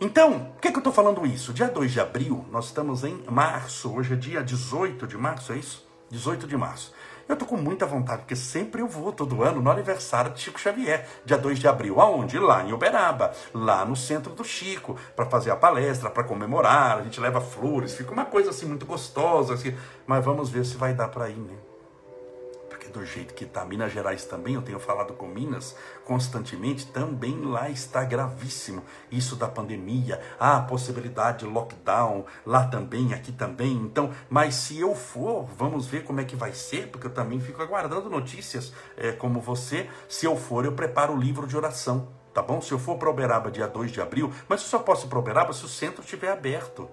Então, 0.02 0.52
por 0.54 0.62
que, 0.62 0.70
que 0.70 0.76
eu 0.76 0.80
estou 0.80 0.92
falando 0.92 1.26
isso? 1.26 1.54
Dia 1.54 1.68
2 1.68 1.92
de 1.92 2.00
abril, 2.00 2.46
nós 2.52 2.66
estamos 2.66 3.04
em 3.04 3.24
março, 3.30 3.94
hoje 3.94 4.14
é 4.14 4.16
dia 4.18 4.44
18 4.44 5.08
de 5.08 5.18
março, 5.18 5.54
é 5.54 5.58
isso? 5.58 5.88
18 6.10 6.48
de 6.48 6.58
março. 6.58 6.94
Eu 7.28 7.38
tô 7.38 7.46
com 7.46 7.56
muita 7.56 7.86
vontade, 7.86 8.24
porque 8.24 8.36
sempre 8.36 8.82
eu 8.82 8.88
vou 8.88 9.12
todo 9.12 9.44
ano 9.44 9.62
no 9.62 9.72
aniversário 9.72 10.32
de 10.32 10.42
Chico 10.42 10.60
Xavier, 10.60 11.08
dia 11.26 11.38
2 11.38 11.58
de 11.58 11.68
abril. 11.68 12.02
Aonde? 12.02 12.38
Lá 12.38 12.64
em 12.64 12.74
Uberaba, 12.74 13.32
lá 13.54 13.86
no 13.86 13.96
centro 13.96 14.34
do 14.34 14.44
Chico, 14.44 14.98
para 15.16 15.26
fazer 15.26 15.52
a 15.52 15.56
palestra, 15.56 16.10
para 16.10 16.24
comemorar. 16.24 16.98
A 16.98 17.02
gente 17.04 17.20
leva 17.22 17.40
flores, 17.40 17.96
fica 17.96 18.12
uma 18.12 18.26
coisa 18.26 18.50
assim 18.50 18.66
muito 18.66 18.86
gostosa. 18.86 19.54
Assim. 19.54 19.76
Mas 20.06 20.24
vamos 20.24 20.50
ver 20.50 20.66
se 20.66 20.76
vai 20.76 20.94
dar 20.94 21.08
para 21.08 21.30
ir, 21.30 21.38
né? 21.38 21.73
Do 22.94 23.04
jeito 23.04 23.34
que 23.34 23.44
está. 23.44 23.66
Minas 23.66 23.92
Gerais 23.92 24.24
também, 24.24 24.54
eu 24.54 24.62
tenho 24.62 24.80
falado 24.80 25.14
com 25.14 25.28
Minas 25.28 25.76
constantemente, 26.06 26.86
também 26.88 27.42
lá 27.42 27.70
está 27.70 28.04
gravíssimo. 28.04 28.84
Isso 29.12 29.36
da 29.36 29.48
pandemia, 29.48 30.22
a 30.40 30.62
possibilidade 30.62 31.40
de 31.40 31.46
lockdown 31.46 32.26
lá 32.46 32.68
também, 32.68 33.14
aqui 33.14 33.32
também. 33.32 33.74
Então, 33.74 34.12
mas 34.30 34.56
se 34.56 34.80
eu 34.80 34.96
for, 34.96 35.46
vamos 35.58 35.88
ver 35.88 36.04
como 36.04 36.22
é 36.22 36.24
que 36.24 36.36
vai 36.36 36.54
ser, 36.54 36.88
porque 36.88 37.08
eu 37.08 37.12
também 37.12 37.40
fico 37.42 37.62
aguardando 37.62 38.10
notícias 38.10 38.72
é, 38.96 39.12
como 39.12 39.42
você. 39.42 39.90
Se 40.08 40.26
eu 40.26 40.38
for, 40.38 40.64
eu 40.64 40.74
preparo 40.74 41.14
o 41.14 41.20
livro 41.20 41.48
de 41.48 41.58
oração. 41.58 42.08
Tá 42.34 42.42
bom? 42.42 42.62
Se 42.62 42.72
eu 42.72 42.80
for 42.80 42.98
para 42.98 43.10
Uberaba 43.10 43.52
dia 43.52 43.68
2 43.68 43.92
de 43.92 44.02
abril, 44.02 44.32
mas 44.48 44.62
eu 44.62 44.68
só 44.68 44.80
posso 44.80 45.06
ir 45.06 45.10
para 45.10 45.20
Uberaba 45.20 45.54
se 45.54 45.66
o 45.66 45.68
centro 45.68 46.02
estiver 46.02 46.32
aberto. 46.32 46.90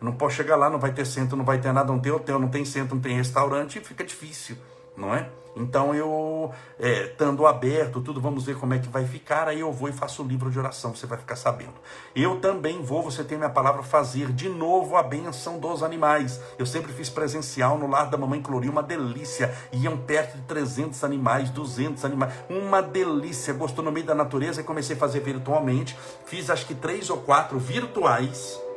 não 0.00 0.12
posso 0.12 0.36
chegar 0.36 0.56
lá, 0.56 0.70
não 0.70 0.78
vai 0.78 0.92
ter 0.92 1.04
centro, 1.04 1.36
não 1.36 1.44
vai 1.44 1.58
ter 1.60 1.72
nada, 1.72 1.92
não 1.92 1.98
tem 1.98 2.12
hotel, 2.12 2.38
não 2.38 2.48
tem 2.48 2.64
centro, 2.64 2.94
não 2.94 3.02
tem 3.02 3.14
restaurante, 3.14 3.80
fica 3.80 4.04
difícil 4.04 4.56
não 4.98 5.14
é? 5.14 5.30
Então 5.58 5.94
eu, 5.94 6.52
é, 6.78 7.06
estando 7.06 7.44
aberto, 7.46 8.00
tudo, 8.00 8.20
vamos 8.20 8.44
ver 8.44 8.56
como 8.56 8.74
é 8.74 8.78
que 8.78 8.88
vai 8.88 9.04
ficar. 9.04 9.48
Aí 9.48 9.60
eu 9.60 9.72
vou 9.72 9.88
e 9.88 9.92
faço 9.92 10.22
o 10.22 10.26
livro 10.26 10.50
de 10.50 10.58
oração, 10.58 10.94
você 10.94 11.06
vai 11.06 11.18
ficar 11.18 11.36
sabendo. 11.36 11.74
Eu 12.14 12.40
também 12.40 12.82
vou, 12.82 13.02
você 13.02 13.24
tem 13.24 13.36
minha 13.36 13.50
palavra, 13.50 13.82
fazer 13.82 14.32
de 14.32 14.48
novo 14.48 14.96
a 14.96 15.02
benção 15.02 15.58
dos 15.58 15.82
animais. 15.82 16.40
Eu 16.58 16.66
sempre 16.66 16.92
fiz 16.92 17.10
presencial 17.10 17.76
no 17.76 17.88
lar 17.88 18.08
da 18.08 18.16
mamãe 18.16 18.40
Clori, 18.40 18.68
uma 18.68 18.82
delícia. 18.82 19.52
Iam 19.72 19.96
perto 19.96 20.36
de 20.36 20.42
300 20.42 21.02
animais, 21.02 21.50
200 21.50 22.04
animais, 22.04 22.32
uma 22.48 22.80
delícia. 22.80 23.52
Gostou 23.52 23.84
no 23.84 23.90
meio 23.90 24.06
da 24.06 24.14
natureza 24.14 24.60
e 24.60 24.64
comecei 24.64 24.94
a 24.94 24.98
fazer 24.98 25.20
virtualmente. 25.20 25.96
Fiz 26.24 26.50
acho 26.50 26.66
que 26.66 26.74
três 26.74 27.10
ou 27.10 27.18
quatro 27.18 27.58
virtuais 27.58 28.67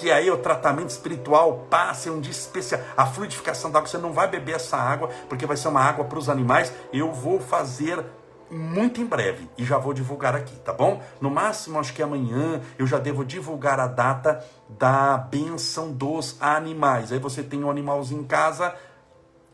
que 0.00 0.10
aí 0.10 0.30
o 0.30 0.38
tratamento 0.38 0.88
espiritual 0.88 1.66
passe 1.68 2.08
um 2.08 2.20
dia 2.20 2.32
especial. 2.32 2.80
A 2.96 3.04
fluidificação 3.04 3.70
da 3.70 3.78
água, 3.78 3.90
você 3.90 3.98
não 3.98 4.12
vai 4.12 4.26
beber 4.28 4.56
essa 4.56 4.78
água, 4.78 5.10
porque 5.28 5.44
vai 5.44 5.58
ser 5.58 5.68
uma 5.68 5.82
água 5.82 6.06
para 6.06 6.18
os 6.18 6.30
animais. 6.30 6.72
Eu 6.90 7.12
vou 7.12 7.38
fazer 7.38 8.02
muito 8.50 9.00
em 9.00 9.04
breve 9.04 9.48
e 9.58 9.64
já 9.64 9.76
vou 9.76 9.92
divulgar 9.92 10.34
aqui, 10.34 10.56
tá 10.60 10.72
bom? 10.72 11.02
No 11.20 11.30
máximo, 11.30 11.78
acho 11.78 11.92
que 11.92 12.02
amanhã 12.02 12.62
eu 12.78 12.86
já 12.86 12.98
devo 12.98 13.24
divulgar 13.24 13.78
a 13.78 13.86
data 13.86 14.42
da 14.70 15.18
benção 15.18 15.92
dos 15.92 16.36
animais. 16.40 17.12
Aí 17.12 17.18
você 17.18 17.42
tem 17.42 17.62
um 17.62 17.70
animalzinho 17.70 18.22
em 18.22 18.26
casa, 18.26 18.74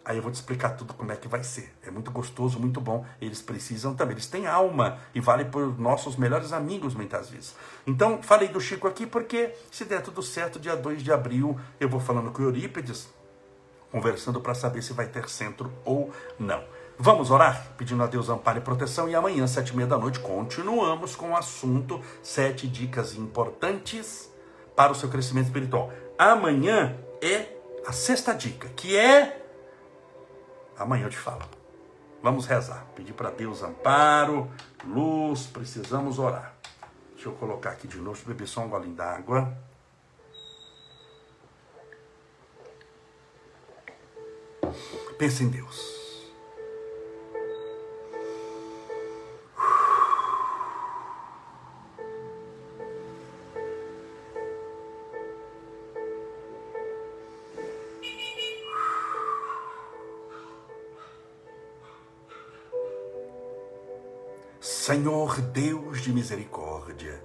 Aí 0.07 0.19
eu 0.19 0.23
vou 0.23 0.31
te 0.31 0.37
explicar 0.37 0.71
tudo 0.77 0.95
como 0.95 1.11
é 1.11 1.17
que 1.17 1.27
vai 1.27 1.43
ser. 1.43 1.75
É 1.85 1.91
muito 1.91 2.13
gostoso, 2.13 2.61
muito 2.61 2.81
bom. 2.81 3.05
Eles 3.21 3.43
precisam 3.43 3.93
também. 3.93 4.15
Eles 4.15 4.29
têm 4.29 4.47
alma 4.47 4.99
e 5.13 5.21
vale 5.21 5.47
por 5.47 5.77
nossos 5.81 6.15
melhores 6.15 6.53
amigos 6.53 6.95
muitas 6.95 7.29
vezes. 7.29 7.57
Então, 7.85 8.23
falei 8.23 8.47
do 8.47 8.61
Chico 8.61 8.87
aqui 8.87 9.05
porque, 9.05 9.53
se 9.69 9.85
der 9.85 10.01
tudo 10.03 10.23
certo, 10.23 10.61
dia 10.61 10.77
2 10.77 11.03
de 11.03 11.11
abril, 11.11 11.59
eu 11.81 11.89
vou 11.89 11.99
falando 11.99 12.31
com 12.31 12.41
o 12.41 12.45
Eurípides, 12.45 13.09
conversando 13.91 14.41
para 14.41 14.55
saber 14.55 14.81
se 14.81 14.93
vai 14.93 15.07
ter 15.07 15.29
centro 15.29 15.73
ou 15.85 16.13
não. 16.39 16.63
Vamos 16.97 17.33
orar, 17.33 17.73
pedindo 17.77 18.05
a 18.05 18.07
Deus 18.07 18.29
amparo 18.29 18.59
e 18.59 18.61
proteção. 18.61 19.09
E 19.09 19.15
amanhã, 19.17 19.45
sete 19.49 19.71
e 19.71 19.77
meia 19.77 19.89
da 19.89 19.99
noite, 19.99 20.21
continuamos 20.21 21.17
com 21.17 21.31
o 21.31 21.37
assunto 21.37 22.01
sete 22.23 22.69
dicas 22.69 23.17
importantes 23.17 24.31
para 24.77 24.93
o 24.93 24.95
seu 24.95 25.09
crescimento 25.09 25.47
espiritual. 25.47 25.93
Amanhã 26.17 26.97
é 27.21 27.57
a 27.85 27.93
sexta 27.93 28.33
dica, 28.33 28.69
que 28.69 28.97
é 28.97 29.46
Amanhã 30.79 31.05
eu 31.07 31.11
te 31.11 31.19
falo. 31.19 31.43
Vamos 32.23 32.47
rezar. 32.47 32.85
Pedir 32.95 33.13
para 33.13 33.31
Deus 33.31 33.63
amparo, 33.63 34.51
luz, 34.85 35.47
precisamos 35.47 36.19
orar. 36.19 36.55
Deixa 37.15 37.29
eu 37.29 37.33
colocar 37.35 37.71
aqui 37.71 37.89
de 37.89 37.99
novo, 37.99 38.21
beber 38.27 38.47
só 38.47 38.61
um 38.61 38.69
golinho 38.69 38.95
d'água. 38.95 39.57
Pense 45.19 45.43
em 45.43 45.49
Deus. 45.49 45.96
Senhor 64.87 65.41
Deus 65.41 66.01
de 66.01 66.13
misericórdia, 66.13 67.21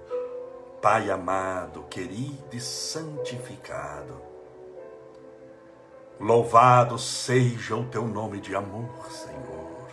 Pai 0.80 1.08
amado, 1.08 1.84
querido 1.84 2.48
e 2.52 2.60
santificado, 2.60 4.20
louvado 6.18 6.98
seja 6.98 7.76
o 7.76 7.84
teu 7.84 8.04
nome 8.04 8.40
de 8.40 8.56
amor, 8.56 9.08
Senhor. 9.12 9.88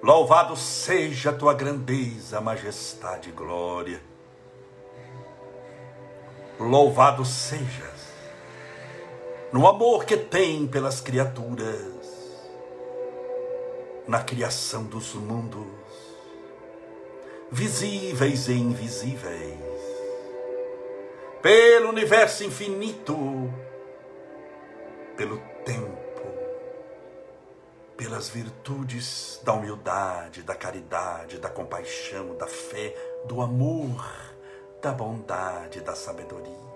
Louvado 0.00 0.54
seja 0.54 1.30
a 1.30 1.36
tua 1.36 1.52
grandeza, 1.52 2.40
majestade 2.40 3.30
e 3.30 3.32
glória. 3.32 4.00
Louvado 6.56 7.24
sejas 7.24 8.14
no 9.52 9.66
amor 9.66 10.04
que 10.04 10.16
tem 10.16 10.68
pelas 10.68 11.00
criaturas 11.00 11.95
na 14.06 14.22
criação 14.22 14.84
dos 14.84 15.14
mundos, 15.14 15.66
visíveis 17.50 18.48
e 18.48 18.52
invisíveis, 18.52 19.58
pelo 21.42 21.88
universo 21.88 22.44
infinito, 22.44 23.16
pelo 25.16 25.38
tempo, 25.64 25.96
pelas 27.96 28.28
virtudes 28.28 29.40
da 29.42 29.52
humildade, 29.54 30.42
da 30.42 30.54
caridade, 30.54 31.38
da 31.38 31.48
compaixão, 31.48 32.36
da 32.36 32.46
fé, 32.46 32.94
do 33.26 33.40
amor, 33.40 34.04
da 34.80 34.92
bondade, 34.92 35.80
da 35.80 35.94
sabedoria. 35.94 36.66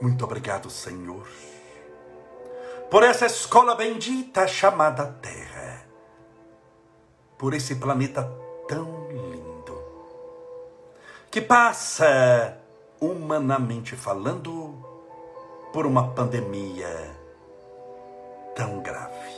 Muito 0.00 0.24
obrigado, 0.24 0.68
Senhor 0.68 1.26
por 2.94 3.02
essa 3.02 3.26
escola 3.26 3.74
bendita 3.74 4.46
chamada 4.46 5.04
Terra, 5.20 5.84
por 7.36 7.52
esse 7.52 7.74
planeta 7.74 8.22
tão 8.68 9.08
lindo, 9.10 9.82
que 11.28 11.40
passa, 11.40 12.56
humanamente 13.00 13.96
falando, 13.96 14.76
por 15.72 15.86
uma 15.86 16.12
pandemia 16.12 17.16
tão 18.54 18.78
grave. 18.78 19.34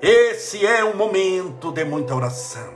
Esse 0.00 0.64
é 0.64 0.84
um 0.84 0.94
momento 0.94 1.72
de 1.72 1.84
muita 1.84 2.14
oração. 2.14 2.74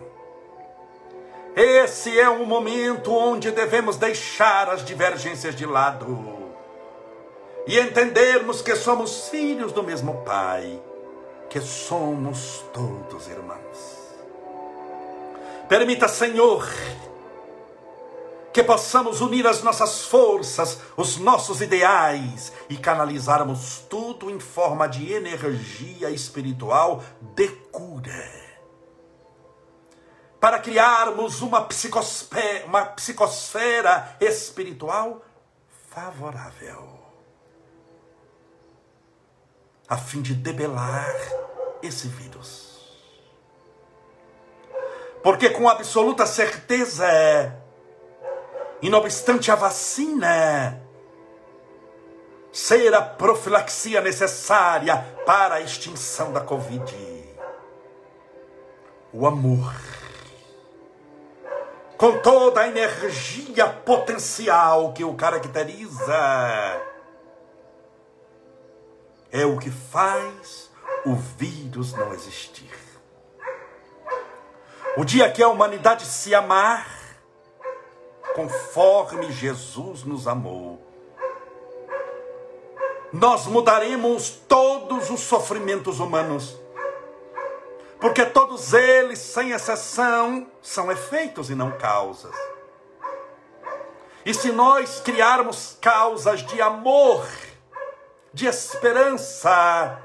Esse 1.54 2.18
é 2.18 2.28
um 2.28 2.44
momento 2.44 3.12
onde 3.12 3.52
devemos 3.52 3.96
deixar 3.96 4.68
as 4.68 4.84
divergências 4.84 5.54
de 5.54 5.64
lado 5.64 6.37
e 7.68 7.78
entendermos 7.78 8.62
que 8.62 8.74
somos 8.74 9.28
filhos 9.28 9.72
do 9.72 9.82
mesmo 9.82 10.22
Pai, 10.24 10.80
que 11.50 11.60
somos 11.60 12.64
todos 12.72 13.28
irmãos. 13.28 13.98
Permita, 15.68 16.08
Senhor, 16.08 16.66
que 18.54 18.62
possamos 18.64 19.20
unir 19.20 19.46
as 19.46 19.62
nossas 19.62 20.06
forças, 20.06 20.80
os 20.96 21.18
nossos 21.18 21.60
ideais 21.60 22.54
e 22.70 22.76
canalizarmos 22.78 23.80
tudo 23.80 24.30
em 24.30 24.40
forma 24.40 24.88
de 24.88 25.12
energia 25.12 26.08
espiritual 26.10 27.04
de 27.34 27.48
cura. 27.70 28.48
Para 30.40 30.58
criarmos 30.58 31.42
uma 31.42 31.60
psicosfera, 31.66 32.64
uma 32.64 32.86
psicosfera 32.86 34.16
espiritual 34.22 35.22
favorável 35.90 36.97
a 39.88 39.96
fim 39.96 40.20
de 40.20 40.34
debelar 40.34 41.16
esse 41.82 42.08
vírus. 42.08 42.68
Porque 45.22 45.50
com 45.50 45.68
absoluta 45.68 46.26
certeza, 46.26 47.06
e 48.80 48.88
não 48.88 48.98
obstante 48.98 49.50
a 49.50 49.54
vacina 49.54 50.82
ser 52.52 52.94
a 52.94 53.02
profilaxia 53.02 54.00
necessária 54.00 54.96
para 55.24 55.56
a 55.56 55.60
extinção 55.60 56.32
da 56.32 56.40
Covid, 56.40 56.94
o 59.12 59.26
amor, 59.26 59.74
com 61.96 62.18
toda 62.18 62.60
a 62.60 62.68
energia 62.68 63.66
potencial 63.66 64.92
que 64.92 65.02
o 65.02 65.14
caracteriza, 65.14 66.14
é 69.30 69.44
o 69.44 69.58
que 69.58 69.70
faz 69.70 70.70
o 71.04 71.14
vírus 71.14 71.92
não 71.92 72.12
existir. 72.12 72.70
O 74.96 75.04
dia 75.04 75.30
que 75.30 75.42
a 75.42 75.48
humanidade 75.48 76.04
se 76.04 76.34
amar, 76.34 76.88
conforme 78.34 79.30
Jesus 79.30 80.02
nos 80.02 80.26
amou, 80.26 80.82
nós 83.12 83.46
mudaremos 83.46 84.30
todos 84.48 85.10
os 85.10 85.20
sofrimentos 85.20 86.00
humanos, 86.00 86.58
porque 88.00 88.24
todos 88.26 88.74
eles, 88.74 89.18
sem 89.18 89.52
exceção, 89.52 90.46
são 90.60 90.90
efeitos 90.90 91.48
e 91.48 91.54
não 91.54 91.72
causas. 91.72 92.34
E 94.26 94.34
se 94.34 94.52
nós 94.52 95.00
criarmos 95.00 95.78
causas 95.80 96.40
de 96.42 96.60
amor, 96.60 97.26
de 98.32 98.46
esperança, 98.46 99.98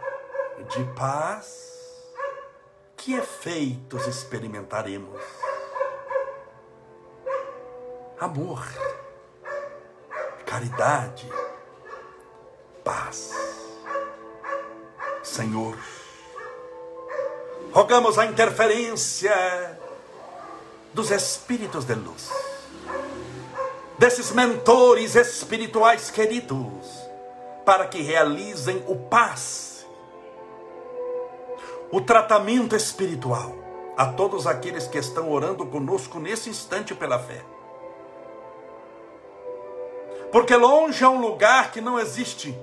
de 0.70 0.84
paz, 0.96 1.64
que 2.96 3.14
efeitos 3.16 4.08
experimentaremos? 4.08 5.22
Amor, 8.20 8.66
caridade, 10.46 11.30
paz. 12.84 13.34
Senhor, 15.22 15.78
rogamos 17.74 18.18
a 18.18 18.26
interferência 18.26 19.80
dos 20.94 21.12
espíritos 21.12 21.86
de 21.86 21.96
luz, 21.96 22.30
desses 23.98 24.32
mentores 24.32 25.16
espirituais 25.16 26.12
queridos, 26.12 27.03
para 27.66 27.88
que 27.88 28.02
realizem 28.02 28.84
o 28.88 28.96
paz, 28.96 29.88
o 31.92 32.02
tratamento 32.02 32.76
espiritual 32.76 33.64
a 33.96 34.08
todos 34.08 34.48
aqueles 34.48 34.88
que 34.88 34.98
estão 34.98 35.32
orando 35.32 35.66
conosco 35.66 36.20
nesse 36.20 36.50
instante 36.50 36.96
pela 36.96 37.20
fé. 37.20 37.44
Porque 40.32 40.56
longe 40.56 41.04
é 41.04 41.08
um 41.08 41.22
lugar 41.22 41.72
que 41.72 41.80
não 41.80 42.00
existe. 42.00 42.58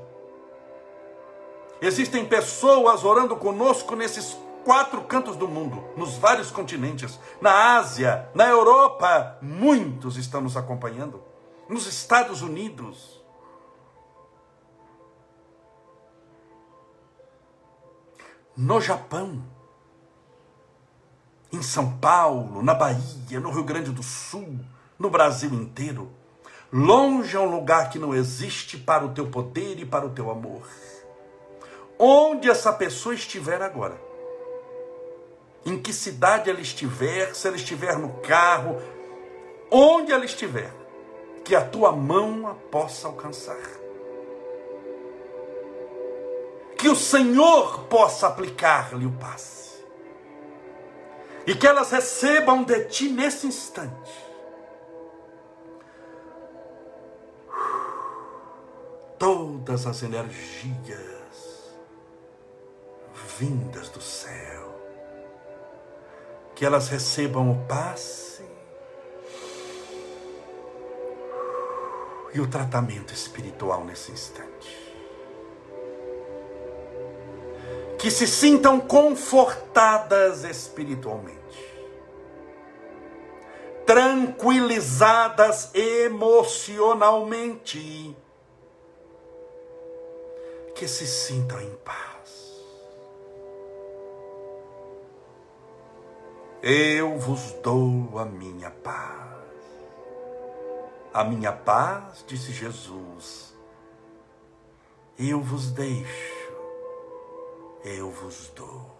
Existem 1.80 2.26
pessoas 2.26 3.04
orando 3.04 3.36
conosco 3.36 3.94
nesses 3.94 4.36
quatro 4.64 5.02
cantos 5.02 5.36
do 5.36 5.48
mundo, 5.48 5.82
nos 5.96 6.16
vários 6.16 6.50
continentes, 6.50 7.18
na 7.40 7.76
Ásia, 7.76 8.28
na 8.34 8.46
Europa, 8.46 9.38
muitos 9.40 10.16
estão 10.16 10.40
nos 10.40 10.56
acompanhando, 10.56 11.22
nos 11.68 11.86
Estados 11.86 12.42
Unidos. 12.42 13.19
No 18.62 18.78
Japão, 18.78 19.42
em 21.50 21.62
São 21.62 21.96
Paulo, 21.96 22.62
na 22.62 22.74
Bahia, 22.74 23.40
no 23.40 23.50
Rio 23.50 23.64
Grande 23.64 23.90
do 23.90 24.02
Sul, 24.02 24.60
no 24.98 25.08
Brasil 25.08 25.48
inteiro. 25.54 26.10
Longe 26.70 27.34
é 27.34 27.40
um 27.40 27.50
lugar 27.50 27.88
que 27.88 27.98
não 27.98 28.14
existe 28.14 28.76
para 28.76 29.02
o 29.02 29.14
teu 29.14 29.30
poder 29.30 29.78
e 29.78 29.86
para 29.86 30.04
o 30.04 30.10
teu 30.10 30.30
amor. 30.30 30.60
Onde 31.98 32.50
essa 32.50 32.70
pessoa 32.70 33.14
estiver 33.14 33.62
agora, 33.62 33.98
em 35.64 35.80
que 35.80 35.90
cidade 35.94 36.50
ela 36.50 36.60
estiver, 36.60 37.34
se 37.34 37.48
ela 37.48 37.56
estiver 37.56 37.96
no 37.96 38.12
carro, 38.20 38.76
onde 39.70 40.12
ela 40.12 40.26
estiver, 40.26 40.70
que 41.46 41.56
a 41.56 41.64
tua 41.64 41.92
mão 41.92 42.46
a 42.46 42.54
possa 42.54 43.08
alcançar. 43.08 43.79
Que 46.80 46.88
o 46.88 46.96
Senhor 46.96 47.84
possa 47.84 48.28
aplicar-lhe 48.28 49.06
o 49.06 49.12
passe. 49.12 49.84
E 51.46 51.54
que 51.54 51.66
elas 51.66 51.90
recebam 51.90 52.62
de 52.64 52.84
ti 52.84 53.08
nesse 53.08 53.46
instante. 53.46 54.30
Todas 59.18 59.86
as 59.86 60.02
energias 60.02 61.20
vindas 63.38 63.88
do 63.90 64.00
céu 64.00 64.60
que 66.60 66.66
elas 66.66 66.90
recebam 66.90 67.50
o 67.50 67.66
passe 67.66 68.44
e 72.34 72.38
o 72.38 72.46
tratamento 72.46 73.14
espiritual 73.14 73.82
nesse 73.82 74.12
instante. 74.12 74.89
Que 78.00 78.10
se 78.10 78.26
sintam 78.26 78.80
confortadas 78.80 80.42
espiritualmente, 80.42 81.38
tranquilizadas 83.84 85.70
emocionalmente, 85.74 88.16
que 90.74 90.88
se 90.88 91.06
sintam 91.06 91.60
em 91.60 91.74
paz. 91.84 92.00
Eu 96.62 97.18
vos 97.18 97.52
dou 97.62 98.18
a 98.18 98.24
minha 98.24 98.70
paz. 98.70 99.10
A 101.12 101.24
minha 101.24 101.52
paz, 101.52 102.24
disse 102.26 102.52
Jesus, 102.52 103.54
eu 105.18 105.42
vos 105.42 105.70
deixo, 105.70 106.39
eu 107.84 108.10
vos 108.10 108.48
dou. 108.54 108.90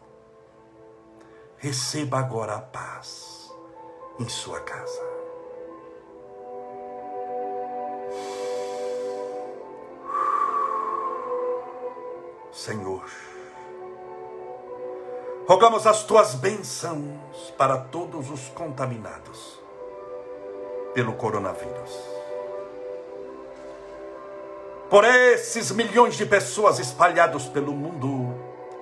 Receba 1.59 2.19
agora 2.19 2.55
a 2.57 2.61
paz 2.61 3.53
em 4.19 4.29
sua 4.29 4.61
casa. 4.61 5.11
Senhor, 12.53 13.05
Rogamos 15.51 15.85
as 15.85 16.05
tuas 16.05 16.37
bênçãos 16.37 17.51
para 17.59 17.77
todos 17.77 18.31
os 18.31 18.49
contaminados 18.51 19.59
pelo 20.95 21.15
coronavírus. 21.15 21.91
Por 24.89 25.05
esses 25.05 25.73
milhões 25.73 26.15
de 26.15 26.25
pessoas 26.25 26.79
espalhados 26.79 27.49
pelo 27.49 27.73
mundo 27.73 28.33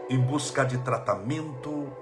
em 0.09 0.19
busca 0.19 0.65
de 0.65 0.79
tratamento, 0.79 1.93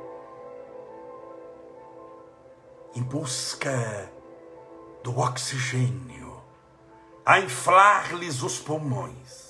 em 2.94 3.02
busca 3.02 4.10
do 5.02 5.18
oxigênio, 5.18 6.40
a 7.24 7.40
inflar-lhes 7.40 8.42
os 8.42 8.58
pulmões 8.58 9.46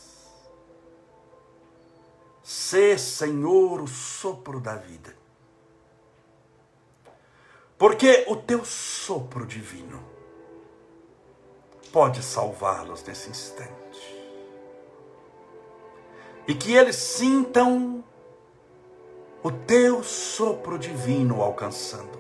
Sê, 2.46 2.96
Senhor, 2.96 3.80
o 3.80 3.88
sopro 3.88 4.60
da 4.60 4.76
vida. 4.76 5.16
Porque 7.76 8.24
o 8.28 8.36
teu 8.36 8.64
sopro 8.64 9.44
divino 9.44 10.00
pode 11.92 12.22
salvá-los 12.22 13.02
nesse 13.02 13.30
instante. 13.30 14.16
E 16.46 16.54
que 16.54 16.72
eles 16.72 16.94
sintam 16.94 18.04
o 19.46 19.52
teu 19.52 20.02
sopro 20.02 20.76
divino 20.76 21.40
alcançando-os. 21.40 22.16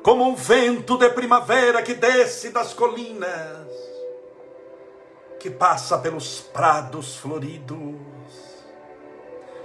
Como 0.00 0.22
um 0.28 0.36
vento 0.36 0.96
de 0.96 1.10
primavera 1.10 1.82
que 1.82 1.92
desce 1.92 2.50
das 2.50 2.72
colinas 2.72 3.66
que 5.40 5.50
passa 5.50 5.98
pelos 5.98 6.40
prados 6.40 7.16
floridos 7.16 7.96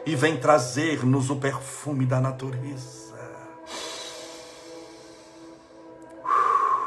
e 0.07 0.15
vem 0.15 0.37
trazer-nos 0.39 1.29
o 1.29 1.35
perfume 1.35 2.07
da 2.07 2.19
natureza. 2.19 3.15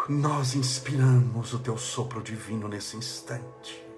Nós 0.08 0.56
inspiramos 0.56 1.54
o 1.54 1.60
teu 1.60 1.78
sopro 1.78 2.20
divino 2.20 2.66
nesse 2.66 2.96
instante 2.96 3.91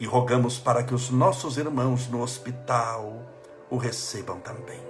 e 0.00 0.06
rogamos 0.06 0.58
para 0.58 0.82
que 0.82 0.94
os 0.94 1.10
nossos 1.10 1.58
irmãos 1.58 2.08
no 2.08 2.22
hospital 2.22 3.22
o 3.68 3.76
recebam 3.76 4.40
também. 4.40 4.80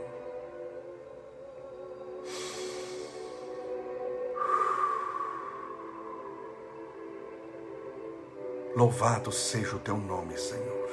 Louvado 8.77 9.33
seja 9.33 9.75
o 9.75 9.81
teu 9.81 9.97
nome, 9.97 10.39
Senhor. 10.39 10.89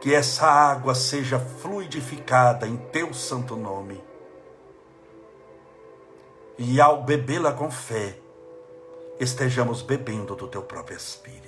Que 0.00 0.14
essa 0.14 0.46
água 0.46 0.94
seja 0.94 1.40
fluidificada 1.40 2.68
em 2.68 2.76
teu 2.76 3.12
santo 3.12 3.56
nome. 3.56 4.00
E 6.56 6.80
ao 6.80 7.02
bebê-la 7.02 7.52
com 7.52 7.68
fé, 7.68 8.16
estejamos 9.18 9.82
bebendo 9.82 10.36
do 10.36 10.46
teu 10.46 10.62
próprio 10.62 10.96
Espírito. 10.96 11.47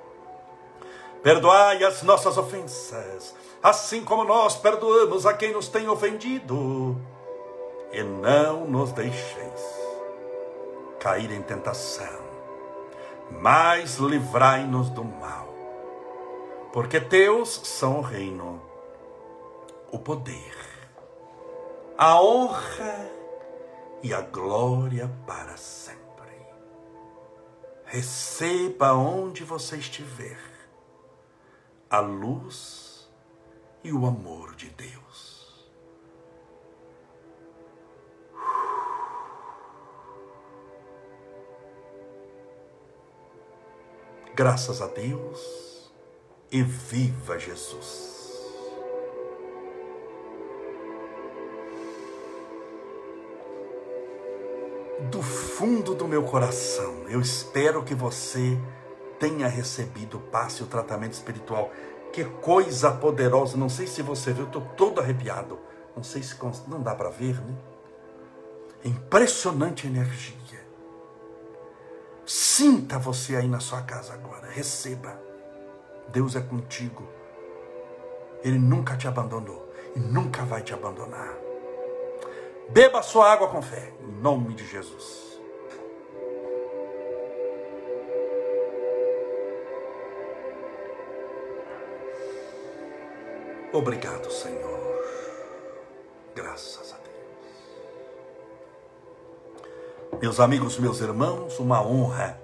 Perdoai 1.23 1.83
as 1.83 2.01
nossas 2.03 2.37
ofensas, 2.37 3.35
assim 3.61 4.03
como 4.03 4.23
nós 4.23 4.55
perdoamos 4.57 5.25
a 5.25 5.33
quem 5.33 5.53
nos 5.53 5.67
tem 5.67 5.87
ofendido. 5.87 6.97
E 7.91 8.01
não 8.01 8.65
nos 8.65 8.91
deixeis 8.91 9.81
cair 10.99 11.31
em 11.31 11.41
tentação 11.41 12.31
mas 13.39 13.97
livrai-nos 13.97 14.89
do 14.89 15.03
mal. 15.03 15.47
Porque 16.73 16.99
teus 16.99 17.61
são 17.63 17.99
o 17.99 18.01
reino, 18.01 18.61
o 19.91 19.99
poder, 19.99 20.55
a 21.97 22.21
honra 22.21 23.09
e 24.01 24.13
a 24.13 24.21
glória 24.21 25.11
para 25.27 25.57
sempre. 25.57 26.01
Receba 27.85 28.93
onde 28.93 29.43
você 29.43 29.77
estiver 29.77 30.39
a 31.91 31.99
luz 31.99 33.11
e 33.83 33.91
o 33.91 34.05
amor 34.05 34.55
de 34.55 34.69
Deus. 34.69 35.69
Graças 44.33 44.81
a 44.81 44.87
Deus 44.87 45.91
e 46.49 46.63
viva 46.63 47.37
Jesus. 47.37 48.09
Do 55.09 55.21
fundo 55.21 55.93
do 55.93 56.07
meu 56.07 56.23
coração, 56.23 57.09
eu 57.09 57.19
espero 57.19 57.83
que 57.83 57.93
você 57.93 58.57
tenha 59.21 59.47
recebido 59.47 60.17
o 60.17 60.19
passe 60.19 60.63
o 60.63 60.65
tratamento 60.65 61.13
espiritual. 61.13 61.71
Que 62.11 62.25
coisa 62.25 62.91
poderosa! 62.91 63.55
Não 63.55 63.69
sei 63.69 63.85
se 63.85 64.01
você 64.01 64.33
viu, 64.33 64.45
estou 64.45 64.63
todo 64.75 64.99
arrepiado. 64.99 65.59
Não 65.95 66.03
sei 66.03 66.23
se 66.23 66.35
não 66.67 66.81
dá 66.81 66.95
para 66.95 67.11
ver, 67.11 67.39
né? 67.39 67.55
Impressionante 68.83 69.85
energia. 69.85 70.59
Sinta 72.25 72.97
você 72.97 73.35
aí 73.35 73.47
na 73.47 73.59
sua 73.59 73.83
casa 73.83 74.13
agora. 74.13 74.49
Receba. 74.49 75.21
Deus 76.07 76.35
é 76.35 76.41
contigo. 76.41 77.07
Ele 78.43 78.57
nunca 78.57 78.97
te 78.97 79.07
abandonou 79.07 79.71
e 79.95 79.99
nunca 79.99 80.43
vai 80.43 80.63
te 80.63 80.73
abandonar. 80.73 81.37
Beba 82.69 83.03
sua 83.03 83.31
água 83.31 83.49
com 83.49 83.61
fé, 83.61 83.93
em 84.01 84.11
nome 84.19 84.55
de 84.55 84.65
Jesus. 84.65 85.30
Obrigado, 93.73 94.29
Senhor. 94.29 94.81
Graças 96.35 96.93
a 96.93 96.97
Deus. 96.97 97.11
Meus 100.21 100.39
amigos, 100.41 100.77
meus 100.77 100.99
irmãos, 100.99 101.57
uma 101.57 101.81
honra 101.81 102.37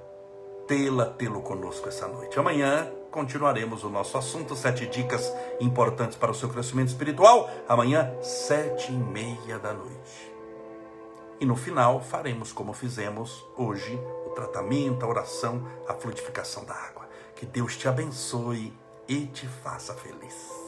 tê-la, 0.67 1.05
tê-lo 1.05 1.41
conosco 1.41 1.89
essa 1.89 2.07
noite. 2.07 2.39
Amanhã 2.39 2.89
continuaremos 3.11 3.83
o 3.83 3.89
nosso 3.89 4.17
assunto, 4.17 4.55
sete 4.55 4.87
dicas 4.87 5.33
importantes 5.59 6.17
para 6.17 6.31
o 6.31 6.35
seu 6.35 6.47
crescimento 6.47 6.89
espiritual. 6.89 7.49
Amanhã, 7.67 8.13
sete 8.21 8.91
e 8.91 8.95
meia 8.95 9.59
da 9.59 9.73
noite. 9.73 10.33
E 11.39 11.45
no 11.45 11.55
final 11.55 12.01
faremos 12.01 12.53
como 12.53 12.73
fizemos 12.73 13.45
hoje, 13.57 13.99
o 14.25 14.29
tratamento, 14.29 15.05
a 15.05 15.09
oração, 15.09 15.65
a 15.87 15.93
frutificação 15.93 16.63
da 16.65 16.73
água. 16.73 17.07
Que 17.35 17.45
Deus 17.45 17.75
te 17.75 17.87
abençoe 17.87 18.73
e 19.07 19.25
te 19.27 19.45
faça 19.45 19.93
feliz. 19.93 20.66